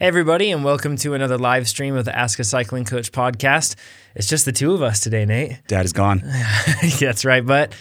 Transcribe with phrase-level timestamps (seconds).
[0.00, 3.74] Hey everybody, and welcome to another live stream of the Ask a Cycling Coach podcast.
[4.14, 5.58] It's just the two of us today, Nate.
[5.66, 6.22] Dad is gone.
[7.00, 7.74] That's right, but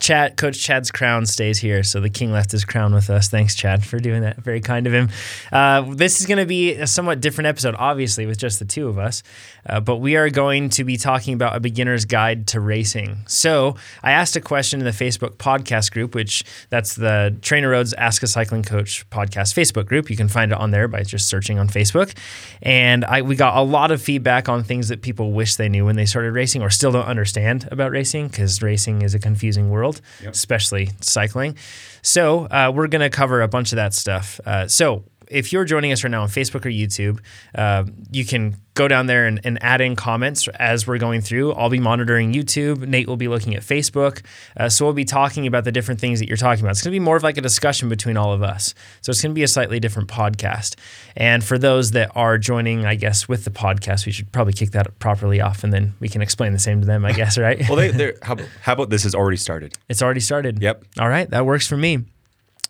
[0.00, 3.28] Chad, Coach Chad's crown stays here, so the king left his crown with us.
[3.28, 4.36] Thanks, Chad, for doing that.
[4.38, 5.08] Very kind of him.
[5.52, 8.88] Uh, this is going to be a somewhat different episode, obviously, with just the two
[8.88, 9.22] of us,
[9.66, 13.18] uh, but we are going to be talking about a beginner's guide to racing.
[13.28, 18.24] So I asked a question in the Facebook podcast group, which that's the TrainerRoad's Ask
[18.24, 20.10] a Cycling Coach podcast Facebook group.
[20.10, 22.14] You can find it on there by just searching on Facebook,
[22.62, 25.84] and I we got a lot of feedback on things that people wish they knew
[25.84, 29.70] when they started racing or still don't understand about racing because racing is a confusing
[29.70, 30.32] world world, yep.
[30.32, 31.56] especially cycling.
[32.02, 34.40] So uh, we're going to cover a bunch of that stuff.
[34.44, 37.20] Uh, so if you're joining us right now on Facebook or YouTube,
[37.54, 41.52] uh, you can go down there and, and, add in comments as we're going through.
[41.52, 42.86] I'll be monitoring YouTube.
[42.86, 44.22] Nate will be looking at Facebook.
[44.56, 46.72] Uh, so we'll be talking about the different things that you're talking about.
[46.72, 48.74] It's going to be more of like a discussion between all of us.
[49.00, 50.74] So it's going to be a slightly different podcast.
[51.16, 54.72] And for those that are joining, I guess, with the podcast, we should probably kick
[54.72, 57.62] that properly off and then we can explain the same to them, I guess, right?
[57.68, 59.78] well, they, how, how about this has already started?
[59.88, 60.60] It's already started.
[60.60, 60.84] Yep.
[60.98, 61.30] All right.
[61.30, 62.04] That works for me.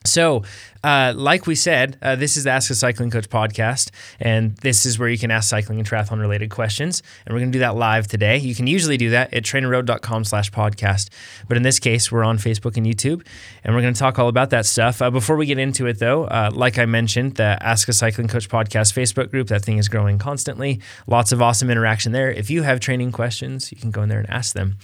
[0.07, 0.43] So,
[0.83, 4.85] uh, like we said, uh, this is the Ask a Cycling Coach podcast, and this
[4.85, 7.03] is where you can ask cycling and triathlon related questions.
[7.25, 8.37] And we're going to do that live today.
[8.37, 11.09] You can usually do that at trainerroad.com slash podcast.
[11.49, 13.27] But in this case, we're on Facebook and YouTube,
[13.65, 15.01] and we're going to talk all about that stuff.
[15.01, 18.29] Uh, before we get into it, though, uh, like I mentioned, the Ask a Cycling
[18.29, 20.83] Coach podcast Facebook group, that thing is growing constantly.
[21.07, 22.31] Lots of awesome interaction there.
[22.31, 24.77] If you have training questions, you can go in there and ask them.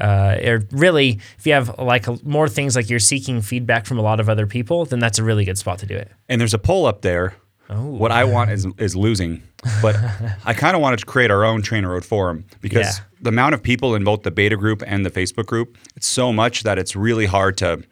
[0.00, 3.98] Uh, or really, if you have like a, more things like you're seeking feedback from
[3.98, 6.10] a lot of other people, then that's a really good spot to do it.
[6.28, 7.34] And there's a poll up there.
[7.68, 7.84] Oh.
[7.84, 9.42] What I want is is losing,
[9.82, 9.96] but
[10.44, 13.04] I kind of wanted to create our own TrainerRoad forum because yeah.
[13.20, 16.32] the amount of people in both the beta group and the Facebook group, it's so
[16.32, 17.82] much that it's really hard to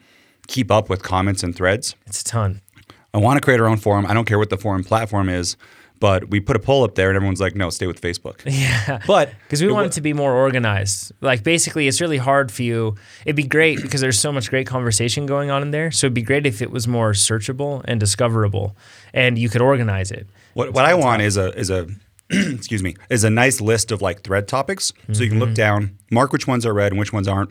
[0.46, 1.96] keep up with comments and threads.
[2.06, 2.60] It's a ton.
[3.12, 4.06] I want to create our own forum.
[4.06, 5.56] I don't care what the forum platform is.
[6.04, 9.00] But we put a poll up there, and everyone's like, "No, stay with Facebook." Yeah,
[9.06, 11.12] but because we want it to be more organized.
[11.22, 12.96] Like basically, it's really hard for you.
[13.24, 15.90] It'd be great because there's so much great conversation going on in there.
[15.90, 18.76] So it'd be great if it was more searchable and discoverable,
[19.14, 20.26] and you could organize it.
[20.52, 21.86] What What I want is a is a
[22.30, 25.64] excuse me is a nice list of like thread topics, so you can look mm-hmm.
[25.66, 27.50] down, mark which ones are read and which ones aren't,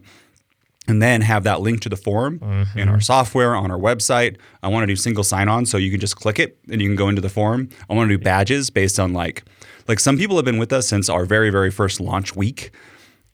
[0.87, 2.79] and then have that link to the forum mm-hmm.
[2.79, 4.37] in our software on our website.
[4.61, 6.89] I want to do single sign on so you can just click it and you
[6.89, 7.69] can go into the forum.
[7.89, 9.43] I want to do badges based on like
[9.87, 12.71] like some people have been with us since our very very first launch week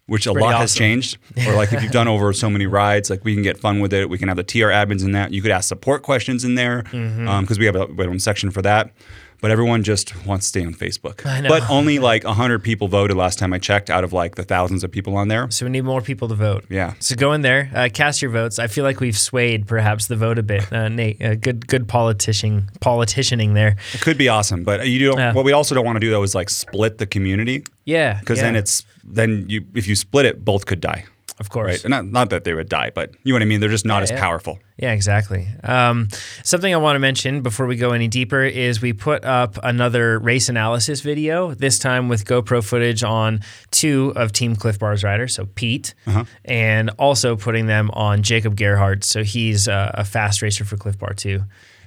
[0.10, 0.62] which a lot awesome.
[0.62, 1.18] has changed.
[1.48, 3.94] or like if you've done over so many rides, like we can get fun with
[3.94, 4.10] it.
[4.10, 5.32] We can have the TR admins in that.
[5.32, 7.28] You could ask support questions in there because mm-hmm.
[7.28, 8.92] um, we have a, we have a section for that
[9.42, 11.26] but everyone just wants to stay on Facebook.
[11.26, 11.50] I know.
[11.50, 14.84] But only like 100 people voted last time I checked out of like the thousands
[14.84, 15.50] of people on there.
[15.52, 16.66] So we need more people to vote.
[16.70, 16.94] Yeah.
[17.00, 18.60] So go in there, uh, cast your votes.
[18.60, 20.72] I feel like we've swayed perhaps the vote a bit.
[20.72, 23.78] Uh, Nate, uh, good good politician politicianing there.
[23.94, 25.36] It could be awesome, but you don't.
[25.36, 27.64] What we also don't want to do though is like split the community.
[27.86, 28.20] Yeah.
[28.20, 28.46] Because yeah.
[28.46, 31.06] then it's then you if you split it, both could die.
[31.40, 31.84] Of course.
[31.84, 31.90] Right?
[31.90, 33.62] Not, not that they would die, but you know what I mean?
[33.62, 34.20] They're just not yeah, as yeah.
[34.20, 34.60] powerful.
[34.78, 35.48] Yeah, exactly.
[35.64, 36.08] Um,
[36.44, 40.20] something I want to mention before we go any deeper is we put up another
[40.20, 43.42] race analysis video, this time with GoPro footage on
[43.72, 46.26] two of Team Clif Bar's riders, so Pete, uh-huh.
[46.46, 49.04] and also putting them on Jacob Gerhardt.
[49.04, 51.44] So he's uh, a fast racer for Clif Bar too.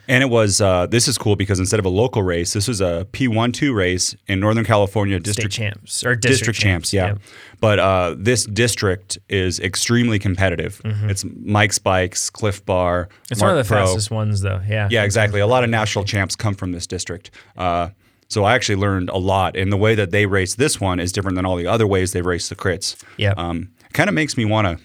[0.08, 2.80] And it was uh, this is cool because instead of a local race, this was
[2.80, 6.92] a P1 2 race in Northern California district State champs or district, district champs, champs,
[6.92, 7.06] yeah.
[7.12, 7.36] yeah.
[7.60, 10.80] But uh, this district is extremely competitive.
[10.84, 11.10] Mm-hmm.
[11.10, 13.08] It's Mike's Bikes, Clif Bar.
[13.30, 13.86] It's Mark one of the Pro.
[13.86, 14.60] fastest ones, though.
[14.68, 14.88] Yeah.
[14.90, 15.40] Yeah, exactly.
[15.40, 17.30] A lot of national champs come from this district.
[17.56, 17.90] Uh,
[18.28, 19.56] so I actually learned a lot.
[19.56, 22.12] And the way that they race this one is different than all the other ways
[22.12, 22.96] they've raced the crits.
[23.18, 23.34] Yeah.
[23.36, 24.82] Um, kind of makes me want to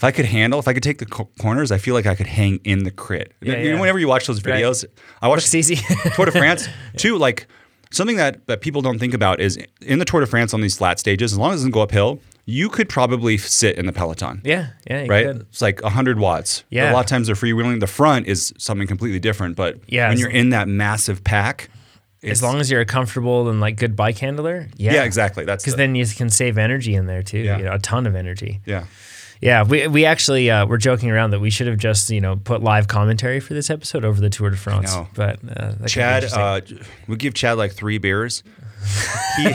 [0.00, 2.14] if I could handle, if I could take the co- corners, I feel like I
[2.14, 3.34] could hang in the crit.
[3.42, 3.74] Yeah, you yeah.
[3.74, 4.92] know, whenever you watch those videos, right.
[5.20, 5.76] I watch it's easy.
[6.14, 7.18] Tour de France too.
[7.18, 7.46] Like
[7.90, 10.78] something that that people don't think about is in the Tour de France on these
[10.78, 13.92] flat stages, as long as it doesn't go uphill, you could probably sit in the
[13.92, 14.40] peloton.
[14.42, 15.26] Yeah, yeah, right.
[15.26, 15.40] Could.
[15.50, 16.64] It's like hundred watts.
[16.70, 17.80] Yeah, a lot of times they're freewheeling.
[17.80, 21.68] The front is something completely different, but yeah, when you're in that massive pack.
[22.22, 25.44] As long as you're a comfortable and like good bike handler, yeah, yeah, exactly.
[25.44, 27.38] That's because the, then you can save energy in there too.
[27.38, 27.58] Yeah.
[27.58, 28.60] You know, a ton of energy.
[28.64, 28.84] Yeah.
[29.40, 32.36] Yeah, we we actually uh, were joking around that we should have just you know
[32.36, 34.92] put live commentary for this episode over the Tour de France.
[35.14, 36.60] But uh, Chad, uh,
[37.08, 38.42] we give Chad like three beers,
[39.36, 39.50] he,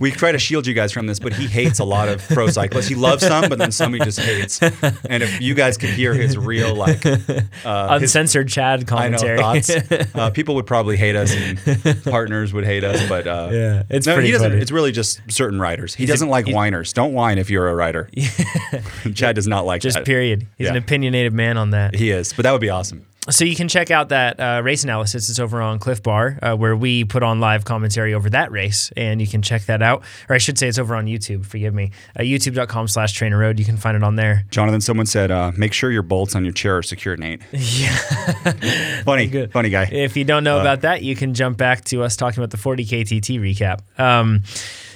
[0.00, 2.48] we try to shield you guys from this, but he hates a lot of pro
[2.48, 2.88] cyclists.
[2.88, 4.60] He loves some, but then some he just hates.
[4.62, 7.18] And if you guys could hear his real like uh,
[7.64, 12.52] uncensored his, Chad commentary, I know, thoughts, uh, people would probably hate us, and partners
[12.52, 13.06] would hate us.
[13.08, 14.50] But uh, yeah, it's no, pretty he doesn't.
[14.50, 14.62] Funny.
[14.62, 15.94] It's really just certain riders.
[15.94, 16.92] He he's doesn't a, like whiners.
[16.92, 18.08] Don't whine if you're a rider.
[19.14, 20.06] Chad does not like just that.
[20.06, 20.46] period.
[20.56, 20.72] He's yeah.
[20.72, 21.94] an opinionated man on that.
[21.94, 23.06] He is, but that would be awesome.
[23.30, 25.28] So you can check out that uh, race analysis.
[25.30, 28.90] It's over on Clif Bar, uh, where we put on live commentary over that race,
[28.96, 30.02] and you can check that out.
[30.28, 31.46] Or I should say, it's over on YouTube.
[31.46, 31.92] Forgive me.
[32.18, 33.58] Uh, YouTube.com/slash TrainerRoad.
[33.58, 34.44] You can find it on there.
[34.50, 37.40] Jonathan, someone said, uh, make sure your bolts on your chair are secure, Nate.
[37.52, 37.94] Yeah.
[39.04, 39.52] funny, Good.
[39.52, 39.84] funny guy.
[39.90, 40.62] If you don't know Uh.
[40.62, 43.80] about that, you can jump back to us talking about the 40 KTT recap.
[43.98, 44.42] Um,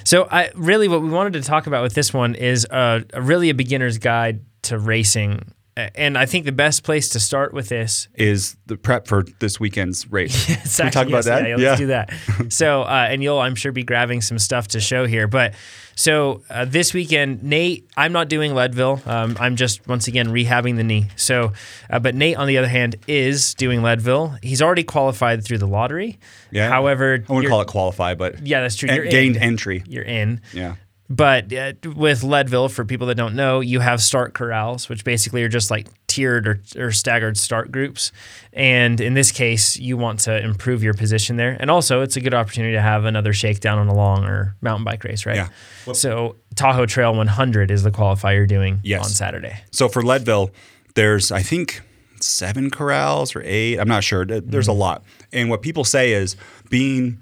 [0.03, 3.21] so, I really what we wanted to talk about with this one is uh, a
[3.21, 5.51] really a beginner's guide to racing.
[5.77, 9.59] And I think the best place to start with this Is the prep for this
[9.59, 10.49] weekend's race?
[10.65, 11.47] It's Can we talk actually- about yes, that?
[11.49, 12.13] Yeah, let's do that.
[12.53, 15.27] so, uh, and you'll, I'm sure, be grabbing some stuff to show here.
[15.27, 15.53] But
[15.97, 19.01] so uh, this weekend, Nate, I'm not doing Leadville.
[19.05, 21.07] Um, I'm just once again rehabbing the knee.
[21.17, 21.51] So,
[21.89, 24.37] uh, but Nate, on the other hand, is doing Leadville.
[24.41, 26.19] He's already qualified through the lottery.
[26.51, 26.69] Yeah.
[26.69, 28.87] However, I wouldn't call it qualify, but Yeah, that's true.
[28.89, 29.43] en- You're gained in.
[29.43, 29.83] entry.
[29.87, 30.39] You're in.
[30.53, 30.75] Yeah.
[31.09, 35.43] But uh, with Leadville, for people that don't know, you have start corrals, which basically
[35.43, 38.11] are just like tiered or, or staggered start groups.
[38.53, 41.55] And in this case, you want to improve your position there.
[41.59, 44.83] And also, it's a good opportunity to have another shakedown on a long or mountain
[44.83, 45.35] bike race, right?
[45.35, 45.93] Yeah.
[45.93, 49.03] So Tahoe Trail 100 is the qualifier you're doing Yes.
[49.05, 49.57] on Saturday.
[49.71, 50.49] So for Leadville,
[50.95, 51.81] there's I think
[52.19, 53.77] seven corrals or eight.
[53.77, 54.25] I'm not sure.
[54.25, 55.03] There- There's a lot.
[55.31, 56.35] And what people say is
[56.69, 57.19] being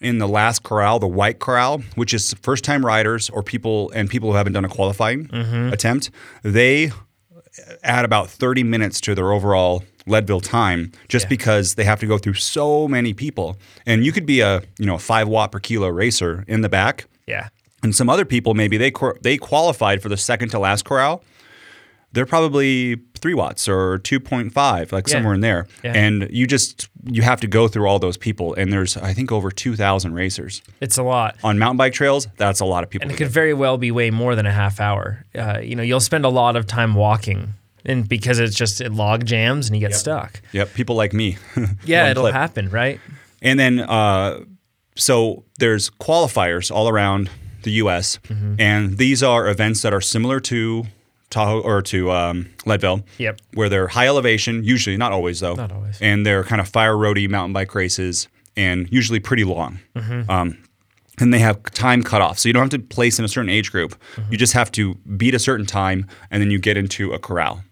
[0.00, 4.08] in the last corral, the white corral, which is first time riders or people and
[4.10, 5.72] people who haven't done a qualifying mm-hmm.
[5.72, 6.10] attempt,
[6.42, 6.92] they
[7.82, 11.30] add about 30 minutes to their overall Leadville time just Yeah.
[11.30, 13.56] because they have to go through so many people.
[13.86, 16.68] And you could be a, you know, a 5 watt per kilo racer in the
[16.68, 17.48] back Yeah.
[17.82, 18.92] and some other people maybe they
[19.22, 21.24] they qualified for the second to last corral.
[22.12, 25.12] They're probably three watts or two point five, like Yeah.
[25.14, 25.66] somewhere in there.
[25.84, 25.92] Yeah.
[25.94, 29.30] And you just you have to go through all those people, and there's I think
[29.32, 31.36] over two thousand racers It's a lot.
[31.44, 32.28] on mountain bike trails.
[32.36, 33.04] That's a lot of people.
[33.04, 35.24] And it could very well be way more than a half hour.
[35.34, 37.54] Uh, you know, you'll spend a lot of time walking.
[37.84, 40.40] And because it's just it log jams and you get stuck.
[40.52, 41.36] Yep, people like me.
[41.84, 42.34] Yeah, it'll clip.
[42.34, 42.98] happen, right?
[43.42, 44.40] And then, uh,
[44.96, 47.30] so there's qualifiers all around
[47.62, 48.54] the U.S., Mm-hmm.
[48.60, 50.86] and these are events that are similar to
[51.30, 53.04] Tahoe or to um, Leadville.
[53.18, 53.40] Yep.
[53.54, 55.54] Where they're high elevation, usually not always though.
[55.54, 56.00] Not always.
[56.00, 59.80] And they're kind of fire roady mountain bike races, and usually pretty long.
[59.94, 60.30] Mm-hmm.
[60.30, 60.58] Um,
[61.18, 63.48] and they have time cut off, so you don't have to place in a certain
[63.50, 63.96] age group.
[64.16, 64.32] Mm-hmm.
[64.32, 67.62] You just have to beat a certain time, and then you get into a corral.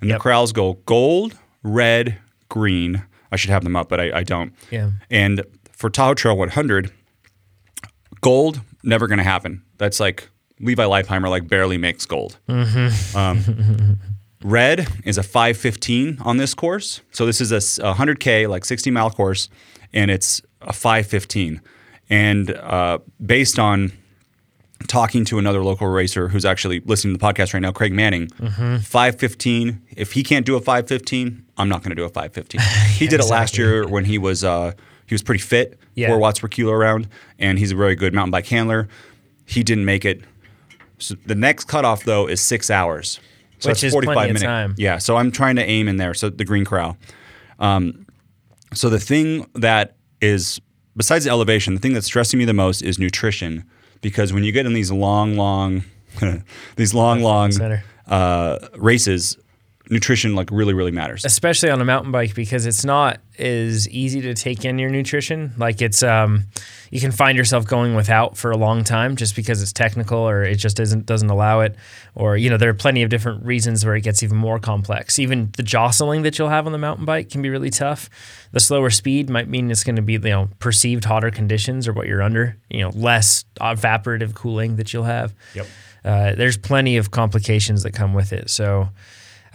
[0.00, 0.18] And Yep.
[0.18, 2.18] the corrals go gold, red,
[2.48, 3.04] green.
[3.32, 4.52] I should have them up, but I, I don't.
[4.70, 4.90] Yeah.
[5.10, 5.42] And
[5.72, 6.92] for Tahoe Trail 100,
[8.20, 9.62] gold never going to happen.
[9.78, 10.28] That's like
[10.62, 12.38] Levi Leipheimer like barely makes gold.
[12.48, 13.98] Um,
[14.44, 17.00] red is a 515 on this course.
[17.10, 17.58] So this is a
[17.94, 19.48] 100k like 60 mile course,
[19.92, 21.60] and it's a 515.
[22.10, 23.92] And uh, based on
[24.88, 28.28] talking to another local racer who's actually listening to the podcast right now, Craig Manning,
[28.28, 29.80] 515.
[29.96, 32.60] If he can't do a 515, I'm not going to do a 515.
[32.98, 34.72] He did it last year when he was uh,
[35.06, 36.08] he was pretty fit, Yeah.
[36.08, 38.88] four watts per kilo around, and he's a very good mountain bike handler.
[39.46, 40.22] He didn't make it.
[41.02, 43.20] So the next cutoff though is six hours,
[43.58, 44.42] so Which that's is 45 plenty of minutes.
[44.44, 44.74] time.
[44.78, 46.14] Yeah, so I'm trying to aim in there.
[46.14, 46.96] So the green corral.
[47.58, 48.06] Um,
[48.74, 50.60] so the thing that is
[50.96, 53.64] besides the elevation, the thing that's stressing me the most is nutrition
[54.00, 55.84] because when you get in these long, long,
[56.76, 57.50] these long, long
[58.06, 59.38] uh, races,
[59.90, 61.24] nutrition like really, really matters.
[61.24, 65.52] especially on a mountain bike because it's not as easy to take in your nutrition
[65.56, 66.44] like it's um
[66.90, 70.42] you can find yourself going without for a long time just because it's technical or
[70.44, 71.74] it just isn't doesn't allow it
[72.14, 75.18] or you know there are plenty of different reasons where it gets even more complex
[75.18, 78.10] even the jostling that you'll have on the mountain bike can be really tough
[78.52, 81.92] the slower speed might mean it's going to be you know perceived hotter conditions or
[81.94, 85.66] what you're under you know less evaporative cooling that you'll have Yep.
[86.04, 88.50] uh, there's plenty of complications that come with it.
[88.50, 88.90] So,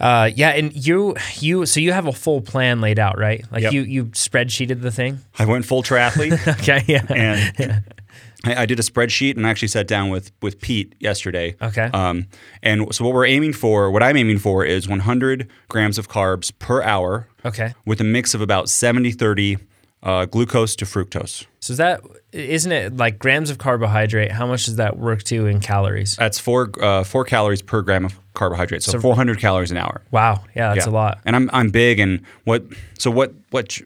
[0.00, 3.44] uh, yeah, and you you so you have a full plan laid out, right?
[3.50, 3.72] Like Yep.
[3.72, 5.20] you you spreadsheeted the thing.
[5.38, 6.38] I went full triathlete.
[6.58, 7.82] Okay, yeah, and
[8.44, 11.56] I, I did a spreadsheet and I actually sat down with with Pete yesterday.
[11.60, 11.90] Okay.
[11.92, 12.26] Um,
[12.62, 16.52] and so what we're aiming for, what I'm aiming for, is 100 grams of carbs
[16.58, 17.74] per hour okay.
[17.84, 19.58] with a mix of about 70 30
[20.02, 21.46] uh, glucose to fructose.
[21.60, 22.00] So is that
[22.32, 24.30] isn't it like grams of carbohydrate?
[24.32, 26.16] How much does that work to in calories?
[26.16, 30.02] That's four uh, four calories per gram of carbohydrate, so, 400 calories an hour.
[30.12, 30.92] Wow, yeah, that's Yeah.
[30.92, 31.18] a lot.
[31.24, 32.64] And I'm I'm big and what
[32.98, 33.78] so what what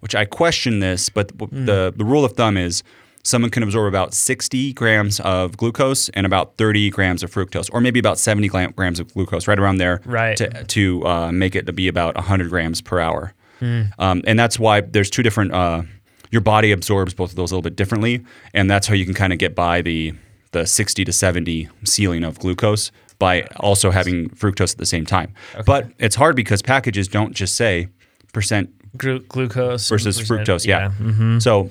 [0.00, 1.66] which I question this, but Hmm.
[1.66, 2.82] the the rule of thumb is
[3.22, 7.80] someone can absorb about 60 grams of glucose and about 30 grams of fructose, or
[7.80, 10.36] maybe about 70 grams of glucose, right around there, Right.
[10.36, 13.34] to to uh, make it to be about 100 grams per hour.
[13.60, 13.82] Hmm.
[13.98, 15.52] Um, and that's why there's two different.
[15.52, 15.82] Uh,
[16.30, 19.14] your body absorbs both of those a little bit differently, and that's how you can
[19.14, 20.14] kind of get by the
[20.52, 25.34] the 60 to 70 ceiling of glucose by also having fructose at the same time.
[25.66, 27.88] But it's hard because packages don't just say
[28.32, 30.66] percent Glu- glucose versus percent- fructose.
[30.66, 30.92] Yeah.
[31.00, 31.42] Mhm.
[31.42, 31.70] So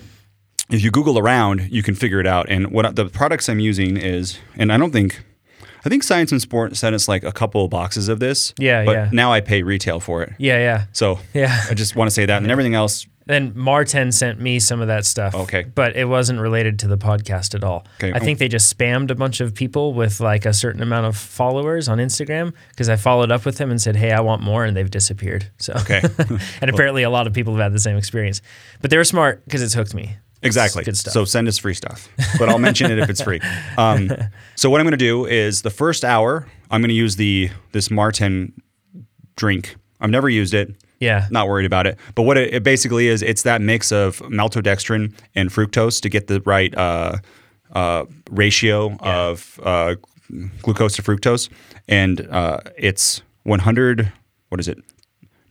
[0.70, 2.48] if you Google around, you can figure it out.
[2.50, 5.24] And what the products I'm using is, and I don't think,
[5.86, 8.54] I think Science in Sport sent us like a couple of boxes of this.
[8.58, 9.10] Yeah, But yeah.
[9.12, 10.34] now I pay retail for it.
[10.39, 10.86] Yeah, yeah.
[10.94, 11.62] So Yeah.
[11.70, 13.06] I just want to say that, and everything else.
[13.27, 15.34] Then Maurten sent me some of that stuff.
[15.34, 15.63] Okay.
[15.63, 17.86] But it wasn't related to the podcast at all.
[17.98, 18.13] Okay.
[18.13, 21.18] I think they just spammed a bunch of people with like a certain amount of
[21.18, 24.63] followers on Instagram because I followed up with them and said, hey, I want more,
[24.63, 25.50] and they've disappeared.
[25.58, 26.01] So, Okay.
[26.62, 28.42] and apparently a lot of people have had the same experience.
[28.82, 30.18] But they were smart because it's hooked me.
[30.42, 30.84] Exactly.
[30.84, 31.13] Good stuff.
[31.13, 33.42] So send us free stuff, but I'll mention it if it's free.
[33.77, 34.12] Um,
[34.56, 37.50] so what I'm going to do is the first hour, I'm going to use the
[37.72, 38.51] this Maurten
[39.36, 39.75] drink.
[40.00, 40.75] I've never used it.
[41.00, 41.27] yeah.
[41.32, 41.98] Not worried about it.
[42.13, 46.27] But what it, it basically is, it's that mix of maltodextrin and fructose to get
[46.27, 47.18] the right uh,
[47.74, 49.96] uh, ratio of uh,
[50.62, 51.50] glucose to fructose,
[51.88, 54.12] and uh, it's 100.
[54.50, 54.77] What is it?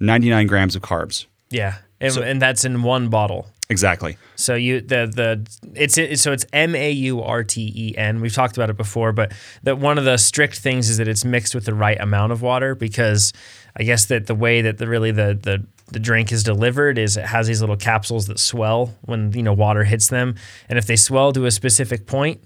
[0.01, 1.27] 99 grams of carbs.
[1.51, 1.77] Yeah.
[2.01, 3.47] And, and that's in one bottle.
[3.71, 4.19] Exactly.
[4.37, 8.21] So you the the it's it, so it's M A U R T E N.
[8.21, 11.25] We've talked about it before, but that one of the strict things is that it's
[11.25, 13.33] mixed with the right amount of water because
[13.77, 17.17] I guess that the way that the really the the the drink is delivered is
[17.17, 20.35] it has these little capsules that swell when you know water hits them,
[20.69, 22.43] and if they swell to a specific point,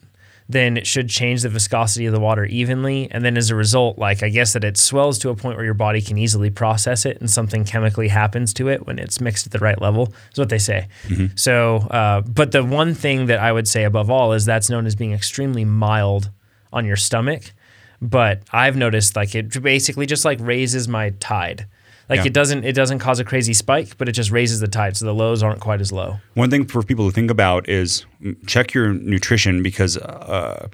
[0.50, 3.06] then it should change the viscosity of the water evenly.
[3.10, 5.64] And then as a result, like I guess that it swells to a point where
[5.64, 9.46] your body can easily process it and something chemically happens to it when it's mixed
[9.46, 10.88] at the right level, is what they say.
[11.34, 14.86] So, uh, but the one thing that I would say above all is that's known
[14.86, 16.30] as being extremely mild
[16.72, 17.52] on your stomach.
[18.00, 21.66] But I've noticed like it basically just like raises my tide.
[22.08, 22.26] Like Yeah.
[22.26, 25.04] it doesn't it doesn't cause a crazy spike, but it just raises the tide, so
[25.04, 26.18] the lows aren't quite as low.
[26.34, 30.68] One thing for people to think about is mm, check your nutrition because uh,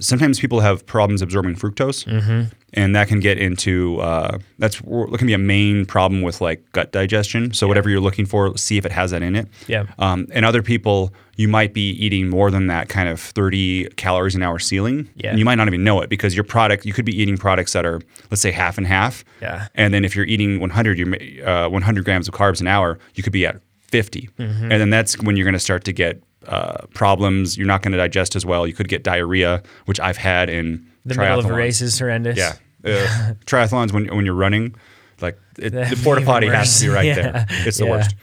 [0.00, 2.52] sometimes people have problems absorbing fructose, Mm-hmm.
[2.72, 6.62] and that can get into uh, that's that can be a main problem with like
[6.72, 7.52] gut digestion.
[7.52, 9.48] So whatever you're looking for, see if it has that in it.
[9.68, 9.86] Yeah.
[9.98, 14.34] Um, and other people, you might be eating more than that kind of 30 calories
[14.34, 15.08] an hour ceiling.
[15.16, 15.30] Yeah.
[15.30, 17.72] And you might not even know it because your product, you could be eating products
[17.72, 19.24] that are, let's say, half and half.
[19.40, 19.68] Yeah.
[19.74, 23.22] And then if you're eating 100, you're, uh, 100 grams of carbs an hour, you
[23.22, 23.60] could be at
[23.90, 24.28] 50.
[24.38, 24.62] Mm-hmm.
[24.72, 27.56] And then that's when you're going to start to get uh, problems.
[27.56, 28.66] You're not going to digest as well.
[28.66, 32.36] You could get diarrhea, which I've had in The middle of a race is horrendous.
[32.38, 32.54] Yeah.
[32.86, 34.74] Uh, triathlons, when, when you're running,
[35.22, 37.14] like it, the porta potty has to be right Yeah.
[37.14, 37.46] there.
[37.66, 37.90] It's the Yeah.
[37.92, 38.14] worst.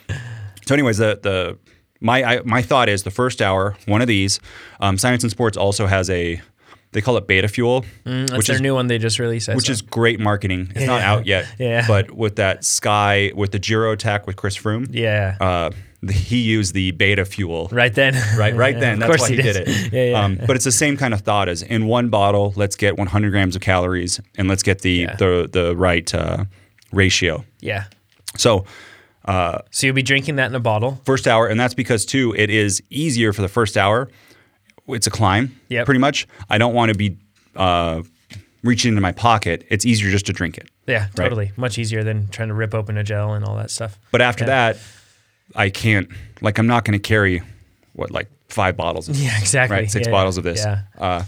[0.68, 1.58] So, anyways, the the
[2.00, 4.40] my I, my thought is the first hour, one of these.
[4.80, 6.40] Um, Science in Sports also has a
[6.92, 9.50] they call it Beta Fuel, Mm, That's which their is new one they just released.
[9.50, 9.72] I which saw.
[9.72, 10.72] is great marketing.
[10.76, 11.88] It's not out yet, Yeah.
[11.88, 15.38] but with that Sky with the Giro attack with Chris Froome, yeah.
[15.42, 15.72] uh,
[16.10, 17.70] he used the Beta Fuel.
[17.72, 18.16] right then.
[18.38, 19.00] Right, right then.
[19.00, 19.68] That's why he did, it.
[19.94, 20.24] yeah, yeah.
[20.24, 23.30] Um, but it's the same kind of thought as in one bottle, let's get 100
[23.32, 25.16] grams of calories and let's get the Yeah.
[25.16, 26.46] the the right uh,
[26.92, 27.46] ratio.
[27.60, 27.86] yeah.
[28.38, 28.66] So
[29.28, 31.00] So you'll be drinking that in a bottle.
[31.06, 34.10] first hour, and that's because too it is easier for the first hour.
[34.88, 35.86] It's a climb, Yep.
[35.86, 36.28] pretty much.
[36.50, 37.18] I don't want to be
[37.56, 38.02] uh,
[38.64, 39.66] reaching into my pocket.
[39.70, 40.70] It's easier just to drink it.
[40.88, 41.52] Yeah, totally.
[41.56, 44.00] Much easier than trying to rip open a gel and all that stuff.
[44.12, 44.74] But after Yeah.
[44.74, 44.78] that,
[45.56, 46.10] I can't.
[46.42, 47.42] Like, I'm not going to carry
[47.94, 49.10] what like five bottles.
[49.10, 49.78] Of, Yeah, exactly.
[49.78, 50.64] Right, six Yeah, bottles of this.
[50.64, 50.82] Yeah.
[50.98, 51.24] Uh,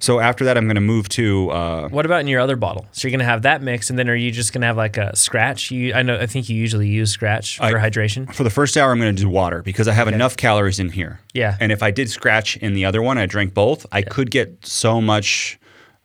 [0.00, 1.50] so after that, I'm going to move to.
[1.50, 2.86] Uh, What about in your other bottle?
[2.92, 5.16] So you're gonna have that mix, and then are you just gonna have like a
[5.16, 5.72] scratch?
[5.72, 8.32] You, I know, I think you usually use scratch for I- hydration.
[8.32, 10.90] for the first hour, I'm going to do water because I have enough calories in
[10.90, 11.18] here.
[11.34, 11.56] Yeah.
[11.58, 14.64] And if I did scratch in the other one, I drank both, I could get
[14.64, 15.58] so much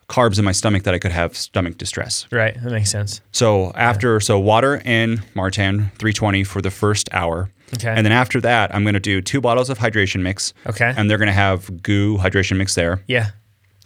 [0.09, 2.25] carbs in my stomach that I could have stomach distress.
[2.31, 3.21] Right, that makes sense.
[3.31, 7.49] So after, so water and Maurten 320 for the first hour.
[7.73, 7.89] Okay.
[7.95, 10.53] And then after that, I'm going to do two bottles of hydration mix.
[10.67, 10.93] Okay.
[10.95, 13.03] And they're going to have GU hydration mix there.
[13.07, 13.31] Yeah,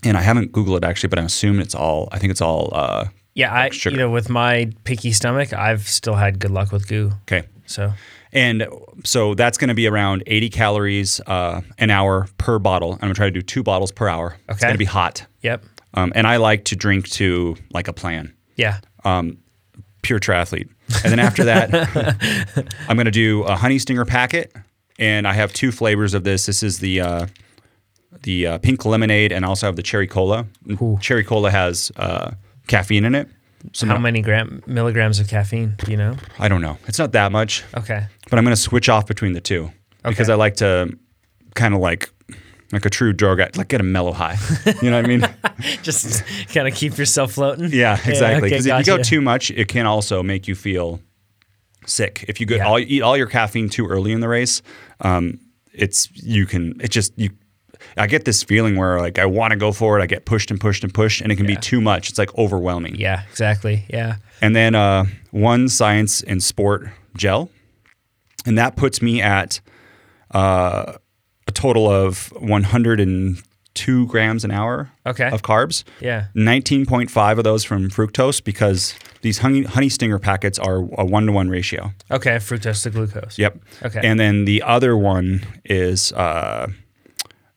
[0.04, 2.70] And I haven't Googled it actually, but I assume it's all, I think it's all,
[2.74, 3.54] uh, yeah.
[3.54, 3.96] I, sugar.
[3.96, 7.12] you know, with my picky stomach, I've still had good luck with GU.
[7.24, 7.48] okay.
[7.66, 7.94] So
[8.32, 8.66] And
[9.04, 12.94] so that's going to be around 80 calories uh, an hour per bottle.
[12.94, 14.38] I'm going to try to do two bottles per hour.
[14.50, 14.54] Okay.
[14.54, 15.26] It's going to be hot.
[15.42, 15.64] yep,
[15.94, 19.38] Um, and I like to drink to like a plan, yeah, Um,
[20.02, 20.70] pure triathlete.
[21.04, 21.74] And then after that,
[22.90, 24.54] I'm going to do a honey stinger packet.
[25.00, 26.46] And I have two flavors of this.
[26.48, 27.28] This is the uh,
[28.24, 30.48] the uh, pink lemonade, and I also have the cherry cola.
[31.02, 32.32] Cherry cola has uh,
[32.68, 33.30] caffeine in it.
[33.74, 35.76] So How many gram milligrams of caffeine?
[35.84, 36.16] Do you know?
[36.40, 36.78] I don't know.
[36.88, 38.06] It's not that much, Okay.
[38.30, 39.72] but I'm going to switch off between the two
[40.04, 40.98] because I like to
[41.54, 42.10] kind of like
[42.72, 44.38] like a true drug addict, like get a mellow high.
[44.82, 45.28] You know what I mean?
[45.84, 47.70] Just kind of keep yourself floating.
[47.72, 48.26] Yeah, exactly.
[48.48, 51.00] okay, Because if you go too much, it can also make you feel
[51.86, 52.26] sick.
[52.28, 52.68] If you go Yeah.
[52.68, 54.62] all eat all your caffeine too early in the race,
[55.02, 55.40] um,
[55.74, 57.30] it's you can it just you.
[57.96, 60.04] I get this feeling where like I want to go for it.
[60.04, 62.10] I get pushed and pushed and pushed, and it can be too much.
[62.10, 62.96] It's like overwhelming.
[62.96, 63.86] Yeah, exactly.
[63.90, 64.16] Yeah.
[64.42, 67.50] And then uh, one science in sport gel,
[68.46, 69.62] and that puts me at
[70.32, 70.94] uh,
[71.48, 75.30] a total of 102 grams an hour Okay.
[75.30, 75.84] of carbs.
[76.02, 76.26] Yeah.
[76.36, 81.32] 19.5 of those from fructose because these honey, honey stinger packets are a one to
[81.32, 81.92] one ratio.
[82.12, 82.36] Okay.
[82.38, 83.38] Fructose to glucose.
[83.38, 83.58] Yep.
[83.86, 84.02] Okay.
[84.04, 86.68] And then the other one is, uh,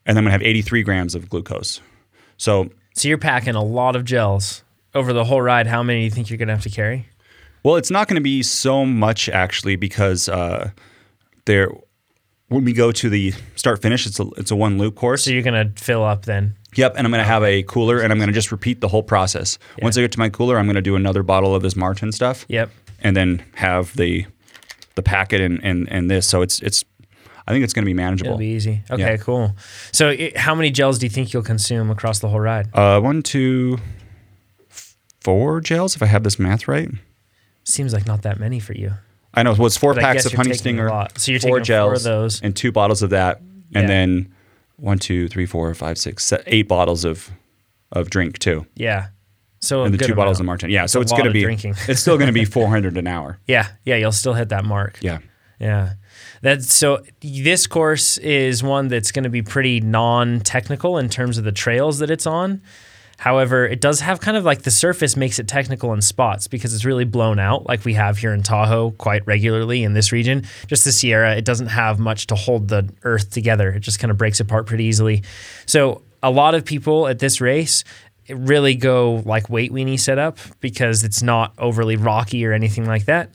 [0.07, 1.81] and I'm gonna have 83 grams of glucose.
[2.37, 4.63] So, So you're packing a lot of gels
[4.95, 5.67] over the whole ride.
[5.67, 7.07] How many do you think you're gonna have to carry?
[7.63, 10.71] well, it's not gonna be so much actually because uh,
[11.45, 11.69] there,
[12.51, 15.25] when we go to the start finish, it's a it's a one loop course.
[15.25, 16.57] So you're gonna fill up then.
[16.77, 18.87] Yep, and I'm going to have a cooler, and I'm going to just repeat the
[18.87, 19.59] whole process.
[19.83, 22.15] Once I get to my cooler, I'm going to do another bottle of this Maurten
[22.15, 22.47] stuff.
[22.49, 22.71] Yep.
[23.01, 24.25] and then have the
[24.95, 26.29] the packet and and, and this.
[26.29, 26.85] So it's it's
[27.49, 28.31] I think it's going to be manageable.
[28.31, 28.85] It'll be easy.
[28.89, 29.03] Okay.
[29.03, 29.17] Yeah.
[29.17, 29.57] Cool.
[29.91, 32.69] So i how many gels do you think you'll consume across the whole ride?
[32.73, 33.79] uh, one, two,
[35.21, 36.89] four gels if I have this math right.
[37.65, 38.93] Seems like not that many for you.
[39.35, 39.53] I know.
[39.55, 41.19] Well, it's four But I packs guess of you're Honey taking a Stinger, lot.
[41.19, 42.43] So you're four taking four of gels, those.
[42.43, 43.41] and two bottles of that,
[43.75, 44.35] and then
[44.77, 47.31] one, two, three, four, five, six, se- eight bottles of
[47.93, 49.09] of drink too, Yeah.
[49.63, 50.63] So and the two bottles of amount.
[50.63, 50.71] Maurten.
[50.71, 51.75] Yeah, so a it's lot going to of be drinking.
[51.87, 53.39] it's still going to be 400 an hour.
[53.47, 53.69] Yeah.
[53.85, 53.97] Yeah.
[53.97, 54.97] You'll still hit that mark.
[55.03, 55.19] Yeah.
[55.59, 55.95] Yeah.
[56.41, 61.45] That's so this course is one that's going to be pretty non-technical in terms of
[61.45, 62.63] the trails that it's on.
[63.21, 66.73] However, it does have kind of like the surface makes it technical in spots because
[66.73, 70.47] it's really blown out like we have here in Tahoe quite regularly in this region.
[70.69, 73.73] Just the Sierra, it doesn't have much to hold the earth together.
[73.73, 75.23] It just kind of breaks apart pretty easily.
[75.67, 77.85] So, a lot of people at this race
[78.31, 83.29] really go like weight weenie setup because it's not overly rocky or anything like that.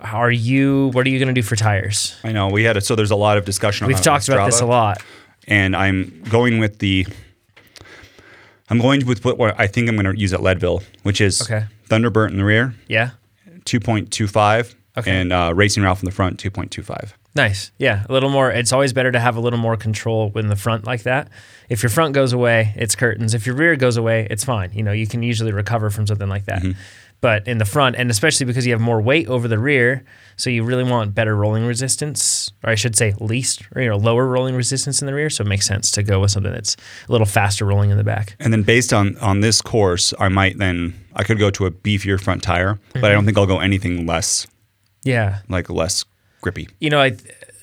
[0.00, 2.16] Are you what are you going to do for tires?
[2.22, 2.86] I know we had it.
[2.86, 3.88] So there's a lot of discussion.
[3.88, 5.02] We've talked about this a lot.
[5.48, 7.08] and I'm going with the.
[8.72, 11.42] I'm going with what, what I think I'm going to use at Leadville, which is
[11.42, 11.66] Okay.
[11.88, 13.10] Thunder Burt in the rear, Yeah.
[13.66, 15.10] 2.25, Okay.
[15.20, 17.12] and uh, Racing Ralph in the front, 2.25.
[17.34, 17.70] Nice.
[17.78, 18.04] Yeah.
[18.08, 18.50] A little more.
[18.50, 21.28] It's always better to have a little more control in the front like that.
[21.70, 23.32] If your front goes away, it's curtains.
[23.32, 24.70] If your rear goes away, it's fine.
[24.74, 26.62] You know, you can usually recover from something like that.
[27.22, 30.04] But in the front, and especially because you have more weight over the rear,
[30.36, 33.96] so you really want better rolling resistance, or I should say, least or you know,
[33.96, 35.30] lower rolling resistance in the rear.
[35.30, 36.76] So it makes sense to go with something that's
[37.08, 38.34] a little faster rolling in the back.
[38.40, 41.70] And then based on on this course, I might then I could go to a
[41.70, 43.04] beefier front tire, but Mm-hmm.
[43.06, 44.46] I don't think I'll go anything less
[45.04, 45.38] Yeah.
[45.48, 46.04] like less
[46.40, 46.68] grippy.
[46.80, 47.16] you know, I,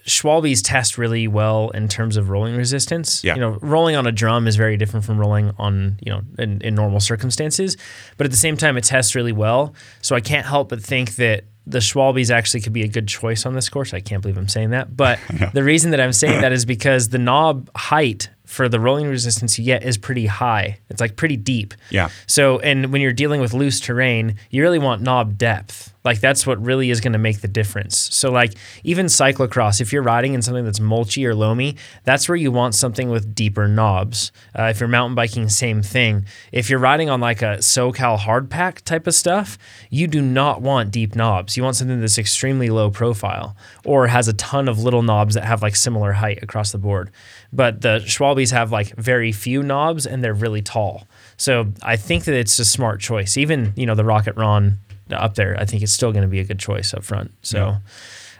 [0.06, 3.24] Schwalbe's test really well in terms of rolling resistance.
[3.24, 3.36] Yeah.
[3.36, 6.62] You know, rolling on a drum is very different from rolling on, you know, in,
[6.62, 7.78] in normal circumstances.
[8.18, 9.74] But at the same time, it tests really well.
[10.02, 13.46] So I can't help but think that the Schwalbe's actually could be a good choice
[13.46, 13.94] on this course.
[13.94, 14.96] I can't believe I'm saying that.
[14.96, 15.20] But
[15.54, 19.60] the reason that I'm saying that is because the knob height for the rolling resistance
[19.60, 20.80] you get is pretty high.
[20.90, 21.76] It's like pretty deep.
[21.92, 22.10] Yeah.
[22.26, 25.94] So, and when you're dealing with loose terrain, you really want knob depth.
[26.04, 27.96] Like that's what really is going to make the difference.
[28.16, 32.38] So, like even cyclocross, if you're riding in something that's mulchy or loamy, that's where
[32.38, 34.32] you want something with deeper knobs.
[34.58, 36.26] Uh, if you're mountain biking, same thing.
[36.52, 39.60] If you're riding on like a SoCal hard pack type of stuff,
[39.92, 41.56] you do not want deep knobs.
[41.56, 45.44] You want something that's extremely low profile or has a ton of little knobs that
[45.44, 47.12] have like similar height across the board.
[47.52, 51.08] But the Schwalbe's have like very few knobs and they're really tall.
[51.38, 53.38] So I think that it's a smart choice.
[53.38, 54.80] Even, you know, the Rocket Ron
[55.12, 57.32] up there, I think it's still going to be a good choice up front.
[57.42, 57.78] So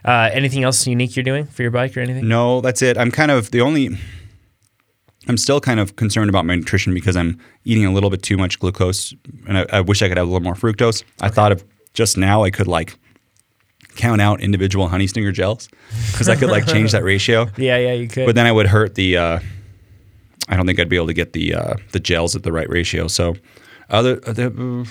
[0.06, 2.28] uh, anything else unique you're doing for your bike or anything?
[2.28, 2.98] No, that's it.
[2.98, 3.98] I'm kind of the only.
[5.28, 8.38] I'm still kind of concerned about my nutrition because I'm eating a little bit too
[8.38, 9.14] much glucose,
[9.48, 11.04] and I, I wish I could have a little more fructose.
[11.22, 12.98] I thought of just now I could like
[14.00, 15.70] count out individual honey stinger gels
[16.12, 18.26] because I could like change that ratio, Yeah, yeah, you could.
[18.26, 19.18] but then I would hurt the.
[19.18, 19.40] Uh,
[20.48, 22.68] I don't think I'd be able to get the uh, the gels at the right
[22.70, 23.08] ratio.
[23.08, 23.36] So,
[23.90, 24.86] other, other uh,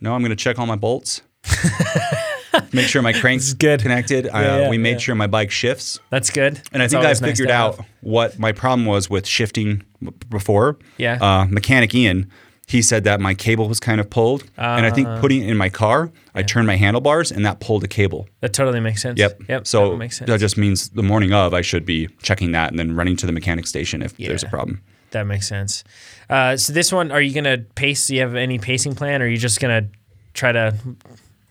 [0.00, 1.22] no, I'm going to check all my bolts.
[2.72, 3.80] Make sure my crank's good.
[3.80, 4.26] connected.
[4.26, 4.98] uh, yeah, we made yeah.
[4.98, 6.00] sure my bike shifts.
[6.10, 6.60] That's good.
[6.72, 7.86] And I It's think I always nice figured out have.
[8.00, 9.84] what my problem was with shifting
[10.28, 10.78] before.
[10.96, 11.18] Yeah.
[11.20, 12.30] Uh, mechanic Ian,
[12.68, 14.44] he said that my cable was kind of pulled.
[14.58, 17.60] and I think Uh, putting it in my car, I turned my handlebars and that
[17.60, 18.28] pulled the cable.
[18.40, 19.18] That totally makes sense.
[19.18, 19.42] Yep.
[19.48, 19.66] Yep.
[19.66, 20.28] So that makes sense.
[20.30, 23.26] that just means the morning of, I should be checking that and then running to
[23.26, 24.82] the mechanic station if there's a problem.
[25.12, 25.82] That makes sense.
[26.28, 28.06] Uh, so this one, are you gonna pace?
[28.08, 29.22] Do you have any pacing plan?
[29.22, 29.88] Or are you just gonna
[30.34, 30.74] try to?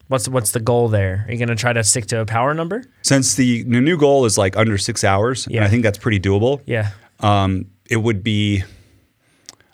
[0.06, 1.24] What's what's the goal there?
[1.26, 2.84] Are you gonna try to stick to a power number?
[3.02, 6.60] Since the, new goal is like under six hours, and I think that's pretty doable.
[6.66, 6.90] Yeah.
[7.20, 8.62] um, it would be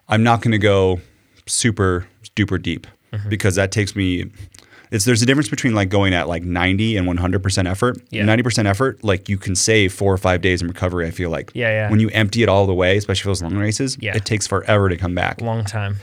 [0.08, 1.00] I'm not going to go
[1.46, 3.28] super duper deep Mm-hmm.
[3.28, 4.24] because that takes me
[4.90, 7.98] it's there's a difference between like going at like 90 and 100% effort.
[8.10, 8.24] Yeah.
[8.24, 11.52] 90% effort like you can save 4 or 5 days in recovery I feel like.
[11.54, 11.90] Yeah, yeah.
[11.90, 14.16] When you empty it all the way, especially for those long races, Yeah.
[14.16, 15.40] it takes forever to come back.
[15.40, 15.96] Long time.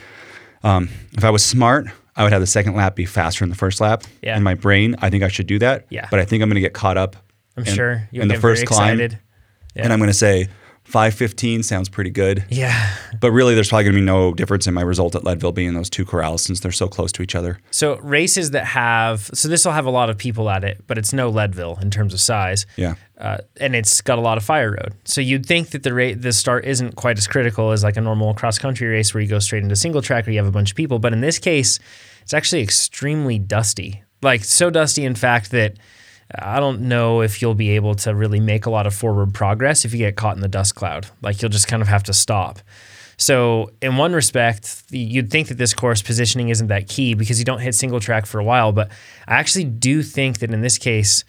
[0.64, 3.56] Um, if I was smart, I would have the second lap be faster than the
[3.58, 4.04] first lap.
[4.22, 4.38] Yeah.
[4.38, 5.88] In my brain, I think I should do that.
[5.90, 6.08] Yeah.
[6.10, 7.18] But I think I'm going to get caught up.
[7.58, 9.00] I'm in, sure you'll in the get first very climb.
[9.00, 9.10] Yeah.
[9.84, 10.48] and I'm going to say
[10.86, 12.44] 5:15 sounds pretty good.
[12.50, 12.96] Yeah.
[13.20, 15.74] But really, there's probably going to be no difference in my result at Leadville being
[15.74, 17.60] those two corrals since they're so close to each other.
[17.72, 20.98] So races that have so this will have a lot of people at it, but
[20.98, 22.65] it's no Leadville in terms of size.
[22.76, 22.96] Yeah.
[23.17, 24.94] Uh, and it's got a lot of fire road.
[25.06, 28.02] So you'd think that the rate the start isn't quite as critical as like a
[28.02, 30.52] normal cross country race where you go straight into single track or you have a
[30.52, 30.98] bunch of people.
[31.00, 31.80] But in this case,
[32.24, 34.04] it's actually extremely dusty.
[34.22, 35.78] Like so dusty, in fact, that
[36.38, 39.86] I don't know if you'll be able to really make a lot of forward progress
[39.86, 41.08] if you get caught in the dust cloud.
[41.22, 42.60] Like you'll just kind of have to stop.
[43.17, 47.46] So, in one respect, you'd think that this course positioning isn't that key because you
[47.46, 48.72] don't hit single track for a while.
[48.72, 48.89] But
[49.28, 51.24] I actually do think that in this case,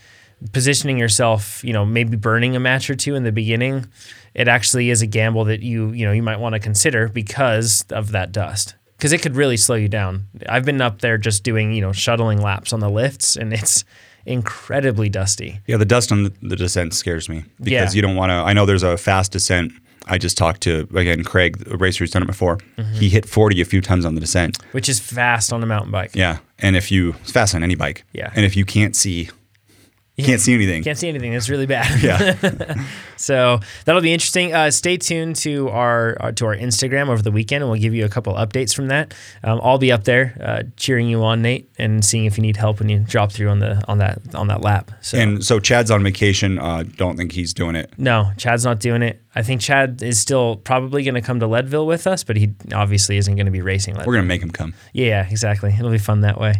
[0.52, 3.86] positioning yourself, you know, maybe burning a match or two in the beginning,
[4.32, 7.84] it actually is a gamble that you, you know, you might want to consider because
[7.90, 8.74] of that dust.
[8.96, 10.28] Because it could really slow you down.
[10.48, 13.84] I've been up there just doing, you know, shuttling laps on the lifts, and it's
[14.26, 15.61] incredibly dusty.
[15.66, 17.90] Yeah, the dust on the, the descent scares me because Yeah.
[17.96, 18.35] you don't want to.
[18.35, 19.72] I know there's a fast descent.
[20.06, 22.58] I just talked to again Craig, a racer who's done it before.
[22.76, 22.94] Mm-hmm.
[22.94, 24.58] He hit 40 a few times on the descent.
[24.72, 26.11] which is fast on a mountain bike.
[26.14, 28.04] Yeah, and if you it's fast on any bike.
[28.12, 28.30] Yeah.
[28.35, 29.30] and if you can't see,
[30.16, 30.83] you can't see anything.
[30.85, 31.33] Can't see anything.
[31.33, 32.03] It's really bad.
[32.03, 32.85] Yeah,
[33.16, 34.53] So that'll be interesting.
[34.53, 37.94] Uh, stay tuned to our, our to our Instagram over the weekend, and we'll give
[37.94, 39.14] you a couple updates from that.
[39.44, 42.57] Um, I'll be up there uh, cheering you on, Nate, and seeing if you need
[42.57, 44.90] help when you drop through on the on that on that lap.
[45.01, 46.59] So and so Chad's on vacation.
[46.59, 47.92] Uh, don't think he's doing it.
[47.96, 49.22] no, Chad's not doing it.
[49.35, 52.53] I think Chad is still probably going to come to Leadville with us, but he
[52.75, 54.09] obviously isn't going to be racing Leadville.
[54.09, 54.75] We're gonna make him come.
[54.92, 55.72] Yeah, exactly.
[55.72, 56.57] It'll be fun that way.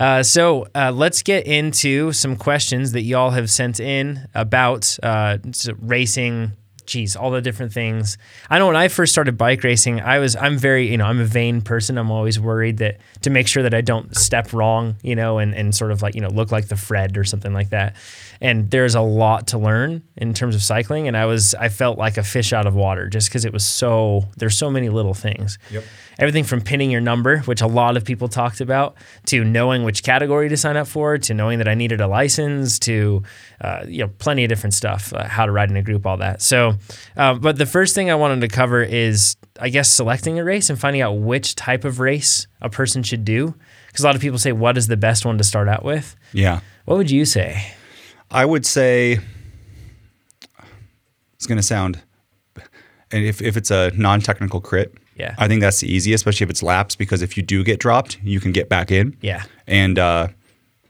[0.00, 5.36] Uh, so uh, let's get into some questions that y'all have sent in about uh,
[5.78, 6.52] racing.
[6.86, 8.18] Geez, all the different things.
[8.48, 11.20] I know when I first started bike racing, I was I'm very you know I'm
[11.20, 11.98] a vain person.
[11.98, 15.54] I'm always worried that to make sure that I don't step wrong, you know, and
[15.54, 17.94] and sort of like you know look like the Fred or something like that.
[18.42, 21.98] And there's a lot to learn in terms of cycling, and I was I felt
[21.98, 25.12] like a fish out of water just because it was so there's so many little
[25.12, 25.84] things Yep.
[26.18, 28.94] everything from pinning your number, which a lot of people talked about,
[29.26, 32.78] to knowing which category to sign up for, to knowing that I needed a license,
[32.80, 33.22] to
[33.60, 36.16] uh, you know plenty of different stuff, uh, how to ride in a group, all
[36.16, 36.40] that.
[36.40, 36.76] So,
[37.18, 40.70] uh, but the first thing I wanted to cover is, I guess, selecting a race
[40.70, 43.54] and finding out which type of race a person should do.
[43.88, 46.16] Because a lot of people say, what is the best one to start out with?
[46.32, 47.74] Yeah, What would you say?
[48.30, 49.18] I would say
[51.34, 52.00] it's gonna sound.
[53.12, 55.34] And if, if it's a non-technical crit, Yeah.
[55.36, 58.18] I think that's the easiest, especially if it's laps, because if you do get dropped,
[58.22, 59.16] you can get back in.
[59.20, 59.42] Yeah.
[59.66, 60.28] and uh,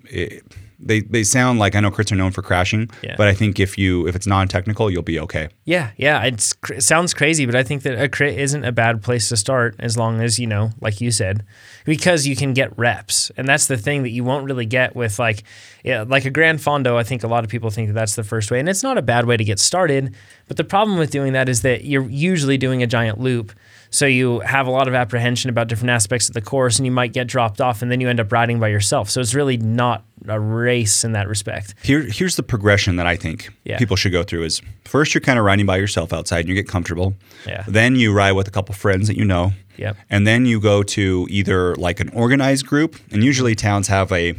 [0.04, 0.42] it,
[0.82, 3.14] they they sound like I know crits are known for crashing, Yeah.
[3.16, 5.48] but I think if you if it's non-technical, you'll be okay.
[5.64, 9.02] Yeah, yeah, it's, it sounds crazy, but I think that a crit isn't a bad
[9.02, 11.44] place to start as long as, you know, like you said,
[11.84, 13.30] because you can get reps.
[13.36, 15.44] And that's the thing that you won't really get with like
[15.84, 16.96] yeah, like a Gran Fondo.
[16.96, 18.98] I think a lot of people think that that's the first way, and it's not
[18.98, 20.14] a bad way to get started,
[20.46, 23.52] but the problem with doing that is that you're usually doing a giant loop.
[23.92, 26.92] So you have a lot of apprehension about different aspects of the course and you
[26.92, 29.10] might get dropped off and then you end up riding by yourself.
[29.10, 31.74] So it's really not a race in that respect.
[31.82, 33.78] Here here's the progression that I think Yeah.
[33.78, 36.54] people should go through is first you're kind of riding by yourself outside and you
[36.54, 37.14] get comfortable.
[37.46, 37.64] Yeah.
[37.66, 39.52] Then you ride with a couple friends that you know.
[39.76, 39.96] Yep.
[40.10, 44.34] And then you go to either like an organized group, and usually towns have a,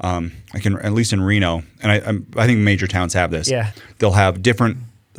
[0.00, 3.30] um, like in, at least in Reno, and I, I'm, I think major towns have
[3.30, 3.50] this.
[3.50, 3.72] Yeah.
[3.98, 4.78] They'll have different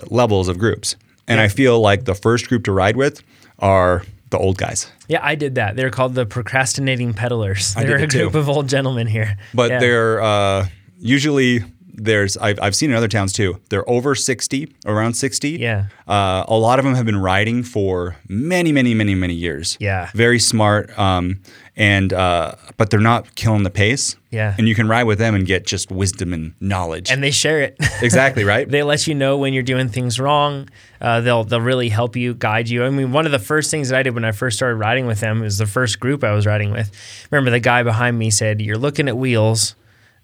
[0.10, 0.95] levels of groups,
[1.28, 3.21] and I feel like the first group to ride with
[3.63, 5.76] are the old guys, Yeah, I did that.
[5.76, 7.73] They're called the procrastinating peddlers.
[7.76, 8.39] They're a group too.
[8.39, 9.38] of old gentlemen here.
[9.54, 9.80] but Yeah.
[9.80, 11.63] they're uh, usually
[11.95, 13.60] there's I've, I've seen in other towns too.
[13.69, 15.52] They're over sixty, around sixty.
[15.52, 15.86] Yeah.
[16.08, 19.78] Uh, a lot of them have been riding for many, many, many, many years.
[19.80, 20.10] Yeah.
[20.15, 20.97] Very smart.
[20.97, 21.41] Um,
[21.76, 24.16] and uh, but they're not killing the pace.
[24.30, 24.56] Yeah.
[24.58, 27.12] And you can ride with them and get just wisdom and knowledge.
[27.12, 27.78] and they share it.
[28.02, 28.68] exactly right.
[28.70, 30.70] they let you know when you're doing things wrong.
[31.02, 32.84] Uh, they'll they'll really help you, guide you.
[32.84, 35.08] I mean, one of the first things that I did when I first started riding
[35.08, 36.92] with them was the first group I was riding with.
[37.32, 39.76] Remember, the guy behind me said, "You're looking at wheels."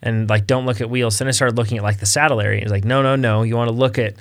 [0.01, 1.19] And like, don't look at wheels.
[1.19, 2.61] Then I started looking at like the saddle area.
[2.61, 3.43] He's like, no, no, no.
[3.43, 4.15] You want to look at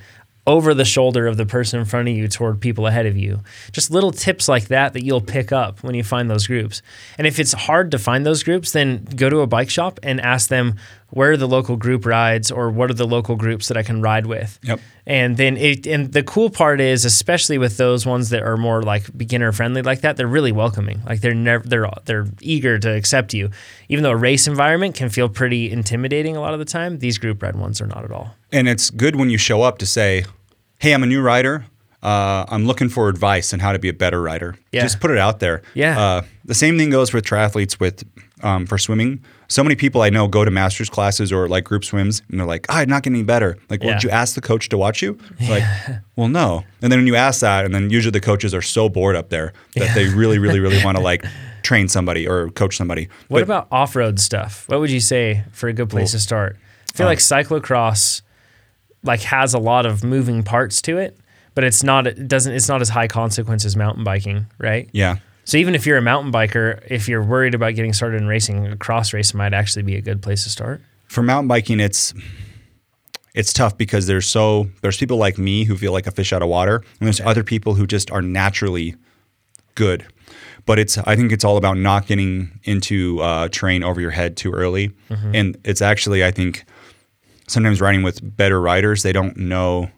[0.49, 3.41] over the shoulder of the person in front of you toward people ahead of you.
[3.71, 6.81] Just little tips like that that you'll pick up when you find those groups.
[7.19, 10.19] And if it's hard to find those groups, then go to a bike shop and
[10.23, 10.77] ask them
[11.11, 14.01] where are the local group rides or what are the local groups that I can
[14.01, 14.59] ride with.
[14.63, 14.81] Yep.
[15.07, 18.83] And then it and the cool part is especially with those ones that are more
[18.83, 21.03] like beginner friendly like that, they're really welcoming.
[21.05, 23.51] Like they're never they're they're eager to accept you.
[23.89, 27.19] Even though a race environment can feel pretty intimidating a lot of the time, these
[27.19, 28.35] group ride ones are not at all.
[28.53, 30.25] And it's good when you show up to say,
[30.79, 31.65] "Hey, I'm a new rider.
[32.01, 34.55] uh, I'm looking for advice on how to be a better rider.
[34.71, 34.83] Yeah.
[34.83, 35.63] Just put it out there.
[35.75, 35.99] Yeah.
[36.01, 38.05] Uh, the same thing goes with triathletes with
[38.45, 39.21] um, for swimming.
[39.49, 42.47] So many people I know go to masters classes or like group swims and they're
[42.47, 43.57] like, oh, I'm not getting any better.
[43.69, 43.95] Like, well, Yeah.
[43.97, 45.19] did you ask the coach to watch you?
[45.49, 45.65] Like,
[46.15, 46.63] well, no.
[46.83, 49.29] And then when you ask that, and then usually the coaches are so bored up
[49.31, 51.25] there that they really, really, really want to like
[51.63, 53.09] train somebody or coach somebody.
[53.27, 54.67] What But about off-road stuff?
[54.69, 56.57] What would you say for a good place to start?
[56.95, 58.23] I feel um, like cyclocross
[59.03, 61.19] like has a lot of moving parts to it,
[61.55, 64.89] but it's not it doesn't it's not as high consequence as mountain biking, right?
[64.93, 65.17] yeah.
[65.45, 68.67] So even if you're a mountain biker, if you're worried about getting started in racing,
[68.67, 70.83] a cross race might actually be a good place to start.
[71.07, 72.13] for mountain biking it's
[73.35, 76.43] it's tough because there's so there's people like me who feel like a fish out
[76.43, 78.95] of water and there's other people who just are naturally
[79.75, 80.05] good
[80.67, 84.37] but it's i think it's all about not getting into uh, terrain over your head
[84.37, 84.91] too early
[85.35, 86.65] and it's actually i think
[87.49, 89.91] sometimes riding with better riders they don't know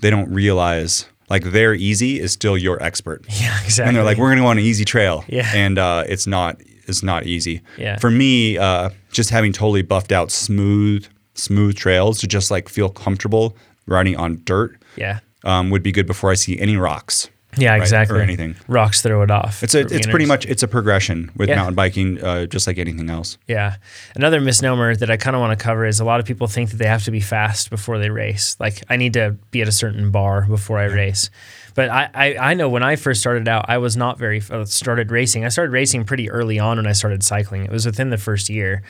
[0.00, 3.88] they don't realize like their easy is still your expert Yeah, exactly.
[3.88, 5.50] and they're like, "We're going to go on an easy trail," Yeah.
[5.54, 7.62] and uh, it's not it's not easy.
[7.78, 7.96] Yeah.
[7.98, 12.88] For me, uh, just having totally buffed out smooth smooth trails to just like feel
[12.90, 15.20] comfortable riding on dirt yeah.
[15.44, 17.30] um, would be good before I see any rocks.
[17.56, 18.18] Yeah, right, exactly.
[18.18, 18.56] or anything.
[18.66, 19.62] Rocks throw it off.
[19.62, 21.56] It's a it's pretty much it's a progression with Yeah.
[21.56, 23.36] mountain biking, uh, just like anything else.
[23.46, 23.76] Yeah.
[24.16, 26.70] Another misnomer that I kind of want to cover is a lot of people think
[26.70, 28.56] that they have to be fast before they race.
[28.58, 31.28] Like I need to be at a certain bar before I race.
[31.74, 34.64] But I, I, I know when I first started out, I was not very uh,
[34.64, 35.44] started racing.
[35.44, 37.64] I started racing pretty early on when I started cycling.
[37.64, 38.82] It was within the first year,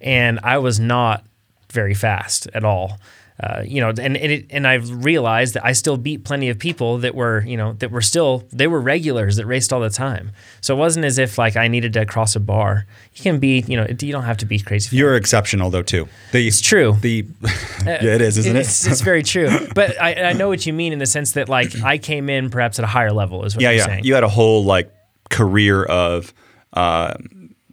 [0.00, 1.24] and I was not
[1.72, 2.98] very fast at all.
[3.42, 6.58] Uh, you know, and and, it, and I've realized that I still beat plenty of
[6.58, 9.90] people that were, you know, that were still they were regulars that raced all the
[9.90, 10.30] time.
[10.60, 12.86] So it wasn't as if like I needed to cross a bar.
[13.14, 14.96] You can be, you know, you don't have to be crazy.
[14.96, 16.08] You're exceptional though too.
[16.30, 16.96] The, It's true.
[17.00, 17.26] The
[17.84, 18.92] yeah, it is, isn't it's, it?
[18.92, 19.50] it's very true.
[19.74, 22.50] But I, I know what you mean in the sense that like I came in
[22.50, 23.86] perhaps at a higher level is what yeah, you're yeah.
[23.86, 24.04] saying.
[24.04, 24.92] You had a whole like
[25.30, 26.32] career of
[26.74, 27.14] uh,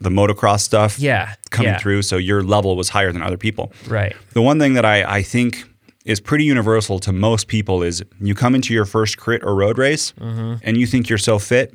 [0.01, 0.99] the motocross stuff.
[0.99, 1.77] Yeah, coming yeah.
[1.79, 3.71] through, so your level was higher than other people.
[3.87, 4.15] Right.
[4.33, 5.63] The one thing that I, I think
[6.03, 9.77] is pretty universal to most people is you come into your first crit or road
[9.77, 10.55] race Mm-hmm.
[10.63, 11.73] and you think you're so fit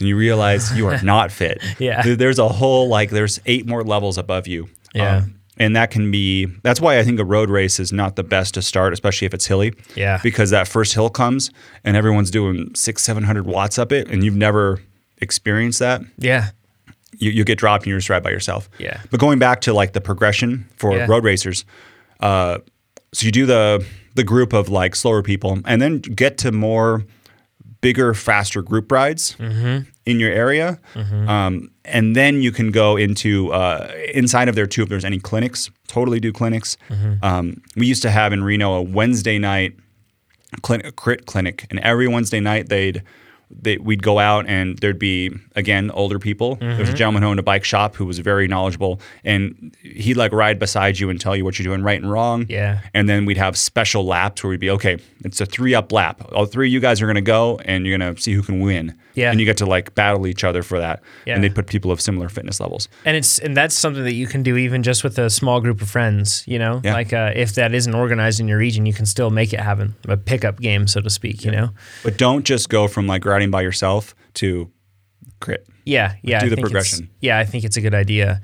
[0.00, 1.62] and you realize you are not fit.
[1.78, 2.02] Yeah.
[2.16, 4.64] There's a whole like there's eight more levels above you.
[4.64, 5.24] Um, Yeah.
[5.58, 8.54] and that can be that's why I think a road race is not the best
[8.54, 9.72] to start, especially if it's hilly.
[9.94, 10.18] Yeah.
[10.24, 11.50] Because that first hill comes
[11.84, 14.80] and everyone's doing six, seven hundred watts up it and you've never
[15.18, 16.50] experienced that Yeah.
[17.18, 18.68] You, you get dropped and you're just right by yourself.
[18.78, 19.00] Yeah.
[19.10, 21.06] But going back to like the progression for Yeah.
[21.08, 21.64] road racers,
[22.20, 22.58] uh,
[23.12, 27.04] so you do the the group of like slower people, and then get to more
[27.80, 29.88] bigger, faster group rides Mm-hmm.
[30.06, 30.78] in your area,
[31.28, 35.18] um, and then you can go into uh, inside of there too if there's any
[35.20, 35.70] clinics.
[35.86, 36.76] Totally do clinics.
[36.90, 37.24] Mm-hmm.
[37.24, 39.74] Um, we used to have in Reno a Wednesday night
[40.62, 43.02] clinic, crit clinic, and every Wednesday night they'd
[43.50, 46.56] they, we'd go out and there'd be again older people.
[46.56, 46.80] There Mm-hmm.
[46.80, 50.32] was a gentleman who owned a bike shop who was very knowledgeable, and he'd like
[50.32, 52.46] ride beside you and tell you what you're doing right and wrong.
[52.48, 52.80] Yeah.
[52.94, 54.98] And then we'd have special laps where we'd be okay.
[55.24, 56.22] It's a three up lap.
[56.32, 58.94] All three of you guys are gonna go, and you're gonna see who can win.
[59.18, 59.30] Yeah.
[59.30, 61.02] And you get to like battle each other for that.
[61.26, 61.34] Yeah.
[61.34, 62.88] And they put people of similar fitness levels.
[63.04, 65.82] And it's and that's something that you can do even just with a small group
[65.82, 66.44] of friends.
[66.46, 66.94] You know, Yeah.
[66.94, 69.94] like uh, if that isn't organized in your region, you can still make it happen.
[70.08, 71.44] A pickup game, so to speak.
[71.44, 71.70] You know.
[72.04, 74.70] But don't just go from like riding by yourself to
[75.40, 75.66] crit.
[75.84, 76.40] Yeah, yeah.
[76.40, 77.10] do I the progression.
[77.20, 78.40] Yeah, I think it's a good idea.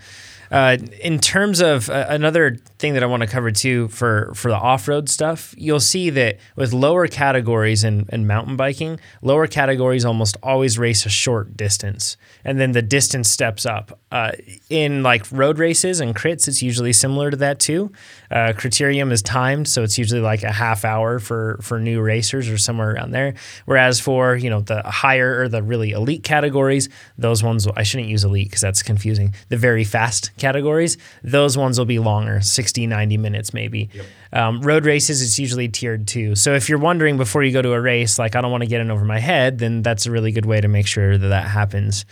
[0.51, 4.51] Uh, in terms of uh, another thing that I want to cover too for for
[4.51, 9.47] the off road stuff, you'll see that with lower categories in, in mountain biking, lower
[9.47, 13.99] categories almost always race a short distance, and then the distance steps up.
[14.13, 14.31] Uh,
[14.71, 17.91] in like road races and crits, it's usually similar to that too.
[18.31, 22.51] Uh, criterium is timed, so it's usually like a half hour for for new racers
[22.51, 23.33] or somewhere around there.
[23.65, 28.11] Whereas for you know the higher or the really elite categories, those ones I shouldn't
[28.11, 29.35] use elite because that's confusing.
[29.49, 32.43] The very fast categories, those ones will be longer,
[32.75, 33.89] 60, 90 minutes maybe.
[34.33, 36.35] Um, road races, it's usually tiered too.
[36.35, 38.69] So if you're wondering before you go to a race, like I don't want to
[38.69, 41.29] get in over my head, then that's a really good way to make sure that
[41.29, 42.05] that happens.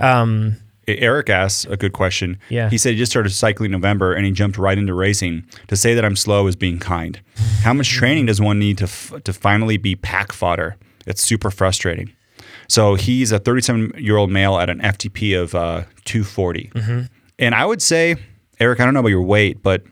[0.00, 0.56] Um,
[0.88, 2.36] Eric asks a good question.
[2.48, 2.68] Yeah.
[2.68, 5.44] He said he just started cycling in November and he jumped right into racing.
[5.68, 7.20] To say that I'm slow is being kind.
[7.62, 10.76] How much training does one need to f- to finally be pack fodder?
[11.06, 12.10] It's super frustrating.
[12.66, 17.00] So he's a 37 year old male at an FTP of uh, 240, Mm-hmm.
[17.38, 18.16] and I would say,
[18.60, 19.82] Eric, I don't know about your weight, but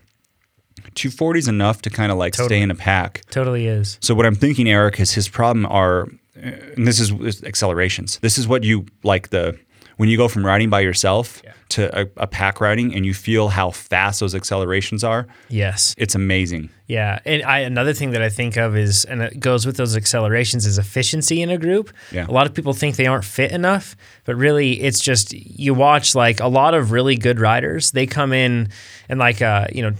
[0.96, 3.22] 240 is enough to kind of like stay in a pack.
[3.30, 3.98] totally is.
[4.00, 8.18] So what I'm thinking, Eric, is his problem are, and this is is accelerations.
[8.20, 9.56] This is what you like the
[9.98, 11.52] when you go from riding by yourself Yeah.
[11.70, 15.94] to a, a pack riding and you feel how fast those accelerations are, Yes.
[15.96, 16.68] it's amazing.
[16.86, 19.96] Yeah, and I, another thing that I think of is, and it goes with those
[19.96, 21.90] accelerations, is efficiency in a group.
[22.12, 22.26] Yeah.
[22.28, 26.14] A lot of people think they aren't fit enough, but really, it's just you watch
[26.14, 27.90] like a lot of really good riders.
[27.92, 28.68] They come in
[29.08, 29.92] and like uh, you know,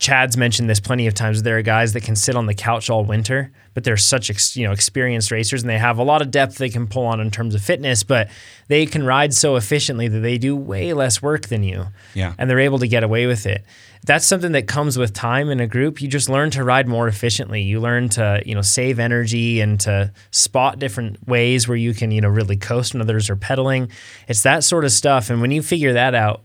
[0.00, 1.42] Chad's mentioned this plenty of times.
[1.42, 4.56] There are guys that can sit on the couch all winter, but they're such ex,
[4.56, 7.20] you know experienced racers, and they have a lot of depth they can pull on
[7.20, 8.02] in terms of fitness.
[8.02, 8.30] But
[8.68, 12.32] they can ride so efficiently that they do way less work than you Yeah.
[12.38, 13.62] and they're able to get away with it.
[14.06, 16.00] That's something that comes with time in a group.
[16.00, 17.60] You just learn to ride more efficiently.
[17.60, 22.10] You learn to, you know, save energy and to spot different ways where you can,
[22.10, 23.90] you know, really coast when others are pedaling.
[24.26, 25.28] It's that sort of stuff.
[25.28, 26.42] And when you figure that out,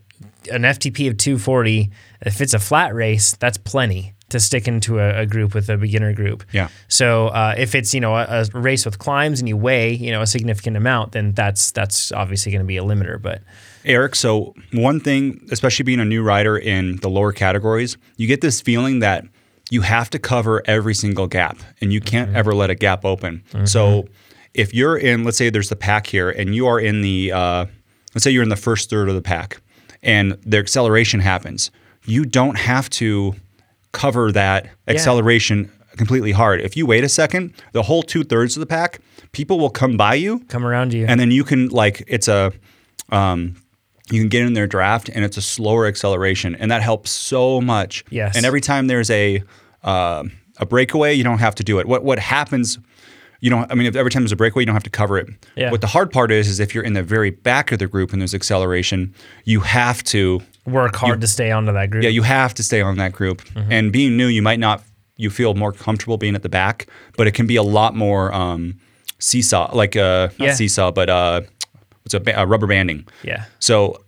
[0.51, 1.89] an FTP of 240,
[2.21, 5.77] if it's a flat race, that's plenty to stick into a, a group with a
[5.77, 6.43] beginner group.
[6.51, 6.69] Yeah.
[6.87, 10.11] So uh, if it's you know a, a race with climbs and you weigh you
[10.11, 13.21] know a significant amount, then that's that's obviously going to be a limiter.
[13.21, 13.43] But
[13.83, 18.41] Eric, so one thing, especially being a new rider in the lower categories, you get
[18.41, 19.25] this feeling that
[19.71, 22.37] you have to cover every single gap and you can't Mm-hmm.
[22.37, 23.43] ever let a gap open.
[23.65, 24.07] So
[24.53, 27.65] if you're in, let's say there's the pack here and you are in the, uh,
[28.13, 29.61] let's say you're in the first third of the pack
[30.05, 31.71] and their acceleration happens,
[32.05, 33.35] you don't have to
[33.91, 36.61] cover that acceleration completely hard.
[36.61, 38.99] If you wait a second, the whole two thirds of the pack,
[39.31, 41.05] people will come by you come around you.
[41.07, 42.51] and then you can like it's a
[43.09, 43.55] um,
[44.11, 47.59] you can get in their draft and it's a slower acceleration and that helps so
[47.61, 48.35] much Yes.
[48.37, 49.43] and every time there's a
[49.83, 50.23] uh,
[50.57, 52.77] a breakaway you don't have to do it what what happens
[53.45, 55.15] you don't i mean if every time there's a breakaway you don't have to cover
[55.21, 55.71] it Yeah.
[55.71, 58.11] what the hard part is is if you're in the very back of the group
[58.13, 59.13] and there's acceleration
[59.51, 62.03] you have to work hard to stay onto that group.
[62.03, 63.71] yeah you have to stay on that group Mm-hmm.
[63.71, 64.77] and being new you might not
[65.17, 68.33] you feel more comfortable being at the back but it can be a lot more
[68.33, 68.79] um,
[69.19, 70.53] seesaw like uh not Yeah.
[70.53, 71.41] seesaw but uh
[72.03, 73.45] what's a ba- uh, rubber banding yeah.
[73.59, 74.01] so,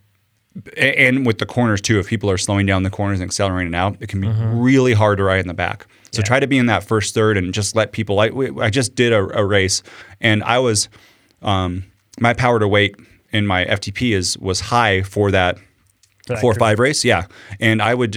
[0.76, 3.96] and with the corners too, if people are slowing down the corners and accelerating out,
[4.00, 5.86] it can be really hard to ride in the back.
[6.18, 6.28] So Yeah.
[6.28, 8.20] try to be in that first third and just let people.
[8.20, 9.84] I, I just did a, a race,
[10.20, 10.90] and I was,
[11.42, 11.84] um,
[12.20, 12.96] my power to weight
[13.32, 15.58] in my FTP is was high for that
[16.42, 17.06] four or five race.
[17.06, 17.26] Yeah,
[17.60, 18.14] and I would,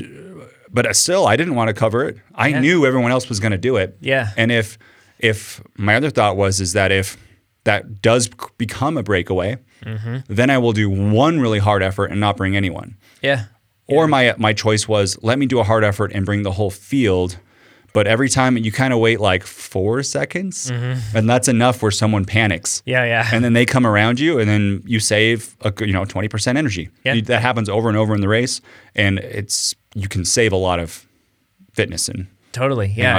[0.71, 2.17] but still I didn't want to cover it.
[2.35, 2.61] I Yeah.
[2.61, 3.97] knew everyone else was going to do it.
[4.01, 4.31] Yeah.
[4.37, 4.79] and if
[5.19, 7.17] if my other thought was is that if
[7.65, 10.17] that does become a breakaway, Mm-hmm.
[10.35, 12.97] then I will do one really hard effort and not bring anyone.
[13.23, 13.45] Yeah.
[13.87, 16.71] Or my my choice was let me do a hard effort and bring the whole
[16.71, 17.39] field.
[17.93, 22.25] But every time you kind of wait like four seconds, and that's enough where someone
[22.25, 22.91] panics Mm-hmm.
[22.91, 23.05] Yeah.
[23.05, 23.29] Yeah.
[23.33, 26.57] and then they come around you, and then you save a, you know twenty percent
[26.59, 26.89] energy.
[27.05, 27.15] Yeah.
[27.15, 28.61] You- that happens over and over in the race,
[28.95, 31.07] and it's you can save a lot of
[31.75, 32.93] fitness and Totally.
[32.97, 33.15] Yeah.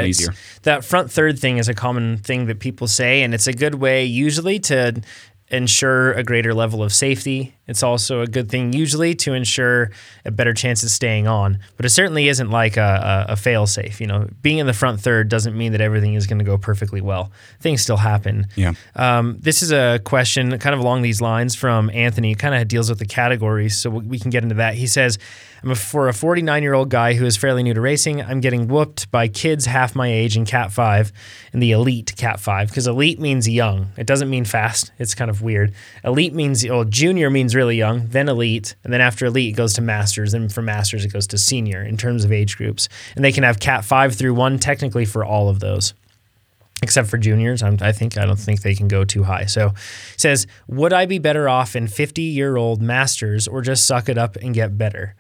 [0.64, 3.76] That front third thing is a common thing that people say, and it's a good
[3.76, 5.02] way usually to
[5.52, 7.56] ensure a greater level of safety.
[7.68, 9.92] It's also a good thing usually to ensure
[10.26, 11.60] a better chance of staying on.
[11.78, 14.02] But it certainly isn't like a, a, a fail safe.
[14.02, 16.58] You know, being in the front third doesn't mean that everything is going to go
[16.58, 17.32] perfectly well.
[17.60, 18.48] Things still happen.
[18.56, 18.74] Yeah.
[18.96, 22.32] Um, this is a question kind of along these lines from Anthony.
[22.32, 24.74] It Kind of deals with the categories, so we can get into that.
[24.74, 25.20] He says,
[25.64, 28.22] "I'm a, for a 49 year old guy who is fairly new to racing.
[28.22, 31.12] I'm getting whooped by kids half my age in Cat 5
[31.54, 33.92] in the elite Cat 5 because elite means young.
[33.98, 34.92] It doesn't mean fast.
[34.98, 35.74] It's kind of weird.
[36.04, 39.74] Elite means well, junior means really young, then elite, and then after elite it goes
[39.74, 42.90] to masters, and from masters it goes to senior in terms of age groups.
[43.16, 45.94] And they can have Cat 5 through 1 technically for all of those."
[46.82, 47.62] except for juniors.
[47.62, 49.46] I'm, I think I don't think they can go too high.
[49.46, 49.74] So,
[50.18, 54.18] says, would I be better off in 50 year old masters or just suck it
[54.18, 55.16] up and get better?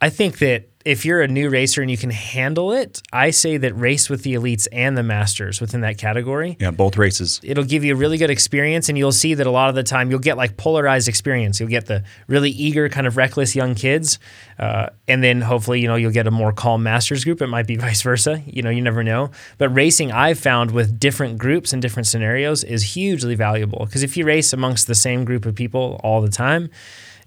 [0.00, 3.56] I think that if you're a new racer and you can handle it, I say
[3.56, 6.56] that race with the elites and the masters within that category.
[6.60, 7.40] Yeah, both races.
[7.42, 9.82] It'll give you a really good experience, and you'll see that a lot of the
[9.82, 11.58] time you'll get like polarized experience.
[11.58, 14.20] You'll get the really eager, kind of reckless young kids,
[14.60, 17.42] uh, and then hopefully you know you'll get a more calm masters group.
[17.42, 18.40] It might be vice versa.
[18.46, 19.32] You know, you never know.
[19.58, 24.16] But racing, I've found with different groups and different scenarios is hugely valuable because if
[24.16, 26.70] you race amongst the same group of people all the time,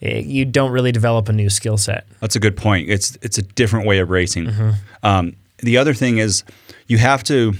[0.01, 2.07] eh, you don't really develop a new skill set.
[2.19, 2.89] That's a good point.
[2.89, 4.45] It's it's a different way of racing.
[4.45, 4.69] Mm-hmm.
[5.03, 6.43] Um, the other thing is
[6.87, 7.53] you have to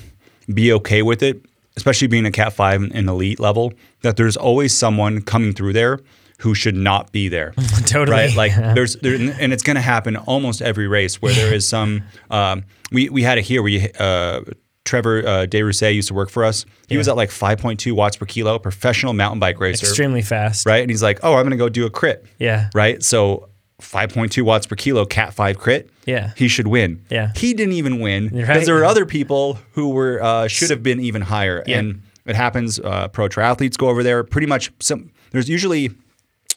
[0.54, 1.46] be okay with it,
[1.78, 3.74] especially being a Cat Five and elite level.
[4.02, 6.00] That there's always someone coming through there
[6.40, 7.52] who should not be there.
[7.86, 8.18] totally.
[8.18, 11.68] Right, like there's there, and it's going to happen almost every race where there is
[11.68, 12.04] some.
[12.32, 14.42] Um, we we had it here where you, uh,
[14.86, 16.66] Trevor uh, De Rousset used to work for us.
[16.88, 20.66] He was at like 5.2 watts per kilo, professional mountain bike racer, extremely fast.
[20.66, 20.82] right?
[20.82, 22.70] And he's like, "Oh, I'm going to go do a crit." Yeah.
[22.74, 23.04] right?
[23.04, 23.50] So
[23.82, 25.90] 5.2 watts per kilo, Cat 5 crit.
[26.06, 26.34] Yeah.
[26.36, 27.06] He should win.
[27.10, 27.32] Yeah.
[27.36, 28.66] He didn't even win because right.
[28.66, 31.64] there were other people who were uh, should have been even higher.
[31.66, 31.80] Yeah.
[31.80, 32.80] And it happens.
[32.80, 34.24] Uh, pro triathletes go over there.
[34.24, 35.12] Pretty much some.
[35.32, 35.92] There's usually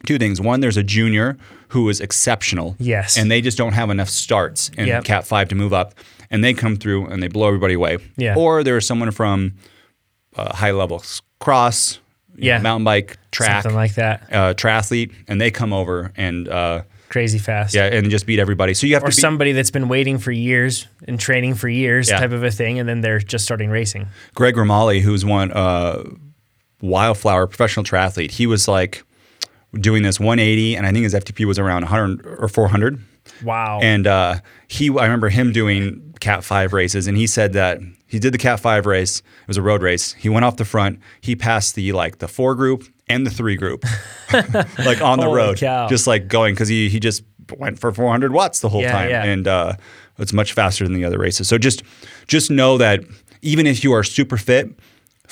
[0.06, 0.40] two things.
[0.40, 1.36] One, there's a junior
[1.68, 2.76] who is exceptional.
[2.78, 3.16] Yes.
[3.16, 5.04] And they just don't have enough starts in Yep.
[5.04, 5.94] Cat 5 to move up.
[6.32, 7.98] And they come through and they blow everybody away.
[8.16, 8.34] Yeah.
[8.36, 9.52] Or there's someone from
[10.34, 11.04] uh, high level
[11.38, 12.00] cross,
[12.36, 12.56] Yeah.
[12.56, 14.22] know, mountain bike, track, Something like that.
[14.32, 17.74] uh, triathlete, and they come over and uh, Crazy fast.
[17.74, 18.72] yeah, and just beat everybody.
[18.72, 21.68] So you have Or to be, somebody that's been waiting for years and training for
[21.68, 22.20] years, Yeah.
[22.20, 24.06] type of a thing, and then they're just starting racing.
[24.34, 26.02] Greg Romali, who's one uh,
[26.80, 29.04] wildflower professional triathlete, he was like
[29.74, 32.98] doing this 180, and I think his FTP was around 100 or 400.
[33.44, 33.80] Wow.
[33.82, 34.36] And uh,
[34.68, 38.38] he, I remember him doing Cat Five races, and he said that he did the
[38.38, 39.18] Cat Five race.
[39.20, 40.12] It was a road race.
[40.14, 41.00] He went off the front.
[41.20, 43.84] He passed the like the four group and the three group,
[44.32, 45.88] like on the Holy road, cow.
[45.88, 47.22] just like going because he he just
[47.58, 49.24] went for 400 watts the whole Yeah, time, yeah.
[49.24, 49.72] and uh,
[50.18, 51.48] it's much faster than the other races.
[51.48, 51.82] So just
[52.28, 53.00] just know that
[53.42, 54.70] even if you are super fit.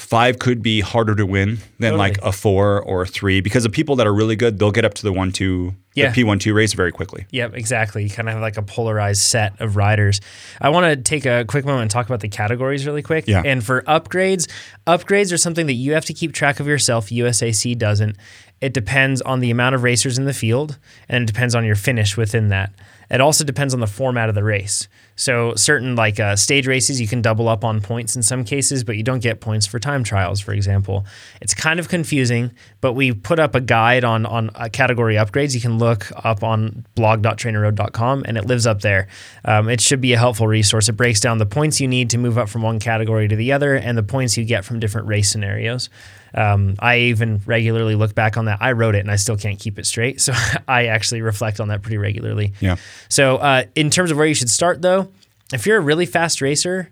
[0.00, 1.98] Five could be harder to win than Totally.
[1.98, 4.84] like a four or a three because the people that are really good, they'll get
[4.86, 6.08] up to the one two, Yeah.
[6.08, 7.26] the P one two race very quickly.
[7.30, 8.02] Yep, exactly.
[8.02, 10.20] You kind of have like a polarized set of riders.
[10.60, 13.28] I want to take a quick moment and talk about the categories really quick.
[13.28, 13.42] Yeah.
[13.44, 14.50] And for upgrades,
[14.86, 17.10] upgrades are something that you have to keep track of yourself.
[17.10, 18.16] USAC doesn't.
[18.62, 20.78] It depends on the amount of racers in the field
[21.08, 22.72] and it depends on your finish within that.
[23.10, 24.86] It also depends on the format of the race.
[25.20, 28.84] So certain like uh, stage races, you can double up on points in some cases,
[28.84, 31.04] but you don't get points for time trials, for example.
[31.42, 35.54] It's kind of confusing, but we put up a guide on on uh, category upgrades.
[35.54, 39.08] You can look up on blog.trainerroad.com, and it lives up there.
[39.44, 40.88] Um, it should be a helpful resource.
[40.88, 43.52] It breaks down the points you need to move up from one category to the
[43.52, 45.90] other, and the points you get from different race scenarios.
[46.34, 48.58] Um, I even regularly look back on that.
[48.60, 50.20] I wrote it and I still can't keep it straight.
[50.30, 50.32] So
[50.68, 52.52] I actually reflect on that pretty regularly.
[52.60, 52.76] Yeah.
[53.08, 55.09] So, uh, in terms of where you should start, though,
[55.52, 56.90] if you're a really fast racer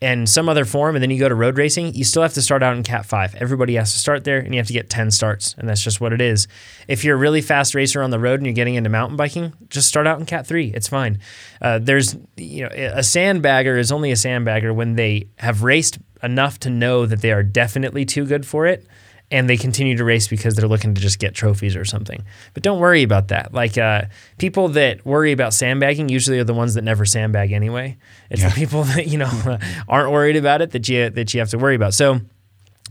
[0.00, 2.42] and some other form, and then you go to road racing, you still have to
[2.42, 3.36] start out in Cat 5.
[3.36, 6.00] Everybody has to start there, and you have to get 10 starts, and that's just
[6.00, 6.46] what it is.
[6.88, 9.54] If you're a really fast racer on the road and you're getting into mountain biking,
[9.70, 10.72] just start out in Cat 3.
[10.74, 11.20] It's fine.
[11.62, 16.58] Uh, there's, you know, a sandbagger is only a sandbagger when they have raced enough
[16.60, 18.86] to know that they are definitely too good for it
[19.30, 22.22] and they continue to race because they're looking to just get trophies or something.
[22.52, 23.52] But don't worry about that.
[23.52, 24.02] Like uh,
[24.38, 27.96] people that worry about sandbagging usually are the ones that never sandbag anyway.
[28.30, 28.50] It's Yeah.
[28.50, 29.58] the people that you know
[29.88, 31.94] aren't worried about it that you that you have to worry about.
[31.94, 32.20] So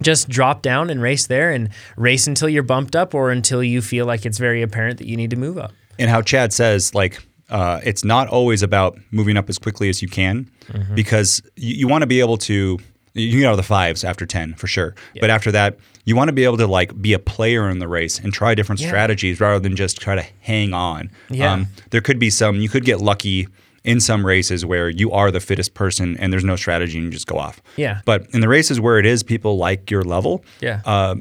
[0.02, 3.82] just drop down and race there and race until you're bumped up or until you
[3.82, 5.72] feel like it's very apparent that you need to move up.
[6.00, 7.20] and how Chad says, like,
[7.52, 10.96] uh, it's not always about moving up as quickly as you can Mm-hmm.
[10.96, 12.80] because you, you want to be able to,
[13.14, 14.96] you can get out of the fives after 10 for sure.
[15.20, 17.88] But after that, you want to be able to like be a player in the
[17.88, 18.88] race and try different Yeah.
[18.88, 21.12] strategies rather than just try to hang on.
[21.30, 21.66] Um, Yeah.
[21.92, 23.48] there could be some, you could get lucky
[23.84, 27.12] in some races where you are the fittest person and there's no strategy and you
[27.12, 27.62] just go off.
[27.76, 28.00] Yeah.
[28.06, 30.82] But in the races where it is people like your level, Yeah.
[30.86, 31.16] uh,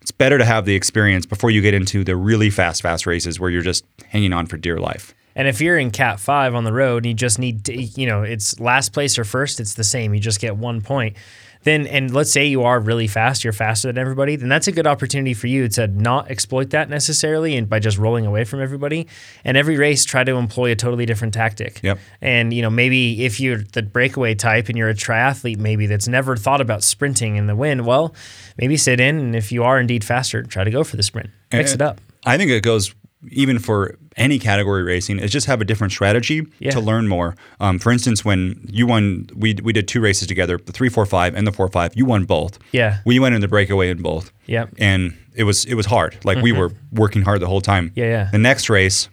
[0.00, 3.38] it's better to have the experience before you get into the really fast, fast races
[3.40, 5.12] where you're just hanging on for dear life.
[5.36, 8.06] And if you're in Cat 5 on the road and you just need to, you
[8.06, 10.14] know, it's last place or first, it's the same.
[10.14, 11.16] You just get one point.
[11.62, 14.72] Then, and let's say you are really fast, you're faster than everybody, then that's a
[14.72, 18.62] good opportunity for you to not exploit that necessarily and by just rolling away from
[18.62, 19.08] everybody.
[19.44, 21.80] And every race, try to employ a totally different tactic.
[21.82, 21.98] Yep.
[22.20, 26.06] And, you know, maybe if you're the breakaway type and you're a triathlete, maybe that's
[26.06, 28.14] never thought about sprinting in the wind, well,
[28.56, 29.18] maybe sit in.
[29.18, 31.30] And if you are indeed faster, try to go for the sprint.
[31.52, 32.00] Mix it up.
[32.24, 32.94] I think it goes
[33.30, 36.70] even for any category racing is just have a different strategy Yeah.
[36.70, 37.36] to learn more.
[37.60, 41.04] Um, for instance, when you won, we we did two races together, the three four
[41.06, 41.92] five and the four five.
[41.94, 42.58] You won both.
[42.72, 42.98] Yeah.
[43.04, 44.32] We went in the breakaway in both.
[44.46, 46.16] Yeah, And it was it was hard.
[46.24, 47.90] Like we were working hard the whole time.
[47.90, 47.98] Mm-hmm.
[48.00, 48.28] Yeah, yeah.
[48.32, 49.08] The next race,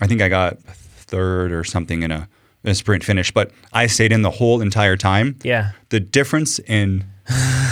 [0.00, 0.58] I think I got
[1.06, 2.28] third or something in a,
[2.64, 5.36] a sprint finish, but I stayed in the whole entire time.
[5.44, 5.72] Yeah.
[5.90, 7.04] The difference in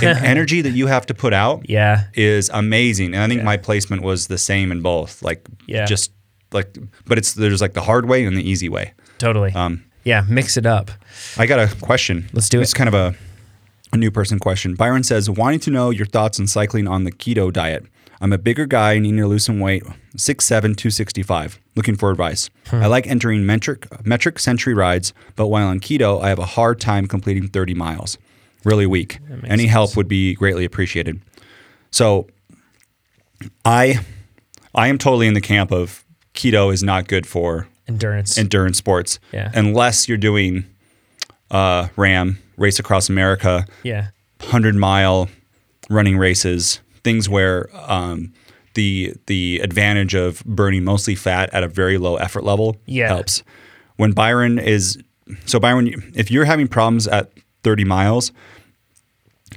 [0.02, 2.04] in energy that you have to put out Yeah.
[2.14, 3.14] is amazing.
[3.14, 3.44] And I think Yeah.
[3.44, 5.22] my placement was the same in both.
[5.22, 5.84] Like Yeah.
[5.86, 6.12] just
[6.52, 6.76] like
[7.06, 8.92] but it's there's like the hard way and the easy way.
[9.18, 9.52] Totally.
[9.52, 10.24] Um yeah.
[10.28, 10.90] Mix it up.
[11.36, 12.28] I got a question.
[12.32, 12.76] Let's do It's it.
[12.76, 13.14] kind of a
[13.92, 14.74] a new person question.
[14.74, 17.86] Byron says, wanting to know your thoughts on cycling on the keto diet.
[18.20, 19.82] I'm a bigger guy, needing to lose some weight,
[20.16, 21.60] 6'7", 265.
[21.76, 22.48] Looking for advice.
[22.68, 22.76] Hmm.
[22.82, 26.80] I like entering metric metric century rides, but while on keto, I have a hard
[26.80, 28.18] time completing 30 miles.
[28.66, 29.20] Really weak.
[29.46, 31.20] Any help would be greatly appreciated.
[31.92, 32.26] So
[33.64, 34.00] I
[34.74, 36.04] I am totally in the camp of
[36.34, 38.36] keto is not good for Endurance.
[38.36, 39.50] endurance sports Yeah.
[39.54, 40.64] unless you're doing
[41.50, 44.08] uh, RAAM race across america yeah.
[44.40, 45.28] 100 mile
[45.88, 48.32] running races things where um,
[48.74, 53.08] the the advantage of burning mostly fat at a very low effort level Yeah.
[53.08, 53.42] helps
[53.96, 54.98] when byron is
[55.46, 55.86] so byron
[56.16, 57.30] if you're having problems at
[57.62, 58.32] 30 miles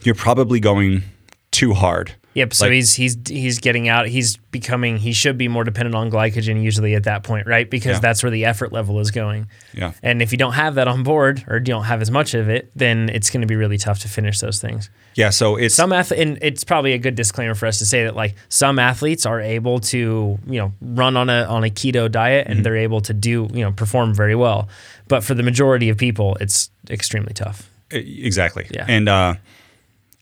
[0.05, 1.03] you're probably going
[1.51, 2.53] too hard Yep.
[2.53, 4.07] So Like- he's he's he's getting out.
[4.07, 4.97] He's becoming.
[4.97, 7.67] He should be more dependent on glycogen usually at that point, right?
[7.69, 7.99] Because Yeah.
[7.99, 9.47] that's where the effort level is going.
[9.73, 9.93] Yeah.
[10.03, 12.47] And if you don't have that on board or you don't have as much of
[12.47, 14.91] it, then it's going to be really tough to finish those things.
[15.15, 15.31] Yeah.
[15.31, 18.15] So it's Some ath- and it's probably a good disclaimer for us to say that
[18.15, 22.45] like some athletes are able to you know run on a on a keto diet
[22.45, 22.57] Mm-hmm.
[22.57, 24.69] and they're able to do you know perform very well,
[25.07, 27.69] but for the majority of people, it's extremely tough.
[27.91, 28.67] Exactly.
[28.69, 28.85] Yeah.
[28.87, 29.33] And uh,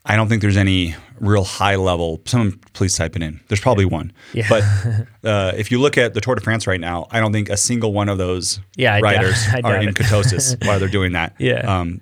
[0.10, 2.22] I don't think there's any real high level.
[2.26, 3.42] Someone please type it in.
[3.50, 4.14] There's probably one.
[4.34, 4.48] Yeah.
[4.50, 4.64] But
[5.30, 7.58] uh, if you look at the Tour de France right now, I don't think a
[7.58, 9.96] single one of those Yeah, I doubt- riders are in it.
[9.96, 11.36] ketosis while they're doing that.
[11.40, 11.60] Yeah.
[11.80, 12.02] Um,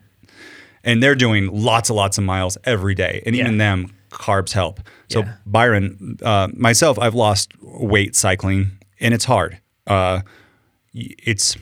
[0.83, 3.57] and they're doing lots and lots of miles every day, and even Yeah.
[3.57, 4.79] them carbs help.
[5.09, 5.33] So Yeah.
[5.47, 9.59] Byron, uh, myself, I've lost weight cycling, and it's hard.
[9.87, 10.21] Uh,
[10.93, 11.57] it's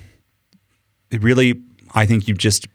[1.09, 1.61] it really.
[1.95, 2.67] I think you just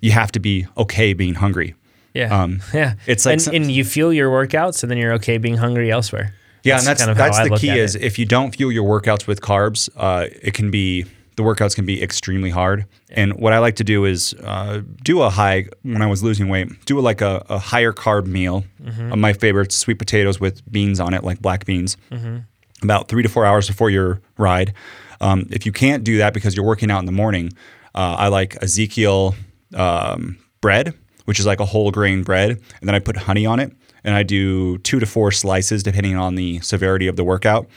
[0.00, 1.74] you have to be okay being hungry.
[2.16, 2.42] Yeah.
[2.42, 2.94] Um, yeah.
[3.06, 5.90] it's like and, some- and you fuel your workouts, and then you're okay being hungry
[5.90, 6.34] elsewhere.
[6.62, 8.02] Yeah, and that's kind of how that's I the look key is it.
[8.02, 11.04] if you don't fuel your workouts with carbs, uh, it can be
[11.36, 12.86] the workouts can be extremely hard.
[13.10, 16.48] And what I like to do is uh, do a high when I was losing
[16.48, 18.64] weight, do like a, a higher carb meal.
[18.82, 19.12] Mm-hmm.
[19.12, 21.96] Uh, my favorite sweet potatoes with beans on it, like black beans.
[22.10, 22.38] Mm-hmm.
[22.82, 24.74] About three to four hours before your ride.
[25.20, 27.52] Um, if you can't do that because you're working out in the morning,
[27.94, 29.34] uh, I like Ezekiel
[29.74, 30.94] um, bread,
[31.26, 33.72] which is like a whole grain bread, and then I put honey on it,
[34.02, 37.68] and I do two to four slices depending on the severity of the workout,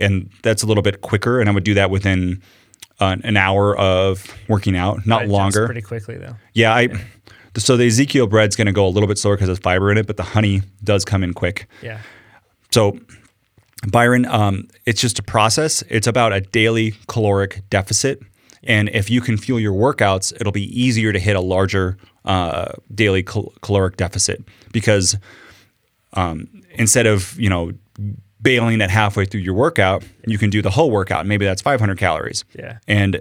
[0.00, 1.40] and that's a little bit quicker.
[1.40, 2.40] And I would do that within
[3.00, 5.66] uh, an hour of working out, not Adjusts longer.
[5.66, 6.36] Pretty quickly though.
[6.54, 6.88] Yeah, I.
[7.56, 9.98] So the Ezekiel bread's going to go a little bit slower because there's fiber in
[9.98, 11.66] it, but the honey does come in quick.
[11.82, 12.00] Yeah.
[12.70, 13.00] So,
[13.88, 15.82] Byron, um, it's just a process.
[15.88, 18.20] It's about a daily caloric deficit.
[18.62, 21.96] And if you can fuel your workouts, it'll be easier to hit a larger
[22.28, 25.16] uh, daily cal- caloric deficit because
[26.12, 27.72] um, instead of, you know,
[28.40, 31.26] bailing at halfway through your workout, you can do the whole workout.
[31.26, 32.44] Maybe that's 500 calories.
[32.56, 32.78] Yeah.
[32.86, 33.20] And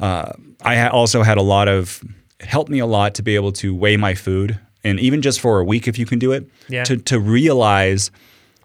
[0.00, 2.02] uh, I ha- also had a lot of,
[2.40, 4.58] it helped me a lot to be able to weigh my food.
[4.82, 6.84] And even just for a week, if you can do it, Yeah.
[6.84, 8.10] to, to realize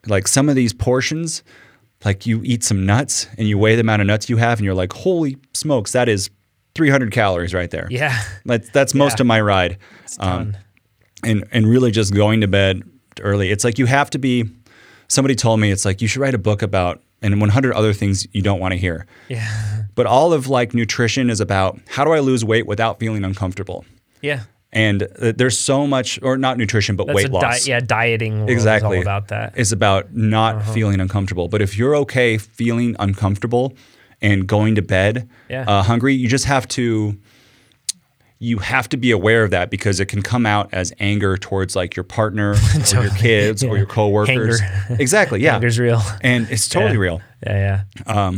[0.07, 1.43] like some of these portions,
[2.03, 4.65] like you eat some nuts and you weigh the amount of nuts you have, and
[4.65, 6.29] you're like, holy smokes, that is
[6.75, 7.87] 300 calories right there.
[7.89, 8.21] Yeah.
[8.45, 9.23] That's, that's most Yeah.
[9.23, 9.77] of my ride.
[10.19, 10.57] Done.
[11.23, 12.83] and, and really just going to bed
[13.21, 13.49] early.
[13.51, 14.45] It's like you have to be,
[15.07, 18.25] somebody told me, it's like you should write a book about, and 100 other things
[18.31, 19.05] you don't want to hear.
[19.29, 19.83] yeah.
[19.93, 23.85] But all of like nutrition is about how do I lose weight without feeling uncomfortable?
[24.21, 24.43] Yeah.
[24.71, 27.65] And uh, there's so much, or not nutrition, but That's weight a loss.
[27.65, 28.99] Di- yeah, dieting exactly.
[28.99, 29.49] is all about that.
[29.49, 29.55] Uh-huh.
[29.57, 31.49] It's about not feeling uncomfortable.
[31.49, 33.73] But if you're okay feeling uncomfortable
[34.21, 35.63] and going to bed Yeah.
[35.67, 37.17] uh, hungry, you just have to.
[38.43, 41.75] You have to be aware of that because it can come out as anger towards
[41.75, 42.55] like your partner
[42.95, 44.59] or your kids or your coworkers.
[44.89, 46.01] Exactly, yeah, Anger's real.
[46.21, 46.97] and it's totally Yeah.
[46.99, 47.21] real.
[47.45, 48.31] Yeah, yeah.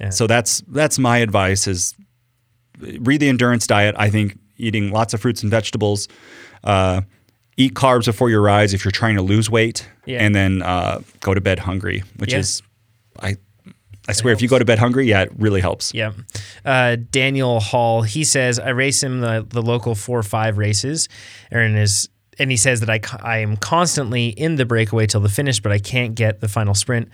[0.00, 0.10] Yeah.
[0.10, 1.96] So that's that's my advice: is
[3.00, 3.96] read the endurance diet.
[3.98, 6.06] I think eating lots of fruits and vegetables,
[6.62, 7.00] uh,
[7.56, 10.22] eat carbs before your rides if you're trying to lose weight, Yeah.
[10.22, 12.04] and then uh, go to bed hungry.
[12.18, 12.38] Which Yeah.
[12.38, 12.62] is,
[13.20, 13.36] I,
[14.08, 15.92] I swear, if you go to bed hungry, yeah, it really helps.
[15.92, 16.12] Yeah.
[16.64, 21.08] Uh, Daniel Hall, he says, I race him the, the local four five races.
[21.52, 25.28] Aaron is, and he says that I, I am constantly in the breakaway till the
[25.28, 27.10] finish, but I can't get the final sprint.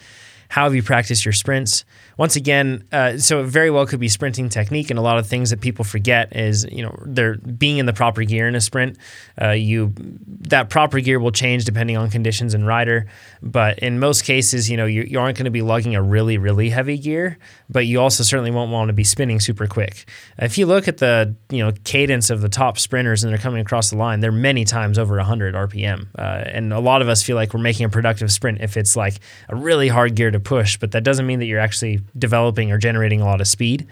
[0.48, 1.84] How have you practiced your sprints?
[2.16, 5.26] Once again, uh, so it very well could be sprinting technique, and a lot of
[5.26, 8.60] things that people forget is you know they're being in the proper gear in a
[8.60, 8.96] sprint.
[9.40, 13.06] Uh, you that proper gear will change depending on conditions and rider,
[13.42, 16.38] but in most cases, you know you, you aren't going to be lugging a really
[16.38, 17.38] really heavy gear,
[17.68, 20.08] but you also certainly won't want to be spinning super quick.
[20.38, 23.60] If you look at the you know cadence of the top sprinters and they're coming
[23.60, 27.24] across the line, they're many times over 100 RPM, uh, and a lot of us
[27.24, 30.40] feel like we're making a productive sprint if it's like a really hard gear to
[30.40, 33.86] push, but that doesn't mean that you're actually developing or generating a lot of speed.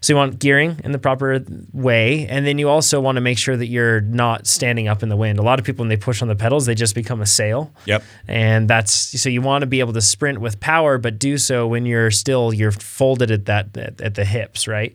[0.00, 1.42] So you want gearing in the proper
[1.72, 5.08] way, and then you also want to make sure that you're not standing up in
[5.08, 5.38] the wind.
[5.38, 7.72] A lot of people when they push on the pedals, they just become a sail.
[7.86, 8.02] Yep.
[8.28, 11.66] And that's so you want to be able to sprint with power, but do so
[11.66, 14.92] when you're still you're folded at that at, at the hips, right?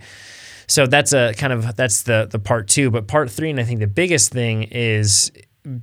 [0.68, 2.92] So that's a kind of that's the the part two.
[2.92, 5.32] But part three, and I think the biggest thing is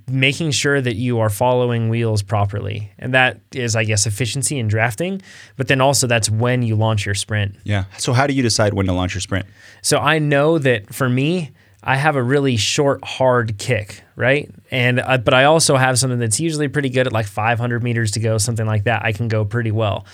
[0.08, 2.90] making sure that you are following wheels properly.
[2.98, 5.22] And that is, I guess, efficiency in drafting,
[5.56, 7.56] but then also that's when you launch your sprint.
[7.64, 7.84] Yeah.
[7.98, 9.46] So how do you decide when to launch your sprint?
[9.82, 14.50] So I know that for me, I have a really short, hard kick, right?
[14.72, 18.10] And uh, but I also have something that's usually pretty good at like 500 meters
[18.12, 19.04] to go, something like that.
[19.04, 20.04] I can go pretty well.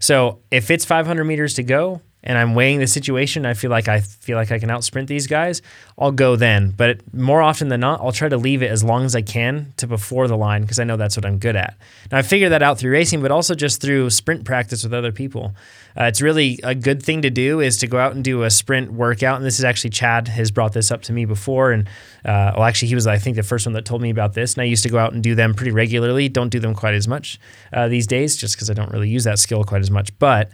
[0.00, 3.88] So if it's 500 meters to go, and I'm weighing the situation, I feel like
[3.88, 5.62] I feel like I can out sprint these guys,
[5.98, 6.70] I'll go then.
[6.70, 9.72] But more often than not, I'll try to leave it as long as I can
[9.78, 11.76] to before the line because I know that's what I'm good at.
[12.12, 15.12] Now I figured that out through racing, but also just through sprint practice with other
[15.12, 15.54] people.
[15.98, 18.50] Uh, it's really a good thing to do is to go out and do a
[18.50, 19.36] sprint workout.
[19.36, 21.88] And this is actually Chad has brought this up to me before, and
[22.24, 24.54] uh, well, actually he was I think the first one that told me about this.
[24.54, 26.28] And I used to go out and do them pretty regularly.
[26.28, 27.40] Don't do them quite as much
[27.72, 30.50] uh, these days, just because I don't really use that skill quite as much, but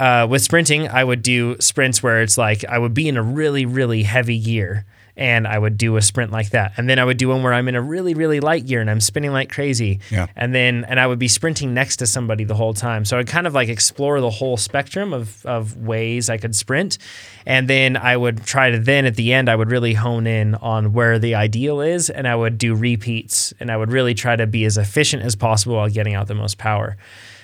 [0.00, 3.22] uh, with sprinting, I would do sprints where it's like I would be in a
[3.22, 4.84] really, really heavy gear
[5.18, 6.74] and I would do a sprint like that.
[6.76, 8.88] And then I would do one where I'm in a really, really light gear and
[8.88, 9.98] I'm spinning like crazy.
[10.10, 10.28] Yeah.
[10.36, 13.04] And then, and I would be sprinting next to somebody the whole time.
[13.04, 16.98] So I'd kind of like explore the whole spectrum of, of ways I could sprint.
[17.44, 20.54] And then I would try to, then at the end, I would really hone in
[20.54, 24.36] on where the ideal is and I would do repeats and I would really try
[24.36, 26.96] to be as efficient as possible while getting out the most power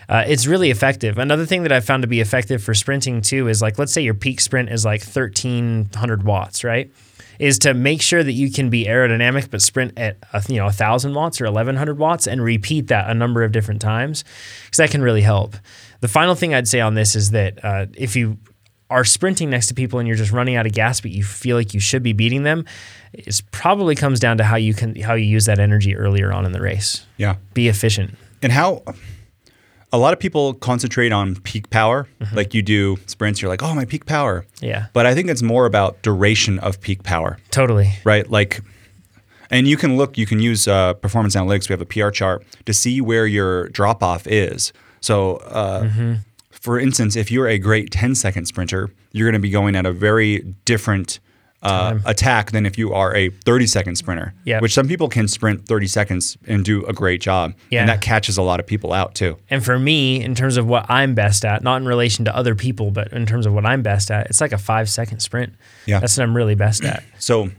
[0.08, 1.18] uh, it's really effective.
[1.18, 4.02] Another thing that I've found to be effective for sprinting too is like, let's say
[4.02, 6.90] your peak sprint is like 1300 watts, right?
[7.38, 10.66] Is to make sure that you can be aerodynamic but sprint at a, you know
[10.66, 14.24] 1000 watts or 1100 watts and repeat that a number of different times
[14.64, 15.56] because that can really help.
[16.00, 18.38] The final thing I'd say on this is that uh, if you
[18.90, 21.56] are sprinting next to people and you're just running out of gas but you feel
[21.56, 22.64] like you should be beating them,
[23.12, 26.44] it probably comes down to how you can how you use that energy earlier on
[26.46, 27.04] in the race.
[27.16, 27.36] Yeah.
[27.54, 28.16] Be efficient.
[28.42, 28.82] And how
[29.94, 32.08] a lot of people concentrate on peak power.
[32.32, 34.44] Like you do sprints, you're like, oh, my peak power.
[34.60, 34.86] Yeah.
[34.92, 37.92] But I think it's more about duration of peak power, Totally.
[38.04, 38.28] right?
[38.28, 38.60] Like,
[39.50, 41.68] and you can look, you can use uh, performance analytics.
[41.68, 44.72] We have a PR chart to see where your drop off is.
[45.00, 46.16] So, uh,
[46.50, 49.86] for instance, if you're a great 10 second sprinter, you're going to be going at
[49.86, 51.20] a very different
[51.64, 54.62] uh, attack than if you are a 30 second sprinter, Yep.
[54.62, 57.54] which some people can sprint 30 seconds and do a great job.
[57.70, 57.80] Yeah.
[57.80, 59.38] And that catches a lot of people out too.
[59.50, 62.54] And for me, in terms of what I'm best at, not in relation to other
[62.54, 65.54] people, but in terms of what I'm best at, it's like a five second sprint.
[65.86, 66.00] Yeah.
[66.00, 67.02] That's what I'm really best at.
[67.18, 67.50] So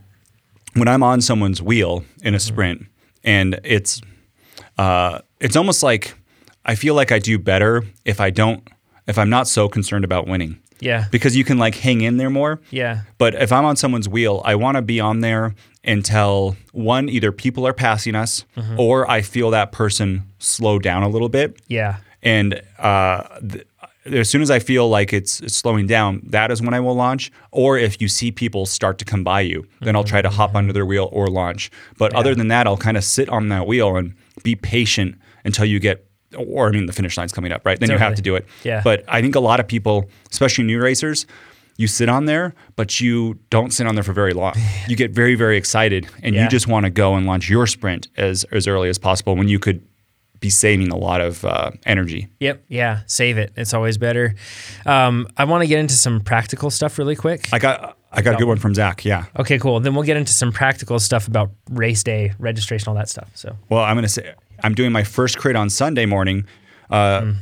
[0.75, 2.85] when I'm on someone's wheel in a sprint,
[3.23, 4.01] and it's
[4.77, 6.15] uh, it's almost like
[6.65, 8.67] I feel like I do better if I don't
[9.07, 11.05] if I'm not so concerned about winning Yeah.
[11.11, 12.59] because you can like hang in there more.
[12.69, 13.01] Yeah.
[13.17, 17.31] But if I'm on someone's wheel, I want to be on there until one either
[17.31, 18.79] people are passing us mm-hmm.
[18.79, 21.61] or I feel that person slow down a little bit.
[21.67, 21.97] Yeah.
[22.23, 23.67] And uh, th-
[24.05, 26.95] as soon as I feel like it's, it's slowing down, that is when I will
[26.95, 27.31] launch.
[27.51, 30.09] Or if you see people start to come by you, then I'll mm-hmm.
[30.09, 30.57] try to hop mm-hmm.
[30.57, 31.71] under their wheel or launch.
[31.97, 35.65] But other than that, I'll kind of sit on that wheel and be patient until
[35.65, 37.79] you get, or I mean, the finish line's coming up, right?
[37.79, 38.45] Then you have to do it.
[38.63, 38.81] Yeah.
[38.83, 41.25] But I think a lot of people, especially new racers,
[41.77, 44.53] you sit on there, but you don't sit on there for very long.
[44.87, 46.43] You get very, very excited, and Yeah.
[46.43, 49.47] you just want to go and launch your sprint as as early as possible when
[49.47, 49.81] you could
[50.39, 52.27] be saving a lot of uh, energy.
[52.39, 52.65] Yep.
[52.67, 52.99] Yeah.
[53.07, 53.51] Save it.
[53.55, 54.35] It's always better.
[54.85, 57.47] Um, I want to get into some practical stuff really quick.
[57.51, 59.03] I got I got a good one from Zach.
[59.03, 59.25] Yeah.
[59.37, 59.79] Okay, cool.
[59.81, 63.29] Then we'll get into some practical stuff about race day, registration, all that stuff.
[63.33, 64.33] So, Well, I'm gonna say
[64.63, 66.45] I'm doing my first crit on Sunday morning.
[66.89, 67.33] Uh,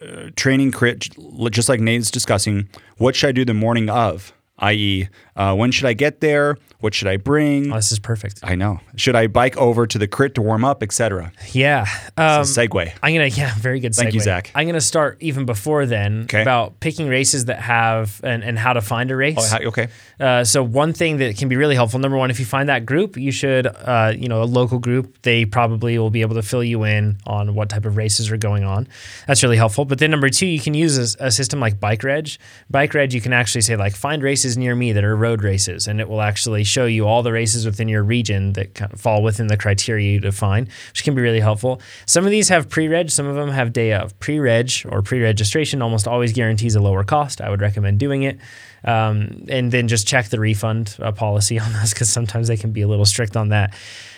[0.00, 1.08] uh, training crit,
[1.50, 2.68] just like Nate's discussing.
[2.98, 4.32] What should I do the morning of?
[4.58, 6.56] I.e., uh, when should I get there?
[6.80, 7.72] What should I bring?
[7.72, 8.40] oh, this is perfect.
[8.42, 8.80] I know.
[8.96, 11.32] Should I bike over to the crit to warm up, etc.
[11.52, 11.86] Yeah.
[12.16, 12.92] Um, It's a segue.
[13.02, 13.94] I'm gonna yeah, very good.
[13.94, 14.20] Thank you.
[14.20, 14.50] Zach.
[14.54, 16.42] I'm gonna start even before then Okay.
[16.42, 19.52] about picking races that have and, and how to find a race.
[19.52, 19.88] Oh, okay.
[20.20, 21.98] Uh, so one thing that can be really helpful.
[22.00, 25.22] Number one, if you find that group, you should, uh, you know, a local group.
[25.22, 28.36] They probably will be able to fill you in on what type of races are
[28.36, 28.86] going on.
[29.26, 29.84] That's really helpful.
[29.84, 32.38] But then number two, you can use a, a system like BikeReg.
[32.70, 35.86] Bike Reg, you can actually say like find races near me that are road races,
[35.88, 39.00] and it will actually show you all the races within your region that kind of
[39.00, 41.80] fall within the criteria you define, which can be really helpful.
[42.04, 44.18] Some of these have pre-reg, some of them have day of.
[44.20, 47.40] Pre-reg or pre-registration almost always guarantees a lower cost.
[47.40, 48.38] I would recommend doing it.
[48.84, 52.72] Um, and then just check the refund uh, policy on those because sometimes they can
[52.72, 53.74] be a little strict on that.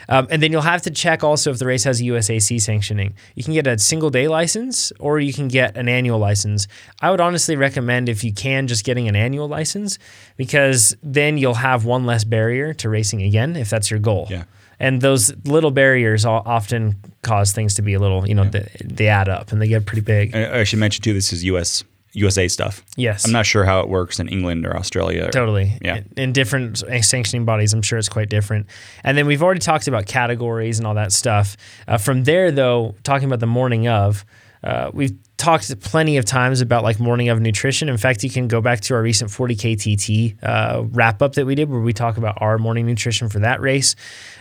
[0.08, 3.14] Um, and then you'll have to check also if the race has a USAC sanctioning.
[3.34, 6.66] You can get a single day license or you can get an annual license.
[7.00, 9.98] I would honestly recommend, if you can, just getting an annual license
[10.36, 14.26] because then you'll have one less barrier to racing again if that's your goal.
[14.30, 14.44] Yeah.
[14.80, 19.08] And those little barriers often cause things to be a little, you know, they, they
[19.08, 20.34] add up and they get pretty big.
[20.36, 21.12] I, I should mention too.
[21.12, 21.82] This is U.S.
[22.18, 22.84] USA stuff.
[22.96, 23.24] Yes.
[23.24, 25.26] I'm not sure how it works in England or Australia.
[25.26, 25.78] or- Totally.
[25.82, 25.96] Yeah.
[25.98, 28.66] In, in different sanctioning bodies, I'm sure it's quite different.
[29.04, 31.56] And then we've already talked about categories and all that stuff.
[31.86, 34.24] Uh, from there, though, talking about the morning of,
[34.64, 37.88] Uh, we've talked plenty of times about like morning of nutrition.
[37.88, 41.46] In fact, you can go back to our recent 40K TT uh, wrap up that
[41.46, 43.94] we did where we talk about our morning nutrition for that race.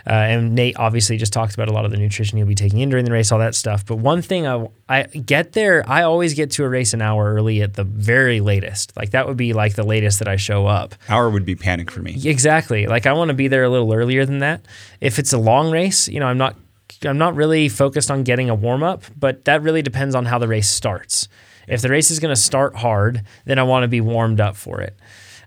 [0.07, 2.79] Uh, and Nate obviously just talked about a lot of the nutrition you'll be taking
[2.79, 3.85] in during the race, all that stuff.
[3.85, 7.33] But one thing I, I get there, I always get to a race an hour
[7.33, 8.97] early at the very latest.
[8.97, 10.95] Like that would be like the latest that I show up.
[11.09, 12.19] Hour would be panic for me.
[12.25, 12.87] Exactly.
[12.87, 14.65] Like I want to be there a little earlier than that.
[14.99, 16.55] If it's a long race, you know, I'm not
[17.03, 20.39] I'm not really focused on getting a warm up, but that really depends on how
[20.39, 21.27] the race starts.
[21.67, 24.55] If the race is going to start hard, then I want to be warmed up
[24.55, 24.97] for it.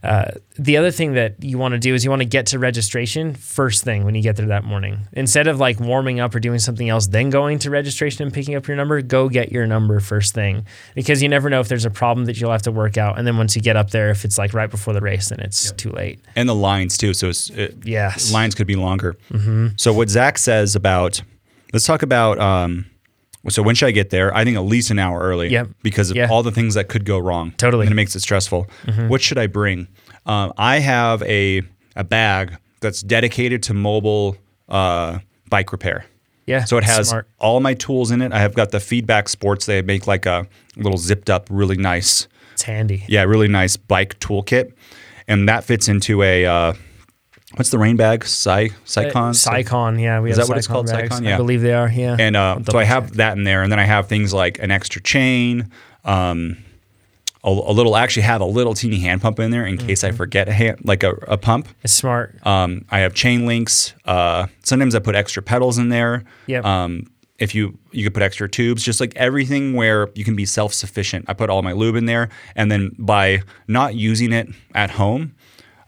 [0.03, 2.59] Uh, the other thing that you want to do is you want to get to
[2.59, 5.01] registration first thing when you get there that morning.
[5.12, 8.55] Instead of like warming up or doing something else, then going to registration and picking
[8.55, 11.84] up your number, go get your number first thing because you never know if there's
[11.84, 13.18] a problem that you'll have to work out.
[13.18, 15.40] And then once you get up there, if it's like right before the race, then
[15.40, 15.76] it's yep.
[15.76, 16.20] too late.
[16.34, 17.12] And the lines too.
[17.12, 19.16] So it's, it, yes, lines could be longer.
[19.30, 19.68] Mm-hmm.
[19.76, 21.20] So what Zach says about
[21.73, 22.39] Let's talk about.
[22.39, 22.87] Um,
[23.49, 24.35] so when should I get there?
[24.35, 25.49] I think at least an hour early.
[25.49, 25.68] Yep.
[25.83, 26.29] Because of yeah.
[26.29, 27.53] all the things that could go wrong.
[27.53, 27.87] Totally.
[27.87, 28.66] And it makes it stressful.
[28.85, 29.09] Mm-hmm.
[29.09, 29.89] What should I bring?
[30.27, 31.62] Um, I have a
[31.97, 34.37] a bag that's dedicated to mobile
[34.68, 35.18] uh,
[35.49, 36.05] bike repair.
[36.47, 36.64] Yeah.
[36.64, 37.29] So it has smart.
[37.39, 38.33] all my tools in it.
[38.33, 39.66] I have got the feedback sports.
[39.66, 40.47] They make like a
[40.77, 42.29] little zipped up, really nice.
[42.53, 43.05] It's handy.
[43.09, 44.73] Yeah, really nice bike toolkit,
[45.29, 46.45] and that fits into a.
[46.47, 46.75] Uh,
[47.61, 48.24] What's the rain bag?
[48.24, 49.14] Psy Scicon.
[49.14, 50.18] Uh, Scicon, yeah.
[50.20, 50.86] We Is have that what it's called?
[50.86, 51.11] bags.
[51.11, 51.34] Scicon, yeah.
[51.34, 51.90] I believe they are.
[51.90, 52.16] Yeah.
[52.18, 54.70] And uh, so I have that in there, and then I have things like an
[54.70, 55.70] extra chain,
[56.06, 56.56] um,
[57.44, 57.94] a, a, little.
[57.94, 59.88] I actually have a little teeny hand pump in there in mm-hmm.
[59.88, 61.68] case I forget a hand, like a, a pump.
[61.82, 62.34] It's smart.
[62.46, 63.92] Um, I have chain links.
[64.06, 66.24] Uh, sometimes I put extra pedals in there.
[66.46, 66.61] Yeah.
[66.61, 70.46] Um, if you you could put extra tubes, just like everything where you can be
[70.46, 71.26] self sufficient.
[71.28, 75.34] I put all my lube in there, and then by not using it at home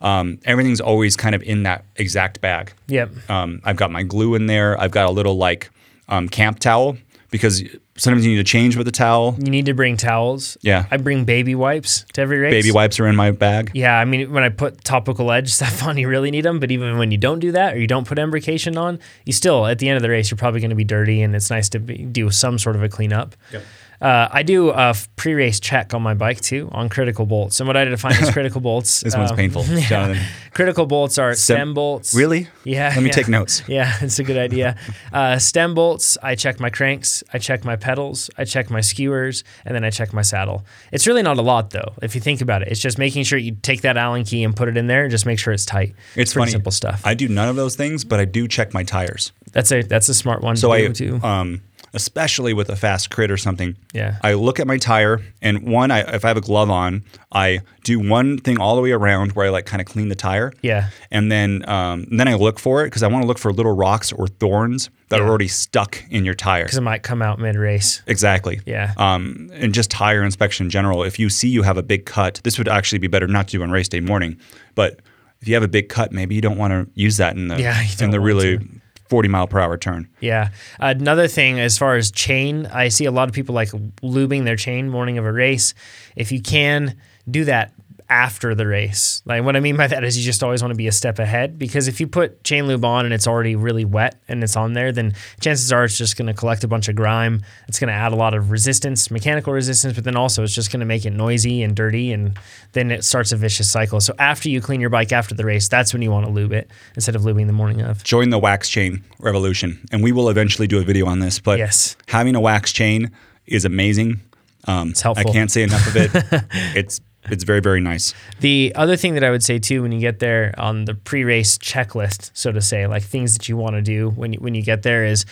[0.03, 2.73] um, everything's always kind of in that exact bag.
[2.89, 3.31] Yep.
[3.31, 4.79] Um, I've got my glue in there.
[4.79, 5.71] I've got a little like
[6.09, 6.97] um, camp towel
[7.31, 7.63] because
[7.97, 9.37] sometimes you need to change with the towel.
[9.39, 10.57] You need to bring towels.
[10.61, 10.87] Yeah.
[10.91, 12.53] I bring baby wipes to every race.
[12.53, 13.71] Baby wipes are in my bag.
[13.75, 16.59] Yeah, I mean, when I put topical edge stuff on, you really need them.
[16.59, 19.67] But even when you don't do that or you don't put embrocation on, you still,
[19.67, 21.69] at the end of the race, you're probably going to be dirty and it's nice
[21.71, 23.37] to be, do some sort of a cleanup.
[23.53, 23.63] Yep.
[24.03, 27.61] Uh, I do a pre-race check on my bike too on critical bolts.
[27.61, 29.01] And what I define as critical bolts.
[29.01, 29.89] this one's um, painful, yeah.
[29.89, 30.25] Jonathan.
[30.53, 32.13] Critical bolts are stem, stem bolts.
[32.13, 32.49] Really?
[32.65, 32.89] Yeah.
[32.95, 33.13] Let me yeah.
[33.13, 33.63] take notes.
[33.73, 34.77] Yeah, it's a good idea.
[35.13, 36.19] Uh, stem bolts.
[36.23, 37.25] I check my cranks.
[37.33, 38.29] I check my pedals.
[38.37, 40.67] I check my skewers, and then I check my saddle.
[40.91, 42.69] It's really not a lot though, if you think about it.
[42.69, 45.11] It's just making sure you take that Allen key and put it in there, and
[45.11, 45.95] just make sure it's tight.
[46.11, 46.51] It's, it's funny.
[46.51, 47.01] simple stuff.
[47.05, 49.33] I do none of those things, but I do check my tires.
[49.53, 50.57] That's a that's a smart one.
[50.57, 51.27] So to I do too.
[51.27, 51.63] um
[51.95, 53.77] especially with a fast crit or something.
[53.93, 54.17] Yeah.
[54.23, 57.61] I look at my tire and one, I, if I have a glove on, I
[57.85, 60.53] do one thing all the way around where I like kind of clean the tire.
[60.63, 60.89] Yeah.
[61.11, 63.75] And then, um, then I look for it because I want to look for little
[63.77, 65.25] rocks or thorns that Yeah.
[65.25, 66.65] are already stuck in your tire.
[66.65, 68.03] Because it might come out mid race.
[68.07, 68.61] Exactly.
[68.65, 68.95] Yeah.
[68.97, 71.03] Um, and just tire inspection in general.
[71.03, 73.59] If you see you have a big cut, this would actually be better not to
[73.59, 74.39] do on race day morning.
[74.75, 75.01] But
[75.43, 77.61] if you have a big cut, maybe you don't want to use that in the
[77.61, 78.65] Yeah, in the really to.
[79.13, 80.09] 40 mile per hour turn.
[80.21, 80.49] Yeah.
[80.81, 84.57] Another thing, as far as chain, I see a lot of people like lubing their
[84.57, 85.75] chain morning of a race.
[86.17, 86.97] If you can
[87.31, 87.75] do that
[88.13, 90.77] after the race, like what I mean by that is you just always want to
[90.77, 93.87] be a step ahead because if you put chain lube on and it's already really
[93.87, 96.89] wet and it's on there, then chances are it's just going to collect a bunch
[96.89, 97.43] of grime.
[97.69, 100.71] It's going to add a lot of resistance, mechanical resistance, but then also it's just
[100.71, 102.39] going to make it noisy and dirty and
[102.73, 103.99] then it starts a vicious cycle.
[103.99, 106.53] So after you clean your bike after the race, that's when you want to lube
[106.53, 108.05] it instead of lubing the morning of.
[108.05, 109.81] Join the wax chain revolution.
[109.91, 111.39] And we will eventually do a video on this.
[111.39, 111.97] But Yes.
[112.09, 113.11] having a wax chain
[113.47, 114.21] is amazing.
[114.67, 115.31] Um, It's helpful.
[115.31, 116.11] I can't say enough of it.
[116.77, 117.01] it's
[117.31, 118.15] it's very very nice.
[118.41, 121.59] The other thing that I would say too, when you get there on the pre-race
[121.59, 124.63] checklist, so to say, like things that you want to do when you, when you
[124.63, 125.25] get there is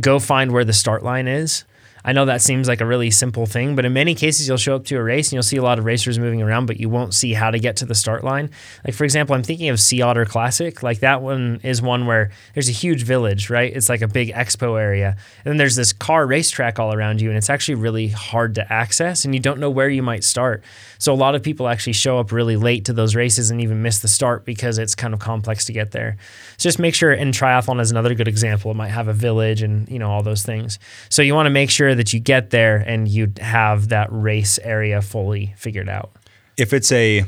[0.00, 1.64] go find where the start line is.
[2.04, 4.76] I know that seems like a really simple thing, but in many cases, you'll show
[4.76, 6.88] up to a race and you'll see a lot of racers moving around, but you
[6.88, 8.50] won't see how to get to the start line.
[8.86, 10.82] Like, for example, I'm thinking of Sea Otter Classic.
[10.82, 13.74] Like, that one is one where there's a huge village, right?
[13.74, 15.16] It's like a big expo area.
[15.44, 18.72] And then there's this car racetrack all around you, and it's actually really hard to
[18.72, 20.62] access, and you don't know where you might start.
[20.98, 23.82] So, a lot of people actually show up really late to those races and even
[23.82, 26.16] miss the start because it's kind of complex to get there.
[26.56, 28.70] So, just make sure, and triathlon is another good example.
[28.70, 30.78] It might have a village and, you know, all those things.
[31.08, 34.58] So, you want to make sure that you get there and you have that race
[34.58, 36.12] area fully figured out.
[36.56, 37.24] If it's a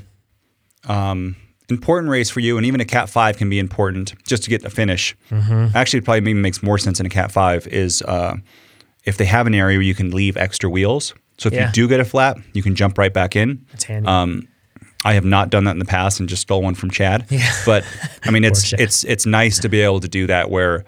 [0.88, 1.36] um,
[1.68, 4.62] important race for you, and even a Cat Five can be important just to get
[4.62, 5.16] the finish.
[5.30, 5.76] Mm-hmm.
[5.76, 8.36] Actually, it probably maybe makes more sense in a Cat Five is uh,
[9.04, 11.14] if they have an area where you can leave extra wheels.
[11.40, 11.66] So if Yeah.
[11.68, 13.64] you do get a flat, you can jump right back in.
[13.72, 14.06] It's handy.
[14.06, 14.46] Um,
[15.06, 17.24] I have not done that in the past and just stole one from Chad.
[17.30, 17.50] Yeah.
[17.64, 17.84] But
[18.24, 20.84] I mean, it's it's it's nice to be able to do that where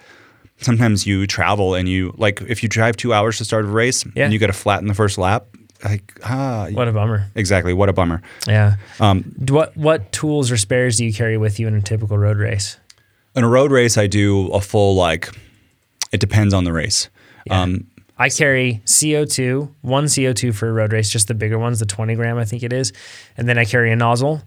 [0.61, 4.05] sometimes you travel and you like if you drive two hours to start a race
[4.15, 4.25] Yeah.
[4.25, 5.47] and you get a flat in the first lap,
[5.83, 7.31] like ah, What a bummer.
[7.35, 7.73] exactly.
[7.73, 8.21] What a bummer.
[8.47, 8.77] Yeah.
[9.01, 12.37] Um, What what tools or spares do you carry with you in a typical road
[12.37, 12.77] race?
[13.35, 15.31] in a road race, I do a full like.
[16.13, 17.09] It depends on the race.
[17.49, 17.87] Um,
[18.23, 22.15] I carry CO2, one CO2 for a road race, just the bigger ones, the 20
[22.15, 22.93] gram, I think it is.
[23.37, 24.43] And then I carry a nozzle,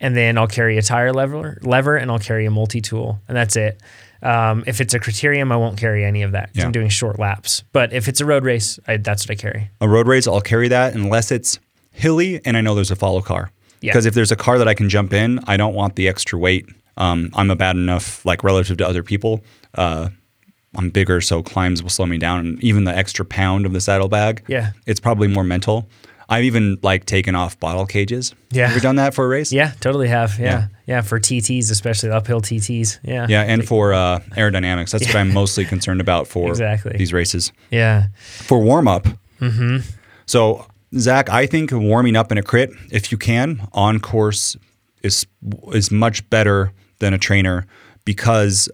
[0.00, 3.36] and then I'll carry a tire lever, lever and I'll carry a multi tool, and
[3.36, 3.82] that's it.
[4.22, 6.64] Um, if it's a criterium, I won't carry any of that Yeah.
[6.64, 7.64] I'm doing short laps.
[7.74, 9.70] But if it's a road race, I, that's what I carry.
[9.82, 11.58] a road race, I'll carry that unless it's
[11.90, 13.52] hilly and I know there's a follow car.
[13.82, 13.92] Yeah.
[13.92, 16.38] Because if there's a car that I can jump in, I don't want the extra
[16.38, 16.64] weight.
[16.96, 19.44] Um, I'm a bad enough, like relative to other people.
[19.74, 20.08] Uh,
[20.76, 22.40] I'm bigger, so climbs will slow me down.
[22.40, 24.72] And even the extra pound of the saddlebag, Yeah.
[24.86, 25.88] it's probably more mental.
[26.30, 28.34] I've even like taken off bottle cages.
[28.50, 28.68] Yeah.
[28.70, 29.50] Ever done that for a race?
[29.50, 30.38] Yeah, totally have.
[30.38, 30.44] Yeah.
[30.44, 30.66] Yeah.
[30.86, 31.00] Yeah.
[31.00, 32.98] For TTs, especially uphill TTs.
[33.02, 33.26] Yeah.
[33.30, 34.90] Yeah, and for uh, aerodynamics.
[34.90, 36.96] That's what I'm mostly concerned about for Exactly.
[36.98, 37.50] these races.
[37.70, 38.08] Yeah.
[38.18, 39.06] For warm up,
[40.26, 40.66] so
[40.98, 44.56] Zach, I think warming up in a crit, if you can, on course
[45.02, 45.26] is
[45.72, 47.66] is much better than a trainer
[48.04, 48.68] because,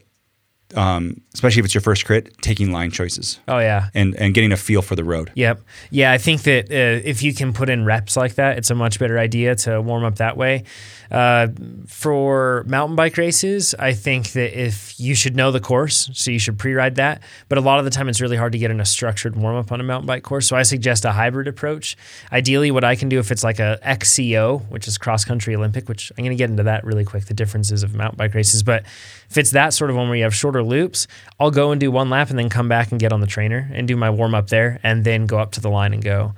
[0.76, 3.88] um, especially if it's your first crit, taking line choices Oh, yeah.
[3.94, 5.30] and and getting a feel for the road.
[5.34, 5.60] Yep.
[5.90, 8.74] Yeah, I think that uh, if you can put in reps like that, it's a
[8.74, 10.64] much better idea to warm up that way.
[11.10, 11.48] Uh,
[11.86, 16.38] for mountain bike races, I think that if you should know the course, so you
[16.38, 17.22] should pre-ride that.
[17.48, 19.56] But a lot of the time, it's really hard to get in a structured warm
[19.56, 20.48] up on a mountain bike course.
[20.48, 21.96] So I suggest a hybrid approach.
[22.32, 25.88] Ideally, what I can do if it's like a XCO, which is cross country Olympic,
[25.88, 28.62] which I'm going to get into that really quick, the differences of mountain bike races.
[28.62, 28.84] But
[29.30, 31.06] if it's that sort of one where you have shorter loops,
[31.38, 33.70] I'll go and do one lap and then come back and get on the trainer
[33.72, 36.34] and do my warm up there and then go up to the line and go.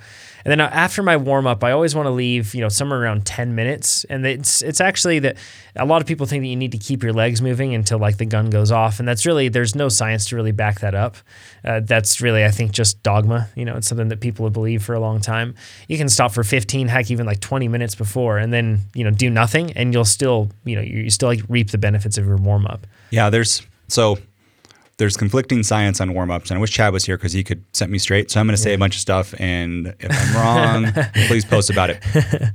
[0.47, 3.03] And then uh, after my warm up, I always want to leave, you know, somewhere
[3.03, 4.05] around 10 minutes.
[4.05, 5.37] And it's it's actually that
[5.75, 8.19] a lot of people think that you need to keep your legs moving until like
[8.19, 9.01] the gun goes off.
[9.01, 11.17] And that's really, there's no science to really back that up.
[11.65, 13.49] Uh, that's really, I think, just dogma.
[13.57, 15.57] You know, it's something that people have believed for a long time.
[15.89, 19.11] You can stop for 15, heck, even like 20 minutes before, and then, you know,
[19.11, 19.73] do nothing.
[19.73, 22.87] And you'll still, you know, you, still like reap the benefits of your warm up.
[23.11, 24.17] Yeah, there's so
[24.99, 27.63] there's conflicting science on warm ups, and I wish Chad was here because he could
[27.75, 28.31] set me straight.
[28.31, 30.93] So I'm going to say a bunch of stuff, and if I'm wrong,
[31.29, 32.03] please post about it.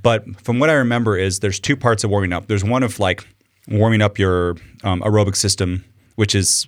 [0.01, 2.47] But from what I remember, is there's two parts of warming up.
[2.47, 3.27] There's one of like
[3.67, 5.83] warming up your um, aerobic system,
[6.15, 6.67] which is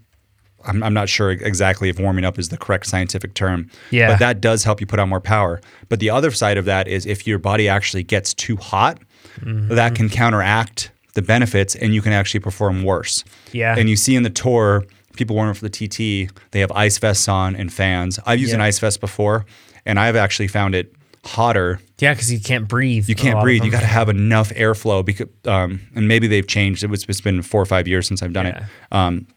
[0.66, 3.70] I'm, I'm not sure exactly if warming up is the correct scientific term.
[3.90, 4.10] Yeah.
[4.10, 5.60] But that does help you put on more power.
[5.90, 9.00] But the other side of that is if your body actually gets too hot,
[9.40, 9.74] Mm-hmm.
[9.74, 13.24] that can counteract the benefits and you can actually perform worse.
[13.52, 13.76] Yeah.
[13.76, 14.86] And you see in the tour,
[15.16, 18.20] people warming up for the TT, they have ice vests on and fans.
[18.26, 19.46] I've used an ice vest before,
[19.86, 20.94] and I've actually found it
[21.26, 21.80] hotter.
[22.00, 23.08] Yeah, because you can't breathe.
[23.08, 23.64] You can't breathe.
[23.64, 26.84] You got to have enough airflow because, um, and maybe they've changed.
[26.84, 28.58] It was, it's been four or five years since I've done Yeah.
[28.58, 28.64] it.
[28.96, 29.28] Um,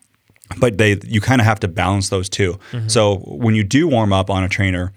[0.59, 2.89] but they, you kind of have to balance those 2 Mm-hmm.
[2.89, 4.93] So when you do warm up on a trainer,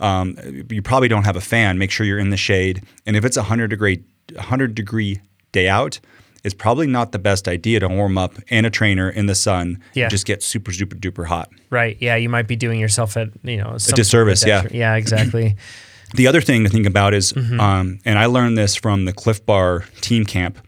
[0.00, 0.36] um,
[0.70, 1.78] you probably don't have a fan.
[1.78, 2.82] Make sure you're in the shade.
[3.06, 4.02] And if it's a hundred degree,
[4.38, 5.20] hundred degree
[5.52, 6.00] day out,
[6.44, 9.82] it's probably not the best idea to warm up in a trainer in the sun.
[9.94, 10.04] Yeah.
[10.04, 11.50] and just get super, super duper hot.
[11.70, 11.96] Right.
[12.00, 14.66] Yeah, you might be doing yourself at you know some disservice, yeah.
[14.70, 15.56] Yeah, exactly.
[16.14, 17.58] The other thing to think about is, Mm-hmm.
[17.58, 20.58] um, and I learned this from the Clif Bar team camp.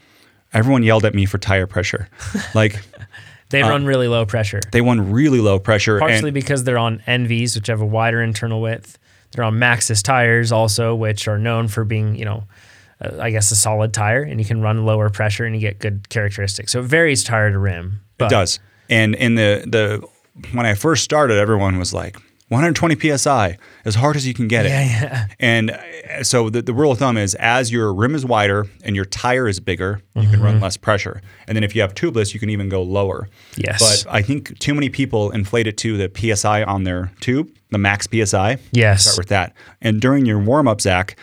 [0.53, 2.09] Everyone yelled at me for tire pressure,
[2.55, 2.81] like
[3.51, 6.01] They run really low pressure, they run really low pressure.
[6.01, 8.99] partially Uh, and, because they're on ENVEs, which have a wider internal width.
[9.33, 12.43] They're on Maxxis tires also, which are known for being you know,
[13.01, 15.79] uh, I guess a solid tire, and you can run lower pressure and you get
[15.79, 16.73] good characteristics.
[16.73, 18.01] So it varies tire to rim.
[18.19, 18.61] But It does.
[18.89, 20.07] And in the the
[20.53, 22.17] when I first started, everyone was like
[22.49, 24.69] 120 psi, as hard as you can get it.
[24.69, 25.27] Yeah, yeah.
[25.41, 28.95] And uh, so the, the rule of thumb is as your rim is wider and
[28.95, 30.43] your tire is bigger, you can Mm-hmm.
[30.43, 31.21] run less pressure.
[31.49, 33.29] And then if you have tubeless, you can even go lower.
[33.57, 34.05] Yes.
[34.05, 37.79] But I think too many people inflate it to the psi on their tube, the
[37.79, 38.59] max psi.
[38.71, 39.03] Yes.
[39.05, 39.53] Start with that.
[39.83, 41.19] And during your warm up, Zach,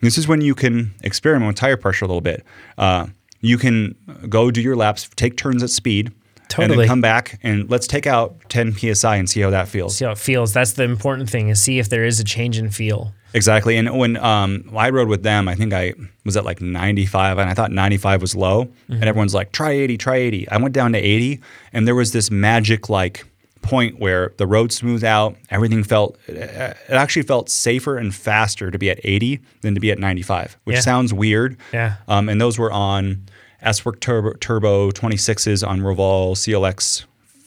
[0.00, 2.44] this is when you can experiment with tire pressure a little bit.
[2.76, 3.06] Uh,
[3.40, 3.94] you can
[4.28, 6.12] go do your laps, take turns at speed,
[6.58, 9.96] and then come back and let's take out 10 psi and see how that feels.
[9.96, 10.52] See how it feels.
[10.52, 13.12] That's the important thing is see if there is a change in feel.
[13.34, 13.76] Exactly.
[13.76, 15.92] And when um, I rode with them, I think I
[16.24, 18.68] was at like 95, and I thought 95 was low.
[18.88, 20.48] And everyone's like, try 80, try 80.
[20.48, 21.40] I went down to 80,
[21.72, 23.26] and there was this magic like
[23.66, 25.36] point where the road smoothed out.
[25.50, 29.90] Everything felt, it actually felt safer and faster to be at 80 than to be
[29.90, 30.80] at 95, which Yeah.
[30.80, 31.56] sounds weird.
[31.72, 31.96] Yeah.
[32.08, 33.26] Um, and those were on
[33.62, 37.04] S-Work Turbo, Turbo 26s on Roval CLX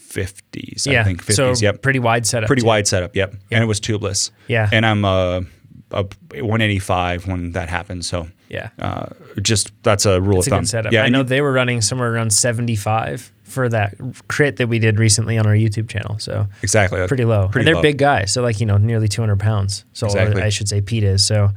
[0.09, 1.01] 50s, yeah.
[1.01, 1.35] I think 50s.
[1.35, 2.47] so yep pretty wide setup.
[2.47, 2.67] pretty too.
[2.67, 3.15] wide setup.
[3.15, 3.35] Yep.
[3.51, 4.31] And it was tubeless.
[4.47, 4.67] Yeah.
[4.71, 5.41] And I'm uh,
[5.91, 6.03] a
[6.33, 8.05] 185 when that happened.
[8.05, 8.69] So Yeah.
[8.79, 9.07] uh,
[9.41, 10.59] just that's a rule a of thumb.
[10.61, 10.91] good setup.
[10.93, 11.03] Yeah.
[11.03, 13.95] I know you- they were running somewhere around 75 for that
[14.27, 16.19] crit that we did recently on our YouTube channel.
[16.19, 17.05] So Exactly.
[17.07, 17.47] pretty low.
[17.47, 17.81] Pretty and they're low.
[17.81, 19.85] big guys, so like you know, nearly 200 pounds.
[19.93, 20.41] So Exactly.
[20.41, 21.25] I should say Pete is.
[21.25, 21.49] So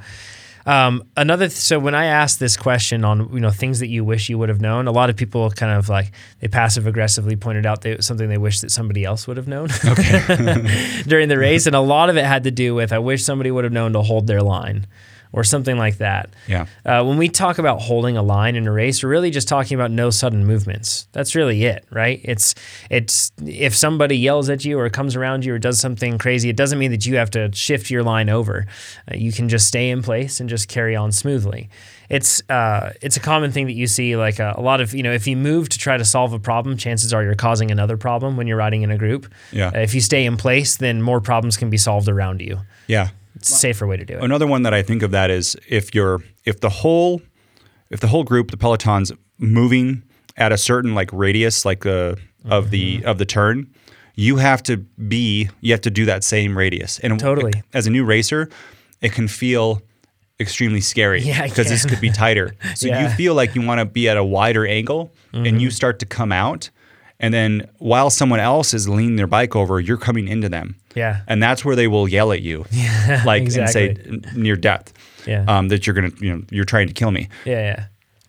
[0.65, 1.49] um, another.
[1.49, 4.39] Th- so when I asked this question on you know things that you wish you
[4.39, 7.81] would have known, a lot of people kind of like they passive aggressively pointed out
[7.83, 9.67] they, something they wish that somebody else would have known
[11.07, 13.51] during the race, and a lot of it had to do with I wish somebody
[13.51, 14.87] would have known to hold their line.
[15.35, 16.29] Or something like that.
[16.47, 16.67] Yeah.
[16.85, 19.75] Uh, when we talk about holding a line in a race, we're really just talking
[19.75, 21.09] about no sudden movements.
[21.13, 22.21] That's really it, right?
[22.23, 22.55] It's
[22.91, 26.57] it's if somebody yells at you or comes around you or does something crazy, it
[26.57, 28.67] doesn't mean that you have to shift your line over.
[29.11, 31.71] Uh, you can just stay in place and just carry on smoothly.
[32.11, 34.17] It's uh, it's a common thing that you see.
[34.17, 36.35] Like uh, a, a lot of you know, if you move to try to solve
[36.35, 39.33] a problem, chances are you're causing another problem when you're riding in a group.
[39.51, 39.69] Yeah.
[39.69, 42.61] Uh, if you stay in place, then more problems can be solved around you.
[42.87, 43.09] Yeah.
[43.45, 44.23] Safer way to do it.
[44.23, 47.23] Another one that I think of that is if you're if the whole
[47.91, 50.03] if the whole group, the peloton's moving
[50.37, 52.17] at a certain like radius, like uh,
[52.49, 53.07] of the Mm-hmm.
[53.09, 53.73] of the turn,
[54.15, 56.99] you have to be you have to do that same radius.
[57.01, 57.53] And Totally.
[57.75, 58.49] as a new racer,
[59.01, 59.83] it can feel
[60.41, 62.55] extremely scary Yeah, because this could be tighter.
[62.75, 63.07] So you Yeah.
[63.07, 63.17] Mm-hmm.
[63.17, 66.33] feel like you want to be at a wider angle and you start to come
[66.33, 66.71] out
[67.23, 70.77] and then while someone else is leaning their bike over, you're coming into them.
[70.95, 71.23] Yeah.
[71.27, 72.67] And that's where they will yell at you.
[73.25, 73.97] like and say
[74.35, 74.93] near death.
[75.27, 75.45] Yeah.
[75.49, 77.29] Um, that you're gonna, you know, you're trying to kill me.
[77.47, 77.85] Yeah, yeah.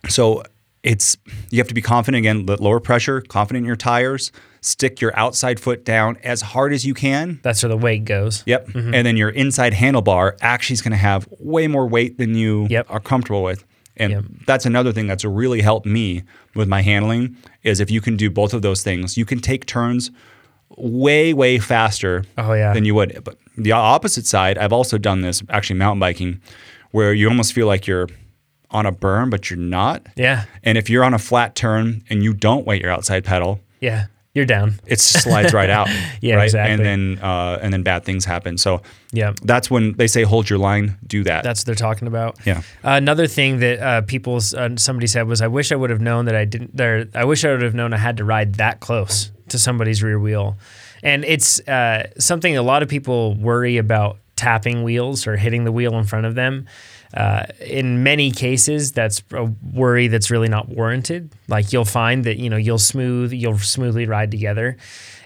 [0.08, 0.44] So
[0.82, 1.16] it's
[1.50, 4.30] you have to be confident again, lower pressure, confident in your tires,
[4.60, 7.40] stick your outside foot down as hard as you can.
[7.42, 8.42] That's where the weight goes.
[8.46, 8.68] Yep.
[8.68, 8.94] Mm-hmm.
[8.94, 12.66] And then your inside handlebar actually is going to have way more weight than you
[12.70, 12.86] Yep.
[12.90, 13.64] are comfortable with.
[13.96, 14.24] And Yep.
[14.46, 16.22] that's another thing that's really helped me
[16.54, 19.66] with my handling is if you can do both of those things, you can take
[19.66, 20.10] turns
[20.76, 22.72] way way faster Oh, yeah.
[22.72, 23.22] than you would.
[23.22, 26.40] But the opposite side, I've also done this actually mountain biking
[26.90, 28.08] where you almost feel like you're
[28.70, 30.04] on a berm but you're not.
[30.16, 30.44] Yeah.
[30.64, 34.06] And if you're on a flat turn and you don't weight your outside pedal, Yeah.
[34.34, 34.80] You're down.
[34.86, 35.88] it slides right out.
[36.20, 36.44] Yeah, right?
[36.44, 36.74] exactly.
[36.74, 38.58] And then uh, and then bad things happen.
[38.58, 38.82] So
[39.12, 39.32] Yeah.
[39.42, 41.44] that's when they say hold your line, do that.
[41.44, 42.36] That's what they're talking about.
[42.44, 42.58] Yeah.
[42.82, 46.00] Uh, another thing that uh, people, uh, somebody said was, I wish I would have
[46.00, 46.76] known that I didn't.
[46.76, 50.02] There, I wish I would have known I had to ride that close to somebody's
[50.02, 50.56] rear wheel,
[51.02, 55.70] and it's uh, something a lot of people worry about tapping wheels or hitting the
[55.72, 56.66] wheel in front of them.
[57.14, 61.30] Uh, in many cases, that's a worry that's really not warranted.
[61.46, 64.76] Like you'll find that you know you'll smooth, you'll smoothly ride together,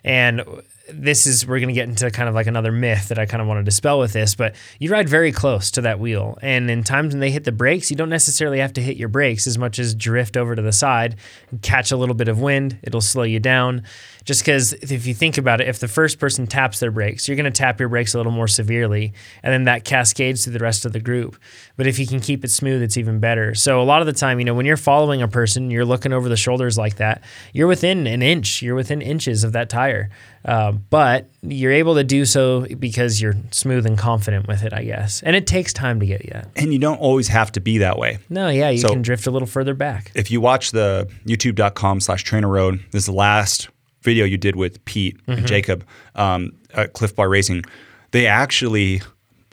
[0.04, 0.42] and
[0.90, 3.40] this is we're going to get into kind of like another myth that I kind
[3.40, 6.70] of want to dispel with this, but you ride very close to that wheel, and
[6.70, 9.46] in times when they hit the brakes, you don't necessarily have to hit your brakes
[9.46, 11.16] as much as drift over to the side,
[11.62, 13.82] catch a little bit of wind, it'll slow you down.
[14.24, 17.36] Just because if you think about it, if the first person taps their brakes, you're
[17.36, 20.58] going to tap your brakes a little more severely, and then that cascades to the
[20.58, 21.38] rest of the group.
[21.78, 23.54] But if you can keep it smooth, it's even better.
[23.54, 26.12] So a lot of the time, you know, when you're following a person, you're looking
[26.12, 27.22] over the shoulders like that,
[27.54, 30.10] you're within an inch, you're within inches of that tire.
[30.48, 34.82] Uh, but you're able to do so because you're smooth and confident with it, I
[34.84, 35.22] guess.
[35.22, 36.40] And it takes time to get you.
[36.56, 38.18] and you don't always have to be that way.
[38.30, 40.10] No, yeah, you So- can drift a little further back.
[40.14, 43.68] If you watch the youtube.com slash TrainerRoad, this is the last
[44.02, 45.32] video you did with Pete Mm-hmm.
[45.32, 45.84] and Jacob
[46.14, 47.64] um, at Clif Bar Racing.
[48.12, 49.02] They actually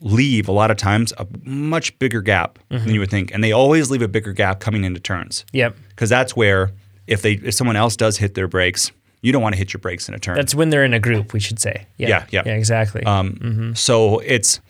[0.02, 2.86] leave a lot of times a much bigger gap Mm-hmm.
[2.86, 3.34] than you would think.
[3.34, 5.46] And they always leave a bigger gap coming into turns.
[5.52, 5.76] Yep.
[5.90, 6.72] Because that's where
[7.08, 8.92] if they if someone else does hit their brakes,
[9.26, 10.36] you don't want to hit your brakes in a turn.
[10.36, 11.88] That's when they're in a group, we should say.
[11.98, 12.44] Yeah, Yeah, yeah.
[12.46, 13.04] Yeah, exactly.
[13.04, 14.62] Um, So it's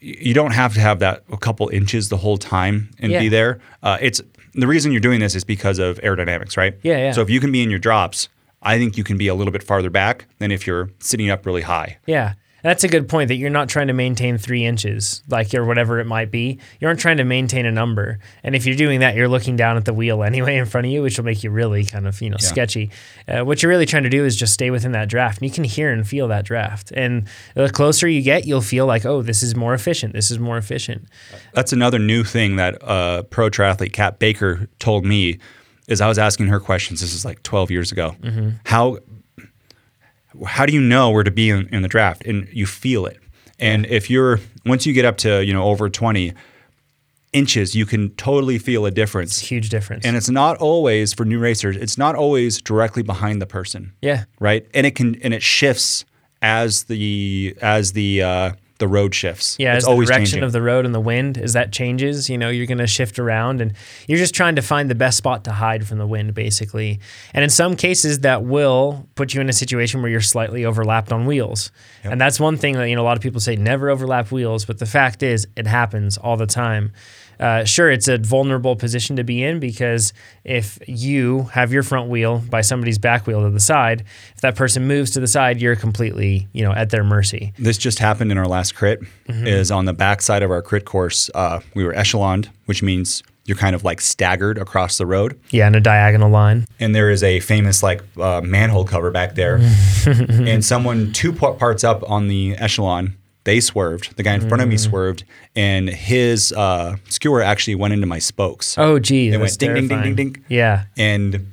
[0.00, 3.20] you don't have to have that a couple inches the whole time and Yeah.
[3.20, 3.60] be there.
[3.82, 4.20] Uh, it's
[4.54, 6.74] the reason you're doing this is because of aerodynamics, right?
[6.82, 7.12] Yeah, yeah.
[7.12, 8.28] So if you can be in your drops,
[8.62, 11.44] I think you can be a little bit farther back than if you're sitting up
[11.46, 11.98] really high.
[12.06, 12.32] Yeah.
[12.62, 16.00] That's a good point that you're not trying to maintain three inches, like or whatever
[16.00, 16.58] it might be.
[16.80, 18.18] You aren't trying to maintain a number.
[18.42, 20.92] And if you're doing that, you're looking down at the wheel anyway in front of
[20.92, 22.90] you, which will make you really kind of, you know, sketchy.
[23.26, 25.40] Uh, what you're really trying to do is just stay within that draft.
[25.40, 26.92] And you can hear and feel that draft.
[26.92, 30.12] And the closer you get, you'll feel like, oh, this is more efficient.
[30.12, 31.08] This is more efficient.
[31.54, 35.38] That's another new thing that uh, pro triathlete Kat Baker told me
[35.88, 37.00] is I was asking her questions.
[37.00, 38.14] This is like 12 years ago.
[38.22, 38.50] Mm-hmm.
[38.64, 38.98] How
[40.46, 42.24] how do you know where to be in, in the draft?
[42.24, 43.18] And you feel it.
[43.58, 46.32] And if you're once you get up to you know over 20
[47.32, 49.38] inches, you can totally feel a difference.
[49.38, 50.04] Huge difference.
[50.04, 51.76] And it's not always for new racers.
[51.76, 54.24] It's not always directly behind the person yeah.
[54.38, 54.66] right?
[54.74, 56.04] And it can and it shifts
[56.42, 58.52] as the as the uh,
[58.82, 59.54] the road shifts.
[59.60, 60.42] Yeah, it's as the direction changing.
[60.42, 63.20] of the road and the wind, as that changes, you know, you're going to shift
[63.20, 63.74] around and
[64.08, 66.98] you're just trying to find the best spot to hide from the wind, basically.
[67.32, 71.12] And in some cases, that will put you in a situation where you're slightly overlapped
[71.12, 71.70] on wheels.
[72.02, 74.64] And that's one thing that, you know, a lot of people say never overlap wheels,
[74.64, 76.90] but the fact is it happens all the time.
[77.42, 80.12] Uh, sure, it's a vulnerable position to be in because
[80.44, 84.54] if you have your front wheel by somebody's back wheel to the side, if that
[84.54, 87.52] person moves to the side, you're completely, you know, at their mercy.
[87.58, 89.00] this just happened in our last crit.
[89.28, 89.46] Mm-hmm.
[89.46, 91.30] Is on the back side of our crit course.
[91.34, 95.38] Uh, we were echeloned, which means you're kind of like staggered across the road.
[95.50, 96.66] Yeah, in a diagonal line.
[96.78, 99.56] and there is a famous like uh, manhole cover back there,
[100.06, 103.16] and someone two pa- parts up on the echelon.
[103.44, 104.16] They swerved.
[104.16, 104.88] The guy in front of me Mm.
[104.88, 105.24] swerved,
[105.56, 108.76] and his uh, skewer actually went into my spokes.
[108.78, 110.44] Oh, gee, It went ding, ding, ding, ding, ding.
[110.48, 111.48] Yeah, And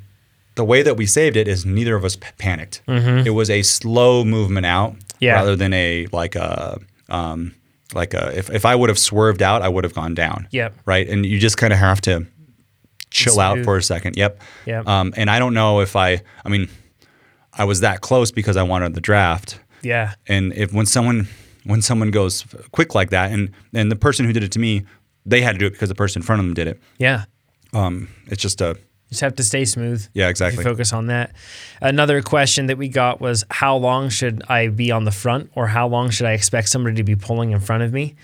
[0.55, 2.81] the way that we saved it is neither of us p- panicked.
[2.87, 5.25] It was a slow movement out Mm-hmm.
[5.25, 5.33] Yeah.
[5.33, 6.79] rather than a like a
[7.09, 7.53] um,
[7.93, 10.47] like a if, if I would have swerved out, I would have gone down.
[10.51, 10.75] Yep.
[10.85, 11.09] Right.
[11.09, 12.25] And you just kind of have to
[13.09, 14.15] chill out for a second.
[14.15, 14.39] Yep.
[14.65, 14.87] Yep.
[14.87, 16.69] Um, and I don't know if I I mean
[17.53, 19.59] I was that close because I wanted the draft.
[19.81, 21.27] yeah, And if when someone
[21.63, 24.83] when someone goes quick like that and and the person who did it to me,
[25.25, 26.79] they had to do it because the person in front of them did it.
[26.97, 27.25] yeah.
[27.71, 28.77] Um, it's just a
[29.09, 30.03] Just have to stay smooth.
[30.13, 30.63] yeah, exactly.
[30.63, 31.33] Focus on that.
[31.81, 35.67] Another question that we got was how long should I be on the front or
[35.67, 38.15] how long should I expect somebody to be pulling in front of me?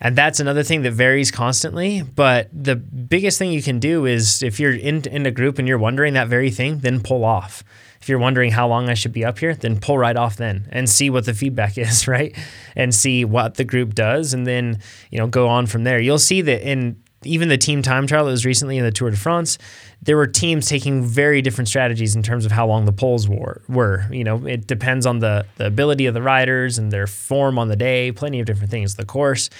[0.00, 2.02] And that's another thing that varies constantly.
[2.02, 5.66] But the biggest thing you can do is if you're in, in a group and
[5.68, 7.62] you're wondering that very thing, then pull off.
[8.06, 10.68] If you're wondering how long I should be up here, then pull right off then
[10.70, 12.38] and see what the feedback is, right?
[12.76, 14.78] And see what the group does and then,
[15.10, 15.98] you know, go on from there.
[15.98, 19.10] You'll see that in even the team time trial that was recently in the Tour
[19.10, 19.58] de France,
[20.02, 23.62] there were teams taking very different strategies in terms of how long the poles were.
[23.68, 27.58] Were you know it depends on the the ability of the riders and their form
[27.58, 28.94] on the day, plenty of different things.
[28.96, 29.50] The course,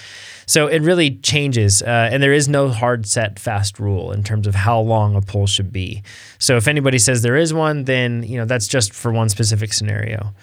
[0.45, 4.47] so it really changes, uh, and there is no hard set fast rule in terms
[4.47, 6.03] of how long a pole should be.
[6.39, 9.73] So if anybody says there is one, then you know that's just for one specific
[9.73, 10.33] scenario.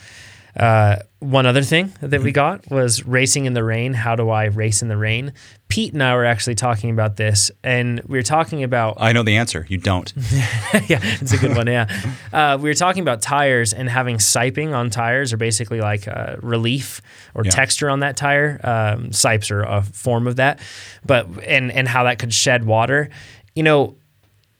[0.56, 3.92] Uh, one other thing that we got was racing in the rain.
[3.94, 5.32] How do I race in the rain?
[5.68, 9.22] Pete and I were actually talking about this, and we were talking about I know
[9.24, 9.66] the answer.
[9.68, 10.12] You don't.
[10.86, 11.66] yeah, it's a good one.
[11.66, 11.88] Yeah,
[12.32, 16.36] uh, we were talking about tires and having siping on tires, or basically like uh,
[16.40, 17.00] relief
[17.34, 17.50] or Yeah.
[17.50, 18.60] texture on that tire.
[18.62, 20.60] Um, sipes are a form of that,
[21.04, 23.08] but and and how that could shed water.
[23.56, 23.96] You know,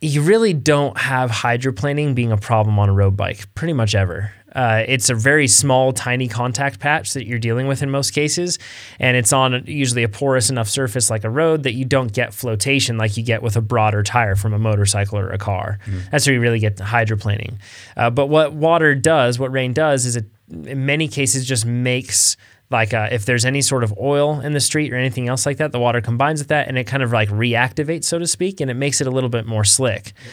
[0.01, 4.33] you really don't have hydroplaning being a problem on a road bike pretty much ever.
[4.55, 8.59] Uh, it's a very small, tiny contact patch that you're dealing with in most cases,
[8.99, 12.33] and it's on usually a porous enough surface like a road that you don't get
[12.33, 15.79] flotation like you get with a broader tire from a motorcycle or a car.
[16.11, 17.55] That's where you really get the hydroplaning.
[17.97, 22.37] Uh, but what water does, what rain does, is it in many cases just makes
[22.71, 25.59] like uh, if there's any sort of oil in the street or anything else like
[25.59, 28.61] that, the water combines with that and it kind of like reactivates, so to speak,
[28.61, 30.13] and it makes it a little bit more slick.
[30.19, 30.31] Uh,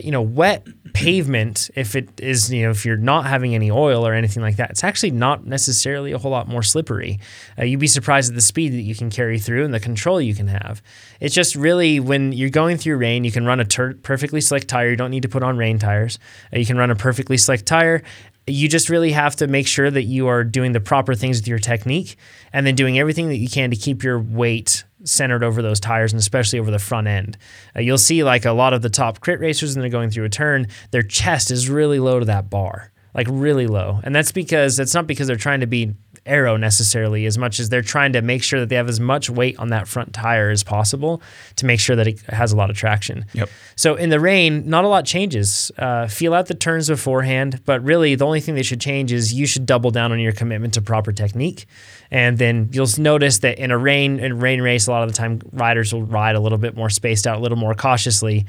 [0.00, 4.06] you know, wet pavement, if it is, you know, if you're not having any oil
[4.06, 7.20] or anything like that, it's actually not necessarily a whole lot more slippery.
[7.58, 10.20] Uh, you'd be surprised at the speed that you can carry through and the control
[10.20, 10.82] you can have.
[11.20, 14.66] It's just really when you're going through rain, you can run a tur- perfectly slick
[14.66, 14.90] tire.
[14.90, 16.18] You don't need to put on rain tires.
[16.52, 18.02] Uh, you can run a perfectly slick tire
[18.48, 21.48] you just really have to make sure that you are doing the proper things with
[21.48, 22.16] your technique
[22.52, 26.12] and then doing everything that you can to keep your weight centered over those tires
[26.12, 27.36] and especially over the front end.
[27.74, 30.24] Uh, you'll see like a lot of the top crit racers when they're going through
[30.24, 34.00] a turn, their chest is really low to that bar, like really low.
[34.02, 35.94] And that's because it's not because they're trying to be
[36.26, 39.30] aero necessarily as much as they're trying to make sure that they have as much
[39.30, 41.22] weight on that front tire as possible
[41.56, 43.24] to make sure that it has a lot of traction.
[43.32, 43.48] Yep.
[43.76, 45.70] So in the rain, not a lot changes.
[45.78, 49.32] Uh, feel out the turns beforehand, but really the only thing that should change is
[49.32, 51.66] you should double down on your commitment to proper technique,
[52.10, 55.16] and then you'll notice that in a rain in rain race, a lot of the
[55.16, 58.46] time riders will ride a little bit more spaced out, a little more cautiously.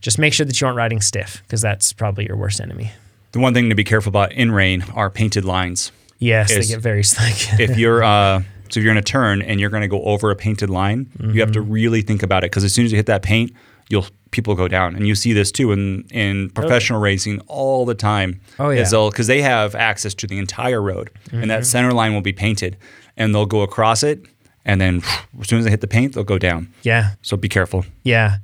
[0.00, 2.92] Just make sure that you aren't riding stiff because that's probably your worst enemy.
[3.32, 5.92] The one thing to be careful about in rain are painted lines.
[6.18, 7.60] Yes, Is- they get very slick.
[7.60, 8.40] if you're uh,
[8.70, 11.10] so if you're in a turn and you're going to go over a painted line,
[11.20, 11.70] you have to Mm-hmm.
[11.72, 13.52] really think about it because as soon as you hit that paint,
[13.88, 17.94] you'll people go down, and you see this too in in professional racing all the
[17.94, 18.40] time.
[18.58, 18.82] Oh, yeah.
[18.82, 19.10] Mm-hmm.
[19.10, 22.76] because they have access to the entire road, and that center line will be painted,
[23.16, 24.20] and they'll go across it,
[24.64, 25.02] and then
[25.40, 26.72] as soon as they hit the paint, they'll go down.
[26.82, 27.84] yeah, So be careful.
[28.02, 28.38] Yeah.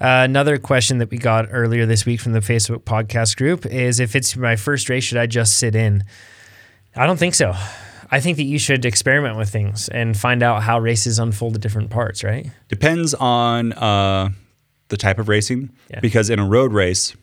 [0.00, 4.00] Uh, another question that we got earlier this week from the Facebook podcast group is
[4.00, 6.02] if it's my first race, should I just sit in?
[6.98, 7.54] I don't think so.
[8.10, 11.60] I think that you should experiment with things and find out how races unfold at
[11.60, 12.50] different parts, right?
[12.68, 14.30] Depends on uh,
[14.88, 16.00] the type of racing, Yeah.
[16.00, 17.14] because in a road race,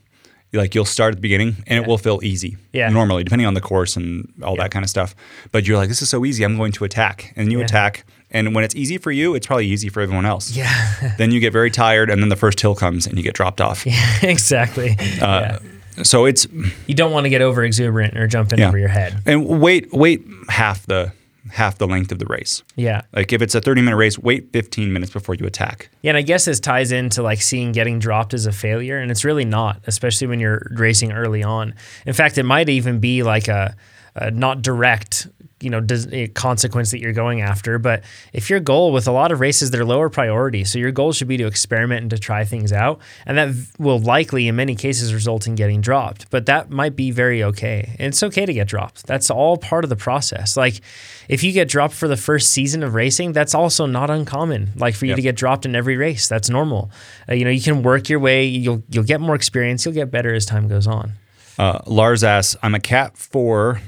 [0.53, 2.57] like you'll start at the beginning and it will feel easy.
[2.71, 2.89] Yeah.
[2.89, 5.15] Normally, depending on the course and all that kind of stuff.
[5.51, 6.43] But you're like, this is so easy.
[6.43, 7.65] I'm going to attack, and you Yeah.
[7.65, 8.05] attack.
[8.31, 10.51] And when it's easy for you, it's probably easy for everyone else.
[10.55, 13.33] Yeah, Then you get very tired, and then the first hill comes, and you get
[13.33, 13.85] dropped off.
[13.85, 14.91] Yeah, exactly.
[15.21, 15.59] Uh, yeah.
[16.03, 16.47] So it's
[16.87, 18.67] You don't want to get over exuberant or jump in Yeah.
[18.67, 19.21] over your head.
[19.25, 21.11] and wait, wait half the
[21.51, 22.63] half the length of the race.
[22.75, 23.01] Yeah.
[23.13, 25.89] Like if it's a 30 minute race, wait 15 minutes before you attack.
[26.01, 29.11] Yeah, and I guess this ties into like seeing getting dropped as a failure, and
[29.11, 31.75] it's really not, especially when you're racing early on.
[32.07, 33.75] In fact, it might even be like a,
[34.15, 35.27] a not direct,
[35.65, 37.77] you know, a consequence that you're going after.
[37.79, 41.11] But if your goal with a lot of races, they're lower priority, so your goal
[41.11, 44.75] should be to experiment and to try things out, and that will likely, in many
[44.75, 46.29] cases, result in getting dropped.
[46.29, 49.05] But that might be very okay, and it's okay to get dropped.
[49.07, 50.55] That's all part of the process.
[50.55, 50.79] Like
[51.27, 54.71] if you get dropped for the first season of racing, that's also not uncommon.
[54.77, 55.15] Like for you Yep.
[55.17, 56.91] to get dropped in every race, that's normal.
[57.27, 58.45] Uh, you know, you can work your way.
[58.45, 59.83] You'll you'll get more experience.
[59.85, 61.13] You'll get better as time goes on.
[61.57, 63.79] Uh, Lars asks, I'm a Cat 4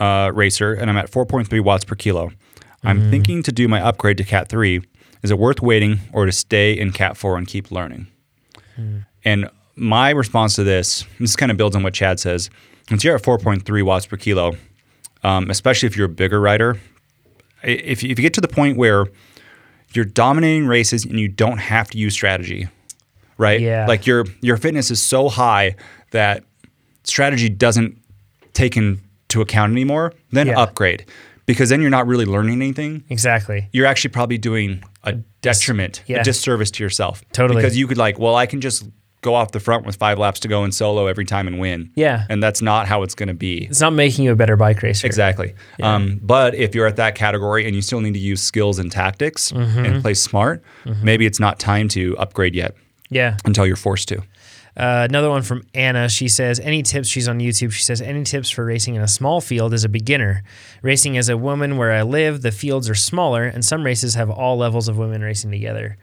[0.00, 2.30] uh, racer and I'm at 4.3 watts per kilo.
[2.84, 4.80] I'm thinking to do my upgrade to Cat 3.
[5.22, 8.06] Is it worth waiting or to stay in Cat 4 and keep learning?
[9.24, 12.48] And my response to this, this kind of builds on what Chad says.
[12.90, 14.56] Once you're at 4.3 watts per kilo,
[15.24, 16.78] um, especially if you're a bigger rider,
[17.64, 19.06] if you, if you get to the point where
[19.92, 22.68] you're dominating races and you don't have to use strategy,
[23.38, 23.60] right?
[23.60, 23.86] Yeah.
[23.86, 25.74] Like your your fitness is so high
[26.12, 26.44] that
[27.02, 28.00] strategy doesn't
[28.52, 28.76] take
[29.28, 30.58] into account anymore, then Yeah.
[30.60, 31.04] upgrade.
[31.46, 33.04] Because then you're not really learning anything.
[33.08, 33.68] Exactly.
[33.72, 35.12] You're actually probably doing a
[35.42, 36.20] detriment, yeah.
[36.20, 37.22] a disservice to yourself.
[37.32, 37.60] Totally.
[37.62, 38.84] Because you could like, well, I can just
[39.22, 41.90] go off the front with five laps to go in solo every time and win.
[41.94, 42.26] Yeah.
[42.28, 43.66] And that's not how it's going to be.
[43.66, 45.06] It's not making you a better bike racer.
[45.06, 45.54] Exactly.
[45.82, 48.90] Um, but if you're at that category and you still need to use skills and
[48.90, 49.84] tactics Mm-hmm.
[49.84, 50.62] and play smart,
[51.02, 52.74] maybe it's not time to upgrade yet
[53.08, 53.36] Yeah.
[53.44, 54.22] until you're forced to.
[54.76, 56.08] Uh, another one from Anna.
[56.08, 57.08] She says, Any tips?
[57.08, 57.72] She's on YouTube.
[57.72, 60.42] She says, Any tips for racing in a small field as a beginner?
[60.82, 64.30] Racing as a woman where I live, the fields are smaller, and some races have
[64.30, 65.96] all levels of women racing together.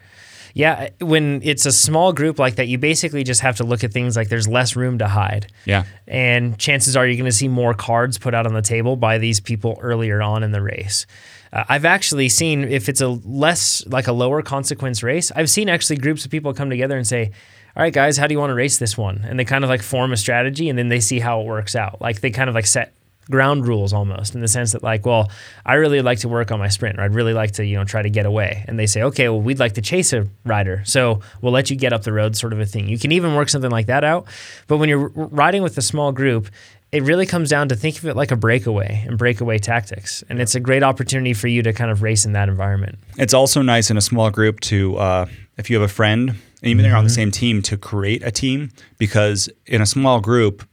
[0.56, 3.92] Yeah, when it's a small group like that, you basically just have to look at
[3.92, 5.52] things like there's less room to hide.
[5.66, 5.86] Yeah.
[6.08, 9.18] And chances are you're going to see more cards put out on the table by
[9.18, 11.08] these people earlier on in the race.
[11.52, 15.70] Uh, I've actually seen if it's a less like a lower consequence race, I've seen
[15.70, 17.32] actually groups of people come together and say,
[17.76, 19.70] "All right, guys, how do you want to race this one?" And they kind of
[19.70, 22.02] like form a strategy and then they see how it works out.
[22.02, 22.94] Like they kind of like set
[23.30, 25.32] ground rules almost in the sense that like, well,
[25.66, 27.86] I really like to work on my sprint, or I'd really like to, you know,
[27.86, 28.66] try to get away.
[28.68, 31.76] And they say, okay, well, we'd like to chase a rider, so we'll let you
[31.76, 32.90] get up the road, sort of a thing.
[32.90, 34.26] You can even work something like that out.
[34.68, 36.50] But when you're riding with a small group,
[36.92, 40.24] it really comes down to think of it like a breakaway and breakaway tactics.
[40.30, 43.00] And it's a great opportunity for you to kind of race in that environment.
[43.18, 45.26] It's also nice in a small group to, uh,
[45.58, 47.16] if you have a friend, and even if you're on the Mm-hmm.
[47.16, 50.68] same team, to create a team because in a small group,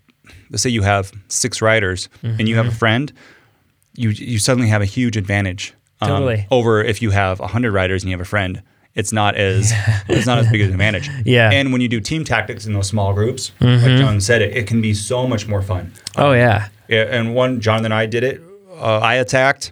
[0.51, 2.75] let's say you have six riders and you have Mm-hmm.
[2.75, 3.13] a friend,
[3.97, 6.47] you you suddenly have a huge advantage um, Totally.
[6.51, 8.63] over if you have hundred riders and you have a friend.
[8.95, 9.73] It's not as
[10.09, 11.09] it's not as big an advantage.
[11.25, 11.51] Yeah.
[11.53, 14.67] And when you do team tactics in those small groups, like John said, it, it
[14.67, 15.93] can be so much more fun.
[16.17, 16.69] Oh, yeah.
[16.89, 18.43] Yeah, and one Jonathan and I did it.
[18.73, 19.71] Uh, I attacked,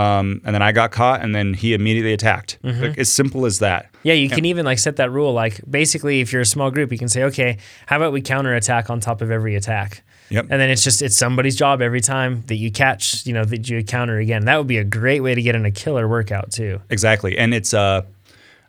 [0.00, 2.58] um, and then I got caught, and then he immediately attacked.
[2.62, 3.90] Like, as simple as that.
[4.02, 5.32] Yeah, you can even like set that rule.
[5.32, 8.54] Like basically, if you're a small group, you can say, okay, how about we counter
[8.54, 10.02] attack on top of every attack?
[10.30, 10.46] Yep.
[10.48, 13.68] And then it's just it's somebody's job every time that you catch, you know, that
[13.68, 14.44] you counter again.
[14.46, 16.80] That would be a great way to get in a killer workout too.
[16.88, 18.02] Exactly, and it's uh,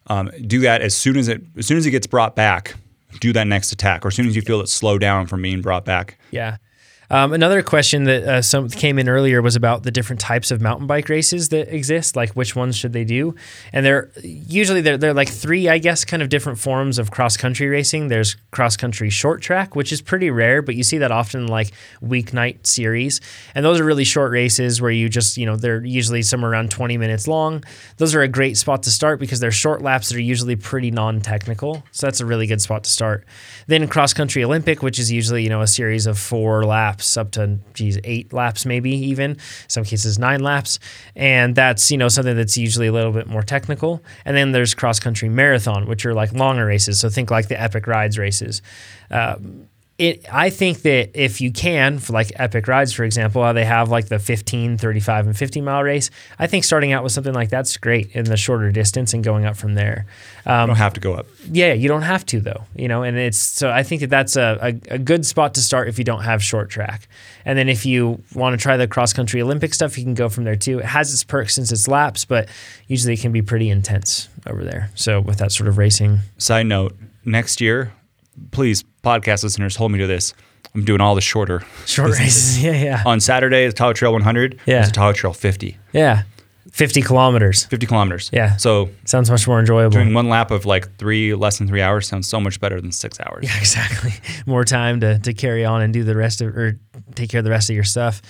[0.08, 2.76] um, do that as soon as it as soon as it gets brought back.
[3.20, 5.62] Do that next attack, or as soon as you feel it slow down from being
[5.62, 6.18] brought back.
[6.32, 6.58] Yeah.
[7.12, 10.62] Um, another question that uh, some came in earlier was about the different types of
[10.62, 12.16] mountain bike races that exist.
[12.16, 13.36] Like which ones should they do?
[13.74, 17.36] And they're usually they're, they're like three, I guess, kind of different forms of cross
[17.36, 18.08] country racing.
[18.08, 21.74] There's cross country short track, which is pretty rare, but you see that often like
[22.02, 23.20] weeknight series.
[23.56, 26.72] And those are really short races where you just you know they're usually somewhere around
[26.72, 27.62] 20 minutes long.
[27.98, 30.92] Those are a great spot to start because they're short laps that are usually pretty
[30.92, 31.84] non-technical.
[31.92, 33.26] So that's a really good spot to start.
[33.68, 37.32] Then cross country Olympic, which is usually you know a series of four laps up
[37.32, 39.38] to geez eight laps maybe even
[39.68, 40.80] some cases nine laps,
[41.15, 44.03] and that's you know something that's usually a little bit more technical.
[44.26, 46.99] And then there's cross country marathon, which are like longer races.
[46.99, 48.61] So think like the Epic Rides races.
[49.10, 49.68] Um,
[50.02, 53.65] it, I think that if you can, for like Epic Rides, for example, how they
[53.65, 56.10] have like the 15, 35, and 50 mile race,
[56.40, 59.45] I think starting out with something like that's great in the shorter distance and going
[59.45, 60.06] up from there.
[60.45, 61.28] Um, You don't have to go up.
[61.52, 64.36] yeah, you don't have to though, you know, and it's so I think that that's
[64.36, 64.57] a,
[64.90, 67.07] a, a good spot to start if you don't have short track.
[67.45, 70.30] And then if you want to try the cross country Olympic stuff, you can go
[70.30, 70.80] from there too.
[70.80, 72.49] It has its perks since it's laps, but
[72.88, 74.90] usually it can be pretty intense over there.
[74.95, 77.94] So with that sort of racing, Side note: Next year,
[78.52, 80.34] please, podcast listeners, hold me to this.
[80.74, 81.64] I'm doing all the shorter.
[81.86, 82.64] Short races.
[82.64, 83.03] Yeah, yeah.
[83.06, 84.60] On Saturday, the Tahoe Trail 100.
[84.66, 84.80] Yeah.
[84.82, 85.78] It's a Tahoe Trail 50.
[85.94, 86.24] Yeah.
[86.72, 87.66] 50 kilometers.
[87.66, 88.30] 50 kilometers.
[88.32, 88.56] Yeah.
[88.56, 89.90] So Sounds much more enjoyable.
[89.91, 92.94] doing one lap of like three, less than three hours sounds so much better than
[92.94, 93.44] six hours.
[93.44, 94.14] Yeah, exactly.
[94.45, 96.80] More time to, to carry on and do the rest of, or
[97.16, 98.22] take care of the rest of your stuff.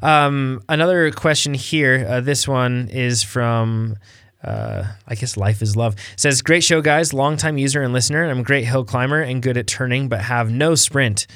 [0.00, 2.06] Um, another question here.
[2.08, 3.96] Uh, this one is from,
[4.44, 5.96] uh, I guess Life is Love.
[6.16, 7.12] says, Great show, guys.
[7.12, 8.28] Longtime user and listener.
[8.28, 11.26] I'm a great hill climber and good at turning, but have no sprint.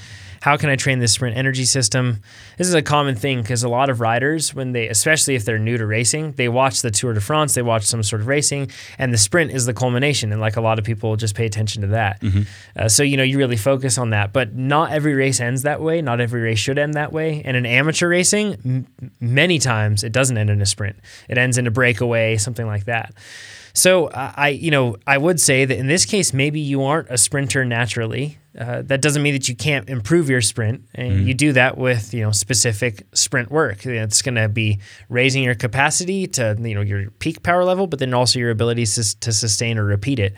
[0.41, 2.21] How can I train this sprint energy system?
[2.59, 5.59] This is a common thing because a lot of riders, when they, especially if they're
[5.59, 8.71] new to racing, they watch the Tour de France, they watch some sort of racing,
[8.99, 10.33] and the sprint is the culmination.
[10.33, 12.21] And like a lot of people just pay attention to that.
[12.77, 14.33] Uh, so, you know, you really focus on that.
[14.33, 16.03] But not every race ends that way.
[16.03, 17.43] Not every race should end that way.
[17.45, 18.87] And in amateur racing, m-
[19.21, 20.97] many times it doesn't end in a sprint,
[21.29, 23.13] it ends in a breakaway, something like that.
[23.77, 27.19] So I, you know, I would say that in this case, maybe you aren't a
[27.19, 28.39] sprinter naturally.
[28.59, 32.15] Uh, that doesn't mean that you can't improve your sprint, and you do that with
[32.15, 33.85] you know specific sprint work.
[33.85, 34.81] It's going to be
[35.11, 38.87] raising your capacity to you know your peak power level, but then also your ability
[38.87, 40.35] to, to sustain or repeat it.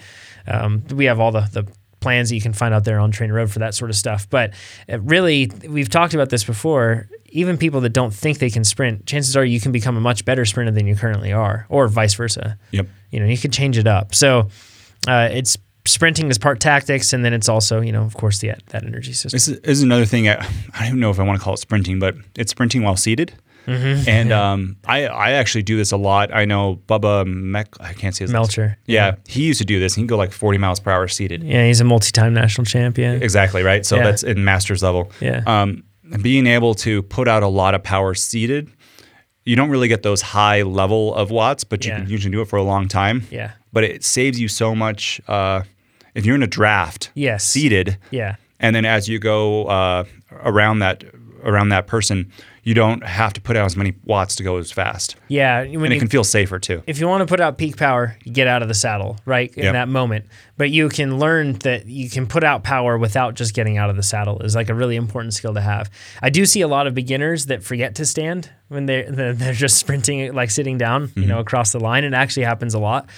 [0.48, 1.64] Um, we have all the the
[2.00, 4.28] plans that you can find out there on TrainerRoad for that sort of stuff.
[4.28, 4.52] But
[4.92, 7.08] uh, really, we've talked about this before.
[7.30, 10.24] Even people that don't think they can sprint, chances are you can become a much
[10.24, 12.86] better sprinter than you currently are, or vice versa Yep.
[13.10, 14.48] You know you can change it up so
[15.06, 15.56] uh, it's
[15.86, 19.12] sprinting is part tactics and then it's also you know of course the that energy
[19.12, 20.28] system This is, this is another thing.
[20.28, 20.46] I,
[20.78, 23.32] I don't know if I want to call it sprinting, but it's sprinting while seated.
[23.66, 24.08] Mm-hmm.
[24.08, 26.34] And um, I, I actually do this a lot.
[26.34, 28.78] I know Bubba Mech, I can't see his Melcher.
[28.86, 29.94] Yeah, he used to do this.
[29.94, 31.42] He can go like 40 miles per hour seated.
[31.42, 33.84] yeah he's a multi-time national champion Exactly, right?
[33.86, 34.04] So Yeah.
[34.04, 35.10] that's in master's level.
[35.20, 35.42] Yeah.
[35.46, 35.84] Um,
[36.22, 38.70] being able to put out a lot of power seated,
[39.48, 42.00] you don't really get those high level of watts, but you Yeah.
[42.00, 43.26] can usually do it for a long time.
[43.30, 45.20] yeah But it saves you so much.
[45.26, 45.62] Uh,
[46.14, 47.44] if you're in a draft, Yes.
[47.44, 50.04] seated, yeah and then as you go uh,
[50.44, 51.04] around that
[51.44, 52.26] around that person,
[52.68, 55.72] you don't have to put out as many watts to go as fast, yeah and
[55.72, 56.82] you, it can feel safer too.
[56.86, 59.52] if you want to put out peak power you get out of the saddle right
[59.54, 59.72] in Yep.
[59.72, 60.26] that moment.
[60.58, 63.96] But you can learn that you can put out power without just getting out of
[63.96, 65.88] the saddle is like a really important skill to have.
[66.20, 69.52] I do see a lot of beginners that forget to stand when they're they're they're
[69.52, 71.28] just sprinting like sitting down you mm-hmm.
[71.28, 72.04] know across the line.
[72.04, 73.08] It actually happens a lot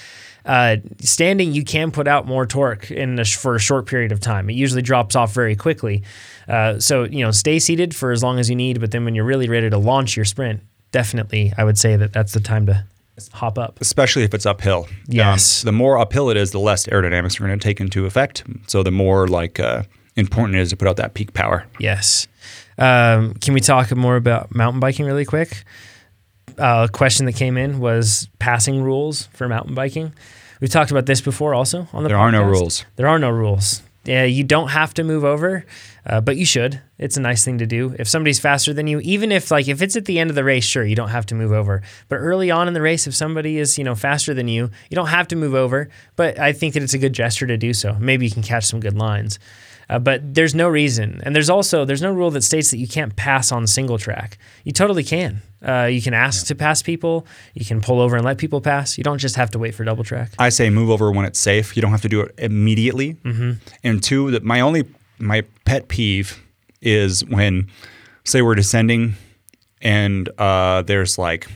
[0.47, 4.21] uh, standing, you can put out more torque in a, for a short period of
[4.21, 4.49] time.
[4.51, 6.03] It usually drops off very quickly.
[6.49, 8.81] Uh, so you know, stay seated for as long as you need.
[8.81, 10.61] But then when you're really ready to launch your sprint,
[10.93, 12.85] definitely, I would say that that's the time to
[13.33, 13.79] hop up.
[13.83, 14.85] especially if it's uphill.
[14.89, 15.61] Um, Yes.
[15.63, 18.45] the more uphill it is, the less aerodynamics are going to take into effect.
[18.67, 19.83] So the more like uh,
[20.17, 21.67] important it is to put out that peak power.
[21.79, 22.27] Yes.
[22.79, 25.65] Um, can we talk more about mountain biking really quick?
[26.59, 30.13] Uh, a question that came in was passing rules for mountain biking.
[30.61, 32.85] We've talked about this before also on the There are no rules.
[32.97, 33.83] There are no rules.
[34.05, 35.67] Yeah, you don't have to move over,
[36.07, 36.81] uh, but you should.
[36.99, 37.95] It's a nice thing to do.
[37.99, 40.45] If somebody's faster than you, even if like if it's at the end of the
[40.45, 41.83] race, sure, you don't have to move over.
[42.09, 44.95] But early on in the race, if somebody is you know faster than you, you
[44.95, 45.91] don't have to move over.
[46.17, 47.95] But I think that it's a good gesture to do so.
[48.01, 49.39] Maybe you can catch some good lines.
[49.91, 52.87] Uh, but there's no reason, and there's also there's no rule that states that you
[52.87, 54.39] can't pass on single track.
[54.63, 55.43] You totally can.
[55.67, 57.27] Uh, you can ask to pass people.
[57.55, 58.97] You can pull over and let people pass.
[58.97, 60.31] You don't just have to wait for double track.
[60.39, 61.77] I say move over when it's safe.
[61.77, 63.15] You don't have to do it immediately.
[63.15, 63.53] Mm-hmm.
[63.83, 64.85] And two, that my only
[65.19, 66.41] my pet peeve
[66.81, 67.69] is when,
[68.25, 69.15] say, we're descending,
[69.83, 71.49] and uh, there's like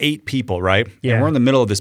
[0.00, 0.86] eight people, right?
[1.02, 1.14] Yeah.
[1.14, 1.80] And we're in the middle of this,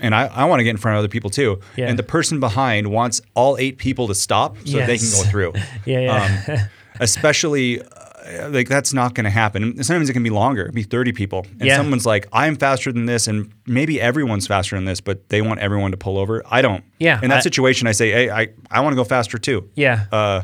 [0.00, 1.60] and I, I want to get in front of other people too.
[1.76, 1.88] Yeah.
[1.88, 5.22] And the person behind wants all eight people to stop so that they can go
[5.24, 5.52] through.
[5.86, 6.44] Yeah, yeah.
[6.48, 6.58] Um,
[7.00, 7.80] especially.
[7.82, 9.82] Uh, like that's not going to happen.
[9.82, 10.66] Sometimes it can be longer.
[10.66, 11.76] It be thirty people, and Yeah.
[11.78, 15.58] someone's like, "I'm faster than this," and maybe everyone's faster than this, but they want
[15.60, 16.42] everyone to pull over.
[16.48, 16.84] I don't.
[16.98, 19.70] Yeah, In that I- situation, I say, "Hey, I, I want to go faster too."
[19.74, 20.04] yeah.
[20.12, 20.42] Uh,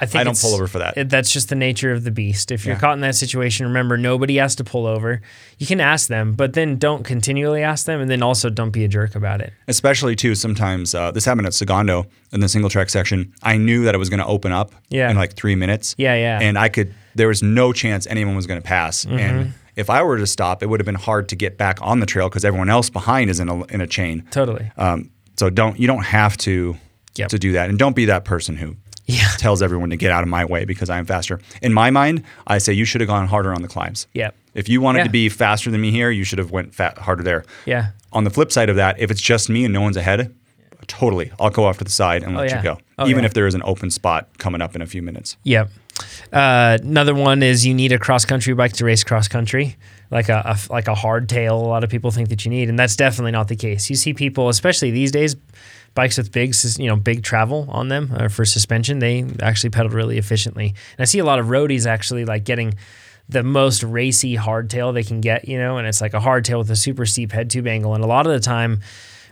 [0.00, 0.96] I think I don't pull over for that.
[0.96, 2.50] it- that's just the nature of the beast.
[2.50, 2.80] If you're Yeah.
[2.80, 5.20] caught in that situation, remember nobody has to pull over.
[5.58, 8.84] You can ask them, but then don't continually ask them, and then also don't be
[8.84, 9.52] a jerk about it.
[9.68, 13.32] especially too sometimes uh, this happened at Segundo in the single track section.
[13.42, 15.10] I knew that it was going to open up Yeah.
[15.10, 15.94] in like three minutes.
[15.98, 16.38] Yeah, yeah.
[16.40, 16.94] And I could.
[17.14, 19.04] There was no chance anyone was going to pass.
[19.04, 19.18] Mm-hmm.
[19.18, 22.00] And if I were to stop, it would have been hard to get back on
[22.00, 24.24] the trail because everyone else behind is in a in a chain.
[24.30, 24.70] Totally.
[24.76, 26.76] Um, so don't you don't have to
[27.16, 27.28] Yep.
[27.30, 28.76] to do that, and don't be that person who
[29.10, 29.28] Yeah.
[29.38, 31.40] tells everyone to get out of my way because I'm faster.
[31.62, 34.06] In my mind, I say you should have gone harder on the climbs.
[34.14, 34.34] Yep.
[34.54, 35.04] If you wanted Yeah.
[35.04, 37.44] to be faster than me here, you should have went fat, harder there.
[37.66, 37.88] Yeah.
[38.12, 40.34] On the flip side of that, if it's just me and no one's ahead,
[40.86, 42.56] totally, I'll go off to the side and let yeah.
[42.58, 43.26] you go, Oh, even yeah.
[43.26, 45.36] if there is an open spot coming up in a few minutes.
[45.44, 45.70] Yep.
[46.32, 49.76] Uh, another one is you need a cross country bike to race cross country,
[50.10, 51.50] like a, a like a hardtail.
[51.50, 53.90] A lot of people think that you need, and that's definitely not the case.
[53.90, 55.36] You see people, especially these days,
[55.94, 59.92] bikes with big, you know, big travel on them uh, for suspension, they actually pedaled
[59.92, 60.68] really efficiently.
[60.68, 62.74] And I see a lot of roadies actually like getting
[63.28, 66.70] the most racy hardtail they can get, you know, and it's like a hardtail with
[66.70, 67.94] a super steep head tube angle.
[67.94, 68.80] And a lot of the time,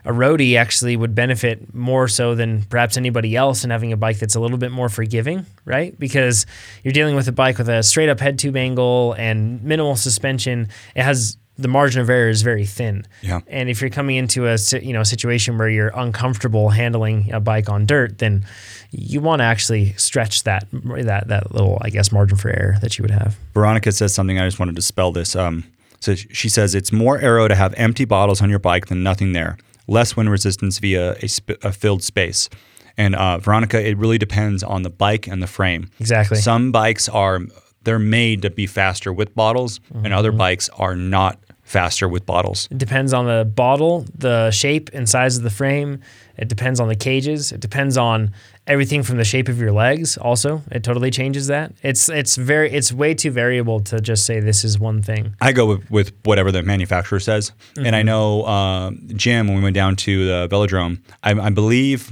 [0.04, 4.18] a roadie actually would benefit more so than perhaps anybody else in having a bike
[4.18, 5.98] that's a little bit more forgiving, right?
[5.98, 6.46] Because
[6.84, 10.68] you're dealing with a bike with a straight up head tube angle and minimal suspension.
[10.94, 13.04] It has the margin of error is very thin.
[13.20, 13.40] Yeah.
[13.48, 17.68] And if you're coming into a you know situation where you're uncomfortable handling a bike
[17.68, 18.46] on dirt, then
[18.92, 22.96] you want to actually stretch that that that little I guess margin for error that
[22.98, 23.36] you would have.
[23.54, 24.38] Veronica says something.
[24.38, 25.34] I just wanted to spell this.
[25.36, 25.64] Um,
[26.00, 29.32] so she says it's more aero to have empty bottles on your bike than nothing
[29.32, 29.58] there.
[29.88, 32.48] Less wind resistance via a, sp- a filled space.
[32.96, 35.90] And uh, Veronica, it really depends on the bike and the frame.
[35.98, 36.36] Exactly.
[36.38, 37.40] Some bikes are
[37.82, 40.38] they're made to be faster with bottles, and other Mm-hmm.
[40.38, 41.38] bikes are not
[41.68, 42.66] faster with bottles.
[42.70, 46.00] It depends on the bottle, the shape and size of the frame.
[46.36, 47.52] It depends on the cages.
[47.52, 48.32] It depends on
[48.66, 50.16] everything from the shape of your legs.
[50.16, 51.72] Also, it totally changes that.
[51.82, 55.34] It's it's very it's way too variable to just say this is one thing.
[55.40, 57.52] I go with, with whatever the manufacturer says.
[57.76, 57.94] And Mm-hmm.
[57.94, 62.10] I know uh, Jim, when we went down to the velodrome, I, I believe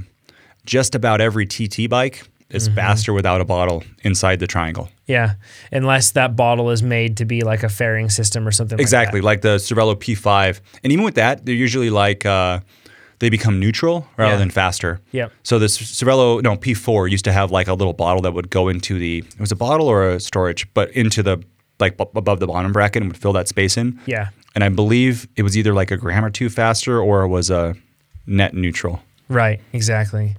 [0.67, 2.77] just about every TT bike is Mm-hmm.
[2.77, 4.89] faster without a bottle inside the triangle.
[5.07, 5.35] Yeah,
[5.71, 8.79] unless that bottle is made to be like a fairing system or something.
[8.81, 10.61] Exactly, Like like the Cervelo P5.
[10.83, 12.61] And even with that, they're usually like uh,
[13.21, 14.39] they become neutral rather Yeah.
[14.39, 15.01] than faster.
[15.13, 15.33] Yep.
[15.45, 18.69] So this Cervelo, no P4 used to have like a little bottle that would go
[18.69, 21.43] into the it was a bottle or a storage, but into the
[21.79, 24.01] like b- above the bottom bracket and would fill that space in.
[24.07, 24.31] Yeah.
[24.55, 27.49] And I believe it was either like a gram or two faster or it was
[27.51, 27.75] a
[28.27, 29.03] net neutral.
[29.29, 30.37] Right, exactly.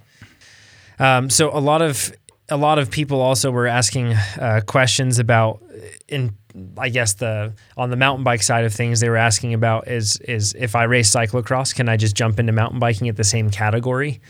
[0.99, 2.11] Um, so a lot of
[2.49, 5.61] a lot of people also were asking uh, questions about
[6.07, 6.35] in
[6.77, 10.17] I guess the on the mountain bike side of things they were asking about is
[10.21, 13.49] is if I race cyclocross can I just jump into mountain biking at the same
[13.49, 14.21] category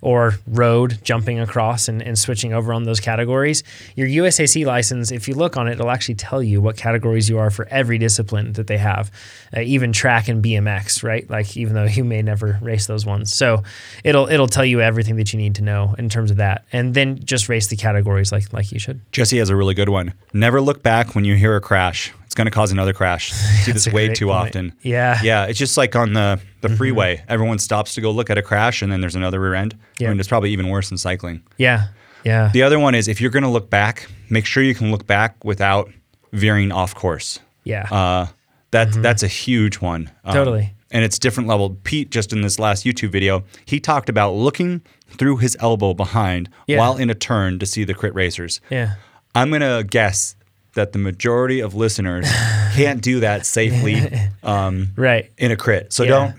[0.00, 3.62] or road jumping across and, and switching over on those categories.
[3.94, 7.38] Your USAC license, if you look on it, it'll actually tell you what categories you
[7.38, 9.10] are for every discipline that they have,
[9.56, 11.28] uh, even track and BMX, right?
[11.28, 13.62] Like even though you may never race those ones, so
[14.04, 16.94] it'll it'll tell you everything that you need to know in terms of that, and
[16.94, 19.00] then just race the categories like like you should.
[19.12, 20.12] Jesse has a really good one.
[20.32, 22.12] Never look back when you hear a crash.
[22.36, 23.32] Going to cause another crash.
[23.64, 24.48] See this way too point.
[24.48, 24.74] often.
[24.82, 25.18] Yeah.
[25.22, 27.24] Yeah, it's just like on the, the freeway.
[27.28, 29.76] Everyone stops to go look at a crash and then there's another rear end.
[29.98, 30.08] Yeah.
[30.08, 31.42] I mean, it's probably even worse than cycling.
[31.56, 31.88] Yeah,
[32.24, 34.90] yeah, The other one is if you're going to look back, make sure you can
[34.90, 35.90] look back without
[36.32, 37.38] veering off course.
[37.64, 37.88] yeah.
[37.90, 38.26] Uh,
[38.72, 40.10] that, That's a huge one.
[40.24, 40.32] Um, Mm-hmm.
[40.34, 40.74] Totally.
[40.90, 41.70] And it's different level.
[41.84, 46.48] Pete, just in this last YouTube video, he talked about looking through his elbow behind
[46.66, 46.78] Yeah.
[46.78, 48.60] while in a turn to see the crit racers.
[48.70, 48.94] yeah.
[49.34, 50.34] I'm going to guess
[50.76, 52.26] that the majority of listeners
[52.74, 54.00] can't do that safely
[54.42, 55.30] um, Right.
[55.36, 55.92] in a crit.
[55.92, 56.10] So Yeah.
[56.10, 56.34] don't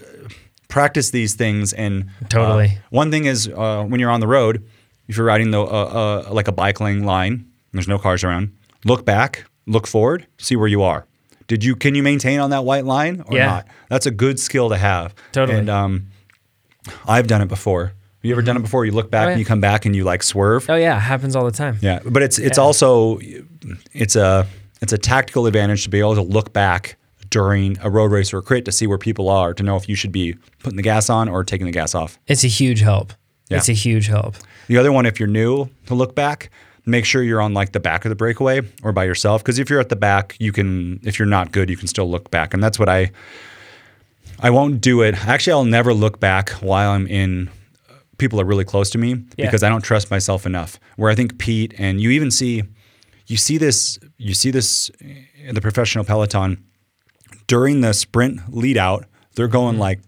[0.00, 0.28] uh,
[0.68, 1.72] practice these things.
[1.72, 2.78] And uh, Totally.
[2.90, 4.64] one thing is uh, when you're on the road,
[5.08, 8.52] if you're riding the uh, uh, like a bike lane line, there's no cars around.
[8.84, 11.04] Look back, look forward, see where you are.
[11.48, 13.46] Did you can you maintain on that white line or Yeah.
[13.46, 13.66] not?
[13.90, 15.14] That's a good skill to have.
[15.32, 15.58] Totally.
[15.58, 16.06] And um,
[17.06, 17.92] I've done it before.
[18.22, 18.64] You ever done it mm-hmm.
[18.64, 18.84] before?
[18.84, 19.30] You look back Oh, yeah.
[19.32, 20.68] and you come back and you like swerve.
[20.70, 21.78] Oh yeah, happens all the time.
[21.80, 22.64] Yeah, but it's it's Yeah.
[22.64, 23.18] also
[23.92, 24.46] it's a
[24.80, 26.96] it's a tactical advantage to be able to look back
[27.30, 29.88] during a road race or a crit to see where people are to know if
[29.88, 32.18] you should be putting the gas on or taking the gas off.
[32.26, 33.12] It's a huge help.
[33.48, 33.58] Yeah.
[33.58, 34.34] It's a huge help.
[34.68, 36.50] The other one, if you're new to look back,
[36.86, 39.42] make sure you're on like the back of the breakaway or by yourself.
[39.42, 42.08] Because if you're at the back, you can if you're not good, you can still
[42.10, 43.10] look back, and that's what I
[44.40, 45.26] I won't do it.
[45.26, 47.50] Actually, I'll never look back while I'm in.
[48.22, 49.46] People are really close to me Yeah.
[49.46, 50.78] because I don't trust myself enough.
[50.94, 52.62] Where I think Pete and you even see,
[53.26, 54.92] you see this, you see this
[55.44, 56.62] in the professional peloton
[57.48, 59.06] during the sprint lead out.
[59.34, 59.98] They're going like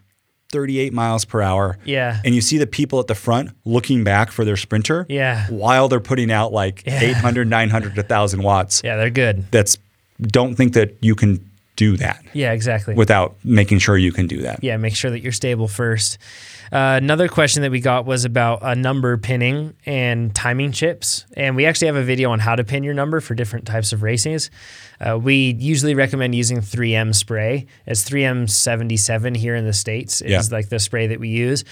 [0.53, 1.73] 38 miles per hour.
[1.81, 1.89] Mm-hmm.
[1.89, 2.21] Yeah.
[2.25, 5.07] And you see the people at the front looking back for their sprinter.
[5.09, 5.49] Yeah.
[5.49, 7.01] While they're putting out like Yeah.
[7.03, 8.81] 800, 900, 1,000 watts.
[8.85, 9.51] Yeah, they're good.
[9.51, 9.77] That's,
[10.23, 12.95] don't think that you can do that Yeah, exactly.
[12.95, 14.63] without making sure you can do that.
[14.63, 16.19] yeah, make sure that you're stable first.
[16.73, 21.25] Uh, another question that we got was about a number pinning and timing chips.
[21.37, 23.93] And we actually have a video on how to pin your number for different types
[23.93, 24.51] of races.
[25.01, 27.67] Uh, we usually recommend using 3M spray.
[27.87, 30.43] It's 3M77 here in the States, is Yeah.
[30.57, 31.65] like the spray that we use.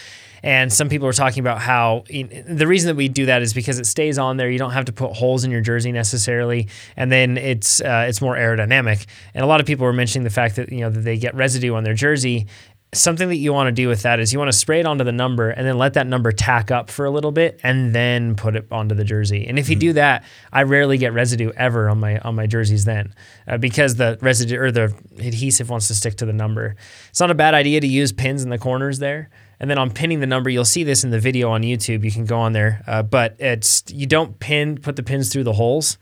[0.44, 3.78] And some people are talking about how the reason that we do that is because
[3.78, 4.50] it stays on there.
[4.50, 6.66] You don't have to put holes in your jersey necessarily,
[6.96, 9.06] and then it's uh, it's more aerodynamic.
[9.34, 11.36] And a lot of people were mentioning the fact that you know that they get
[11.36, 12.48] residue on their jersey
[12.94, 15.02] something that you want to do with that is you want to spray it onto
[15.02, 18.36] the number and then let that number tack up for a little bit and then
[18.36, 19.46] put it onto the jersey.
[19.46, 22.84] And if you do that, I rarely get residue ever on my on my jerseys
[22.84, 23.14] then
[23.48, 26.76] uh, because the residue or the adhesive wants to stick to the number.
[27.08, 29.30] It's not a bad idea to use pins in the corners there.
[29.58, 32.04] And then on pinning the number, you'll see this in the video on YouTube.
[32.04, 35.44] You can go on there, uh, but it's you don't pin put the pins through
[35.44, 35.98] the holes.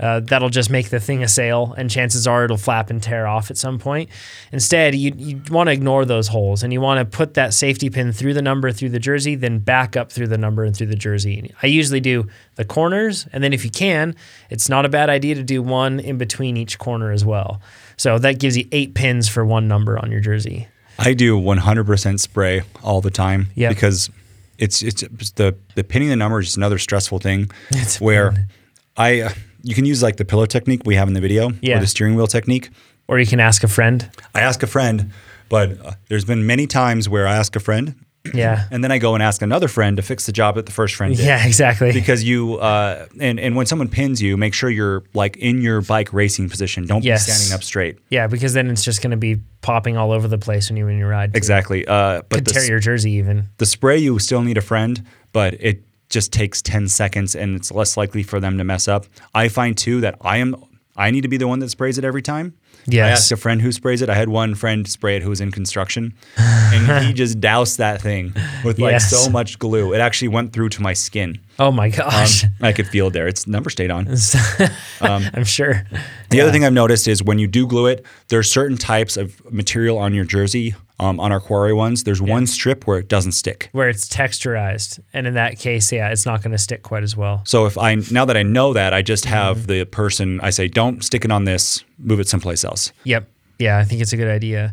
[0.00, 3.26] Uh, that'll just make the thing a sail, and chances are it'll flap and tear
[3.26, 4.10] off at some point.
[4.52, 7.88] Instead, you, you want to ignore those holes and you want to put that safety
[7.90, 10.88] pin through the number through the jersey, then back up through the number and through
[10.88, 11.52] the jersey.
[11.62, 12.26] I usually do
[12.56, 14.16] the corners, and then if you can,
[14.50, 17.60] it's not a bad idea to do one in between each corner as well.
[17.96, 20.66] So that gives you eight pins for one number on your jersey.
[20.98, 23.70] I do 100% spray all the time Yep.
[23.70, 24.10] because
[24.58, 25.02] it's it's
[25.32, 28.46] the the pinning the number is just another stressful thing It's where fun.
[28.96, 29.30] I uh,
[29.64, 31.76] you can use like the pillow technique we have in the video Yeah.
[31.78, 32.70] or the steering wheel technique.
[33.08, 34.08] Or you can ask a friend.
[34.34, 35.10] I ask a friend,
[35.48, 37.94] but uh, there's been many times where I ask a friend
[38.32, 38.64] Yeah.
[38.70, 40.94] and then I go and ask another friend to fix the job that the first
[40.94, 41.26] friend did.
[41.26, 41.92] Yeah, exactly.
[41.92, 45.82] Because you uh, and and when someone pins you, make sure you're like in your
[45.82, 46.86] bike racing position.
[46.86, 47.26] Don't Yes.
[47.26, 47.98] be standing up straight.
[48.08, 50.86] yeah, because then it's just going to be popping all over the place when you
[50.86, 51.34] when you ride.
[51.34, 51.36] too.
[51.38, 51.86] Exactly.
[51.86, 53.48] Uh, but Could the, tear your jersey even.
[53.58, 55.82] the spray, you still need a friend, but it
[56.14, 59.04] just takes 10 seconds and it's less likely for them to mess up.
[59.34, 60.54] I find too that I am
[60.96, 62.54] I need to be the one that sprays it every time.
[62.86, 63.18] I Yes.
[63.18, 64.08] asked a friend who sprays it.
[64.08, 68.00] I had one friend spray it who was in construction, and he just doused that
[68.00, 68.32] thing
[68.64, 69.10] with like Yes.
[69.10, 69.92] so much glue.
[69.92, 71.40] It actually went through to my skin.
[71.58, 72.44] Oh my Um, gosh.
[72.60, 73.26] I could feel it there.
[73.26, 74.06] Its number stayed on.
[75.00, 75.84] I'm sure.
[76.30, 79.16] The other thing I've noticed is when you do glue it, there are certain types
[79.16, 80.74] of material on your jersey.
[81.00, 83.68] Um, on our quarry ones, there's one strip where it doesn't stick.
[83.72, 85.00] Where it's texturized.
[85.12, 87.42] And in that case, yeah, it's not going to stick quite as well.
[87.46, 89.66] So if I now that I know that, I just have Mm-hmm.
[89.66, 92.92] the person I say, don't stick it on this, move it someplace else.
[93.02, 93.28] Yep.
[93.58, 94.72] Yeah, I think it's a good idea.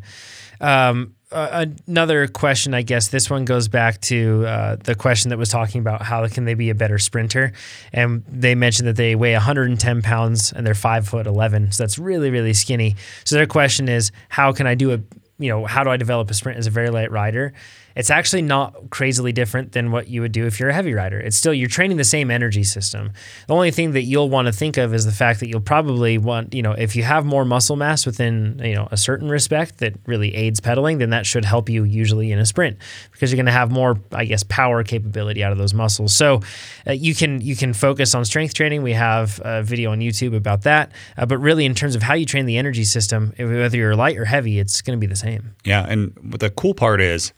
[0.60, 5.38] Um, uh, another question, I guess this one goes back to uh, the question that
[5.38, 7.54] was talking about how can they be a better sprinter,
[7.94, 11.98] and they mentioned that they weigh 110 pounds and they're five foot 11, so that's
[11.98, 12.96] really really skinny.
[13.24, 15.00] So their question is, how can I do a
[15.42, 17.54] you know how do I develop a sprint as a very light rider?
[17.96, 21.20] It's actually not crazily different than what you would do if you're a heavy rider.
[21.20, 23.12] It's still you're training the same energy system.
[23.48, 26.18] The only thing that you'll want to think of is the fact that you'll probably
[26.18, 29.80] want, you know, if you have more muscle mass within, you know, a certain respect
[29.80, 32.78] that really aids pedaling, then that should help you usually in a sprint
[33.12, 36.14] because you're going to have more, I guess, power capability out of those muscles.
[36.14, 36.42] So
[36.88, 38.84] uh, you can you can focus on strength training.
[38.84, 40.92] We have a video on YouTube about that.
[41.18, 44.18] Uh, but really, in terms of how you train the energy system, whether you're light
[44.18, 45.56] or heavy, it's going to be the same.
[45.64, 47.34] Yeah, and the cool part is,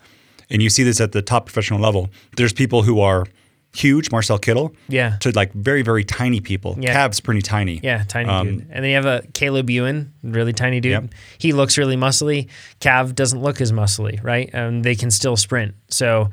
[0.49, 3.25] and you see this at the top professional level, there's people who are
[3.75, 5.17] huge, Marcel Kittel, Yeah.
[5.21, 6.77] to like very, very tiny people.
[6.79, 6.93] Yeah.
[6.93, 7.79] Cav's pretty tiny.
[7.81, 8.67] Yeah, tiny Um, dude.
[8.69, 10.91] And then you have a Caleb Ewan, really tiny dude.
[10.91, 11.05] Yep.
[11.39, 12.49] He looks really muscly.
[12.81, 14.53] Cav doesn't look as muscly, right?
[14.53, 15.73] Um, they can still sprint.
[15.89, 16.29] So,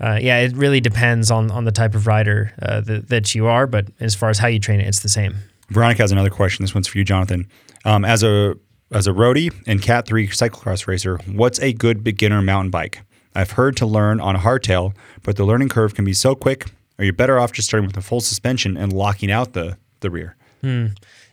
[0.00, 3.46] uh, yeah, it really depends on on the type of rider uh, that, that you
[3.46, 3.66] are.
[3.66, 5.34] But as far as how you train it, it's the same.
[5.70, 6.62] Veronica has another question.
[6.62, 7.48] This one's for you, Jonathan.
[7.84, 8.54] Um, as a
[8.92, 13.00] as a roadie and Cat three cyclocross racer, what's a good beginner mountain bike?
[13.34, 16.66] I've heard to learn on a hardtail, but the learning curve can be so quick.
[16.98, 20.10] Are you better off just starting with a full suspension and locking out the the
[20.10, 20.36] rear?
[20.60, 20.86] Hmm.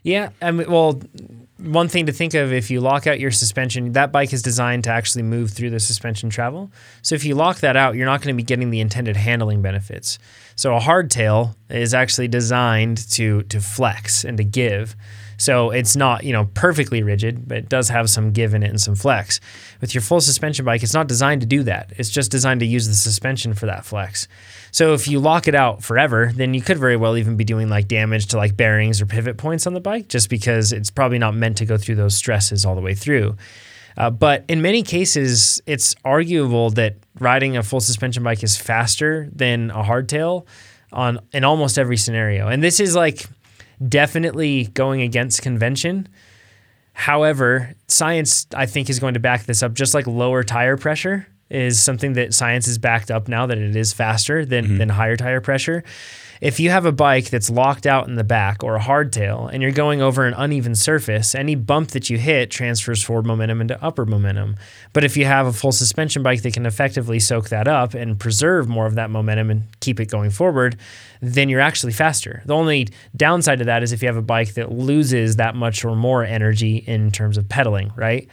[0.03, 0.99] Yeah, I mean, well,
[1.57, 4.83] one thing to think of if you lock out your suspension, that bike is designed
[4.85, 6.71] to actually move through the suspension travel.
[7.03, 9.61] So if you lock that out, you're not going to be getting the intended handling
[9.61, 10.17] benefits.
[10.55, 14.95] So a hardtail is actually designed to to flex and to give.
[15.41, 18.69] So it's not, you know, perfectly rigid, but it does have some give in it
[18.69, 19.39] and some flex.
[19.81, 21.93] With your full suspension bike, it's not designed to do that.
[21.97, 24.27] It's just designed to use the suspension for that flex.
[24.69, 27.69] So if you lock it out forever, then you could very well even be doing
[27.69, 31.17] like damage to like bearings or pivot points on the bike just because it's probably
[31.17, 33.35] not meant to go through those stresses all the way through.
[33.97, 39.27] Uh, but in many cases, it's arguable that riding a full suspension bike is faster
[39.33, 40.45] than a hardtail
[40.91, 42.47] on in almost every scenario.
[42.47, 43.25] And this is like
[43.87, 46.07] definitely going against convention.
[46.93, 49.73] However, science I think is going to back this up.
[49.73, 53.75] Just like lower tire pressure is something that science is backed up now that it
[53.75, 54.77] is faster than mm-hmm.
[54.77, 55.83] than higher tire pressure.
[56.41, 59.61] If you have a bike that's locked out in the back or a hardtail and
[59.61, 63.81] you're going over an uneven surface, any bump that you hit transfers forward momentum into
[63.81, 64.55] upper momentum.
[64.91, 68.19] But if you have a full suspension bike that can effectively soak that up and
[68.19, 70.77] preserve more of that momentum and keep it going forward,
[71.21, 72.41] then you're actually faster.
[72.47, 75.85] The only downside to that is if you have a bike that loses that much
[75.85, 78.27] or more energy in terms of pedaling, right?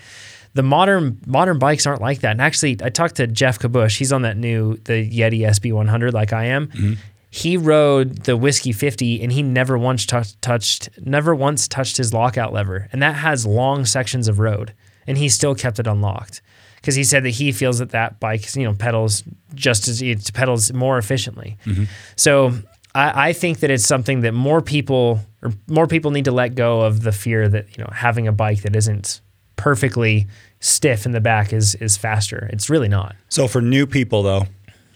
[0.55, 2.33] The modern modern bikes aren't like that.
[2.33, 3.99] And actually, I talked to Geoff Kabush.
[3.99, 6.69] He's on that new the Yeti SB100, like I am.
[6.69, 6.95] Mm-hmm.
[7.31, 12.15] He rode the Whiskey 50, and he never once tou- touched never once touched his
[12.15, 14.75] lockout lever, and that has long sections of road,
[15.07, 16.41] and he still kept it unlocked
[16.77, 19.25] because he said that he feels that that bike, you know, pedals
[19.55, 21.59] just as it pedals more efficiently.
[21.65, 21.85] Mm-hmm.
[22.17, 22.55] So
[22.95, 26.55] I, I think that it's something that more people or more people need to let
[26.55, 29.21] go of the fear that you know having a bike that isn't
[29.57, 30.27] perfectly
[30.61, 32.49] stiff in the back is is faster.
[32.53, 33.15] It's really not.
[33.29, 34.47] So for new people though,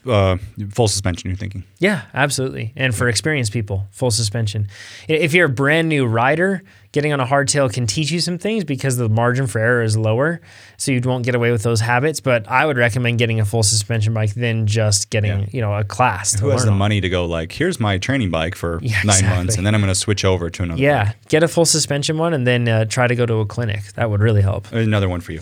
[0.07, 0.37] uh,
[0.71, 1.31] full suspension.
[1.31, 1.65] You're thinking.
[1.79, 2.73] Yeah, absolutely.
[2.77, 4.69] And for experienced people, full suspension.
[5.09, 6.63] If you're a brand new rider,
[6.93, 9.97] getting on a hardtail can teach you some things because the margin for error is
[9.97, 10.41] lower,
[10.77, 12.21] so you won't get away with those habits.
[12.21, 15.47] But I would recommend getting a full suspension bike than just getting Yeah.
[15.53, 16.39] you know a class.
[16.39, 16.79] Who has the on.
[16.79, 19.37] money to go like, here's my training bike for Yeah, nine exactly.
[19.37, 20.81] months, and then I'm going to switch over to another.
[20.83, 23.83] Yeah, get a full suspension one and then uh, try to go to a clinic.
[23.95, 24.71] That would really help.
[24.73, 25.41] Another one for you.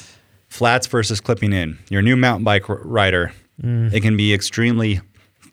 [0.49, 1.79] Flats versus clipping in.
[1.89, 3.33] You're a new mountain bike r- rider.
[3.63, 3.93] Mm.
[3.93, 5.01] It can be extremely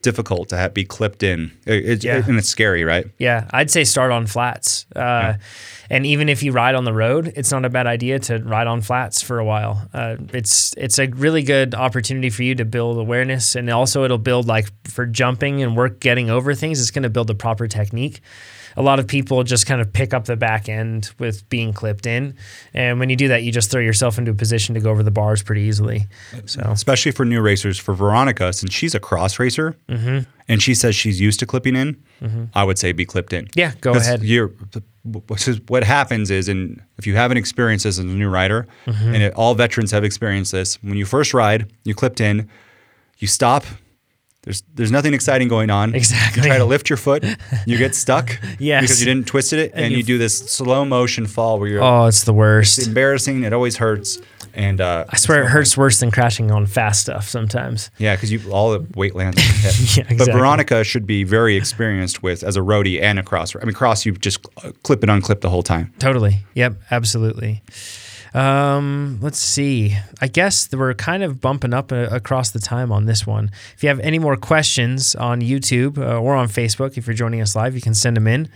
[0.03, 2.23] difficult to have, be clipped in, It- it's- Yeah.
[2.27, 3.07] and it's scary, right?
[3.17, 4.85] Yeah, I'd say start on flats.
[4.95, 5.33] Uh,
[5.89, 8.67] And even if you ride on the road, it's not a bad idea to ride
[8.67, 9.87] on flats for a while.
[9.93, 14.17] Uh, it's it's a really good opportunity for you to build awareness, and also it'll
[14.17, 16.81] build like for jumping and work getting over things.
[16.81, 18.19] It's going to build the proper technique.
[18.77, 22.05] A lot of people just kind of pick up the back end with being clipped
[22.05, 22.35] in,
[22.73, 25.01] and when you do that, you just throw yourself into a position to go over
[25.03, 26.05] the bars pretty easily.
[26.45, 27.77] So Especially for new racers.
[27.79, 30.29] For Veronica, since she's a cross racer, Mm-hmm.
[30.47, 31.97] and she says she's used to clipping in,
[32.53, 33.47] I would say be clipped in.
[33.55, 34.21] Yeah, go ahead.
[34.23, 34.51] You're,
[35.67, 39.13] what happens is, and if you haven't experienced this as a new rider, Mm-hmm.
[39.13, 42.47] and it, all veterans have experienced this, when you first ride, you clipped in,
[43.17, 43.65] you stop.
[44.47, 45.93] There's there's nothing exciting going on.
[45.93, 46.43] Exactly.
[46.43, 47.25] You try to lift your foot,
[47.65, 48.39] you get stuck.
[48.59, 48.83] Yes.
[48.83, 51.83] Because you didn't twist it, and, you you, do this slow motion fall where you're.
[51.83, 52.77] oh, it's the worst.
[52.77, 53.43] It's embarrassing.
[53.43, 54.19] It always hurts.
[54.53, 57.91] And uh, I swear it hurts worse than crashing on fast stuff sometimes.
[57.97, 59.97] Yeah, because you all the weight lands on your head.
[59.97, 60.31] Yeah, But.
[60.31, 63.53] Veronica should be very experienced with as a roadie and a cross.
[63.53, 64.41] I mean, cross you just
[64.83, 65.93] clip and unclip the whole time.
[65.99, 66.37] Totally.
[66.55, 66.77] Yep.
[66.89, 67.61] Absolutely.
[68.37, 69.97] Um, let's see.
[70.21, 73.49] I guess we're kind of bumping up uh, across the time on this one.
[73.73, 77.41] If you have any more questions on YouTube uh, or on Facebook, if you're joining
[77.41, 78.47] us live, you can send them in.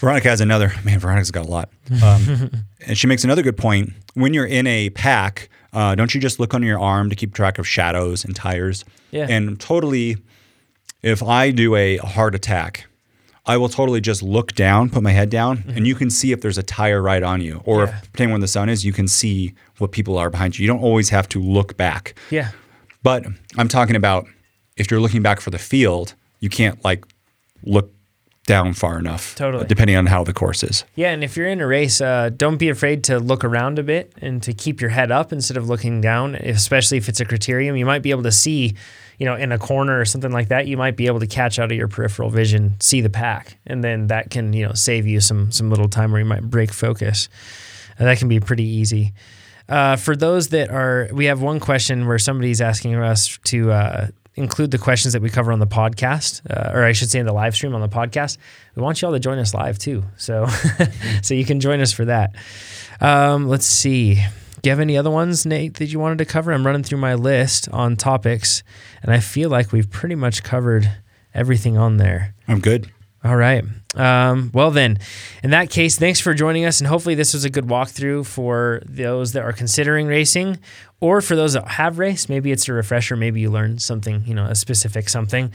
[0.00, 0.98] Veronica has another man.
[0.98, 1.68] Veronica's got a lot,
[2.02, 2.50] um,
[2.86, 3.92] and she makes another good point.
[4.14, 7.34] When you're in a pack, uh, don't you just look under your arm to keep
[7.34, 8.84] track of shadows and tires?
[9.10, 9.26] Yeah.
[9.28, 10.16] And totally,
[11.02, 12.86] if I do a heart attack,
[13.44, 16.40] I will totally just look down, put my head down, and you can see if
[16.42, 17.92] there's a tire right on you, or Mm-hmm.
[17.92, 17.98] Yeah.
[17.98, 20.62] if depending on when the sun is, you can see what people are behind you.
[20.62, 22.14] You don't always have to look back.
[22.30, 22.50] Yeah.
[23.02, 23.26] But
[23.58, 24.26] I'm talking about
[24.76, 27.04] if you're looking back for the field, you can't like
[27.64, 27.92] look
[28.46, 29.34] down far enough.
[29.36, 29.66] Totally.
[29.66, 30.84] Depending on how the course is.
[30.96, 33.82] Yeah, and if you're in a race, uh, don't be afraid to look around a
[33.82, 36.34] bit and to keep your head up instead of looking down.
[36.34, 38.74] Especially if it's a criterium, you might be able to see,
[39.18, 40.66] you know, in a corner or something like that.
[40.66, 43.84] You might be able to catch out of your peripheral vision, see the pack, and
[43.84, 46.72] then that can, you know, save you some some little time where you might break
[46.72, 47.28] focus.
[47.98, 49.12] And that can be pretty easy.
[49.68, 54.08] Uh, for those that are, we have one question where somebody's asking us to uh,
[54.34, 57.26] include the questions that we cover on the podcast, uh, or I should say in
[57.26, 58.38] the live stream on the podcast.
[58.74, 60.46] We want you all to join us live too, so
[61.22, 62.34] so you can join us for that.
[63.00, 64.14] Um, let's see.
[64.14, 66.52] Do you have any other ones, Nate, that you wanted to cover?
[66.52, 68.62] I'm running through my list on topics,
[69.02, 70.88] and I feel like we've pretty much covered
[71.34, 72.34] everything on there.
[72.46, 72.90] I'm good.
[73.24, 73.64] All right.
[73.94, 74.98] Um, well, then,
[75.42, 76.80] in that case, thanks for joining us.
[76.80, 80.58] And hopefully, this was a good walkthrough for those that are considering racing
[80.98, 82.28] or for those that have raced.
[82.28, 83.16] Maybe it's a refresher.
[83.16, 85.52] Maybe you learned something, you know, a specific something.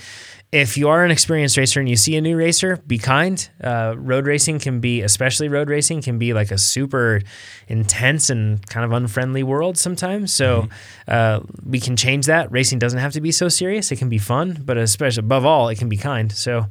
[0.51, 3.49] If you are an experienced racer and you see a new racer, be kind.
[3.61, 7.21] Uh, road racing can be, especially road racing, can be like a super
[7.67, 10.31] intense and kind of unfriendly world sometimes.
[10.31, 10.69] So
[11.07, 12.51] uh, we can change that.
[12.51, 13.91] Racing doesn't have to be so serious.
[13.91, 16.31] It can be fun, but especially above all, it can be kind.
[16.31, 16.67] So,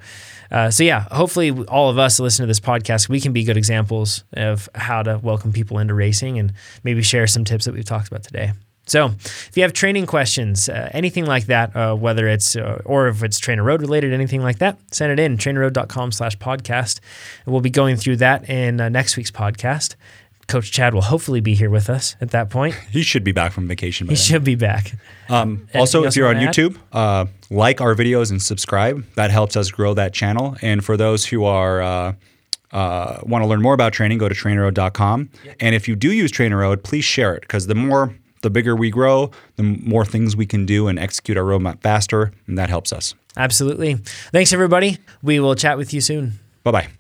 [0.51, 3.57] uh, so yeah, hopefully all of us listen to this podcast, we can be good
[3.57, 6.53] examples of how to welcome people into racing and
[6.85, 8.53] maybe share some tips that we've talked about today.
[8.89, 13.09] So, if you have training questions, uh, anything like that, uh, whether it's uh, or
[13.09, 17.01] if it's TrainerRoad related, anything like that, send it in trainerroad.com slash podcast.
[17.47, 19.97] We'll be going through that in uh, next week's podcast.
[20.49, 22.75] Coach Chad will hopefully be here with us at that point.
[22.91, 24.25] He should be back from vacation by He then.
[24.25, 24.93] should be back.
[25.29, 26.37] Um, also, if you're on?
[26.37, 29.05] YouTube, uh, like our videos and subscribe.
[29.17, 30.57] That helps us grow that channel.
[30.63, 32.13] And for those who are uh,
[32.73, 35.31] uh, want to learn more about training, go to trainerroad.com.
[35.61, 38.91] And if you do use TrainerRoad, please share it because the more, the bigger we
[38.91, 42.93] grow, the more things we can do and execute our roadmap faster, and that helps
[42.93, 43.15] us.
[43.37, 43.95] Absolutely.
[44.33, 44.99] Thanks, everybody.
[45.23, 46.39] We will chat with you soon.
[46.65, 46.96] Bye bye.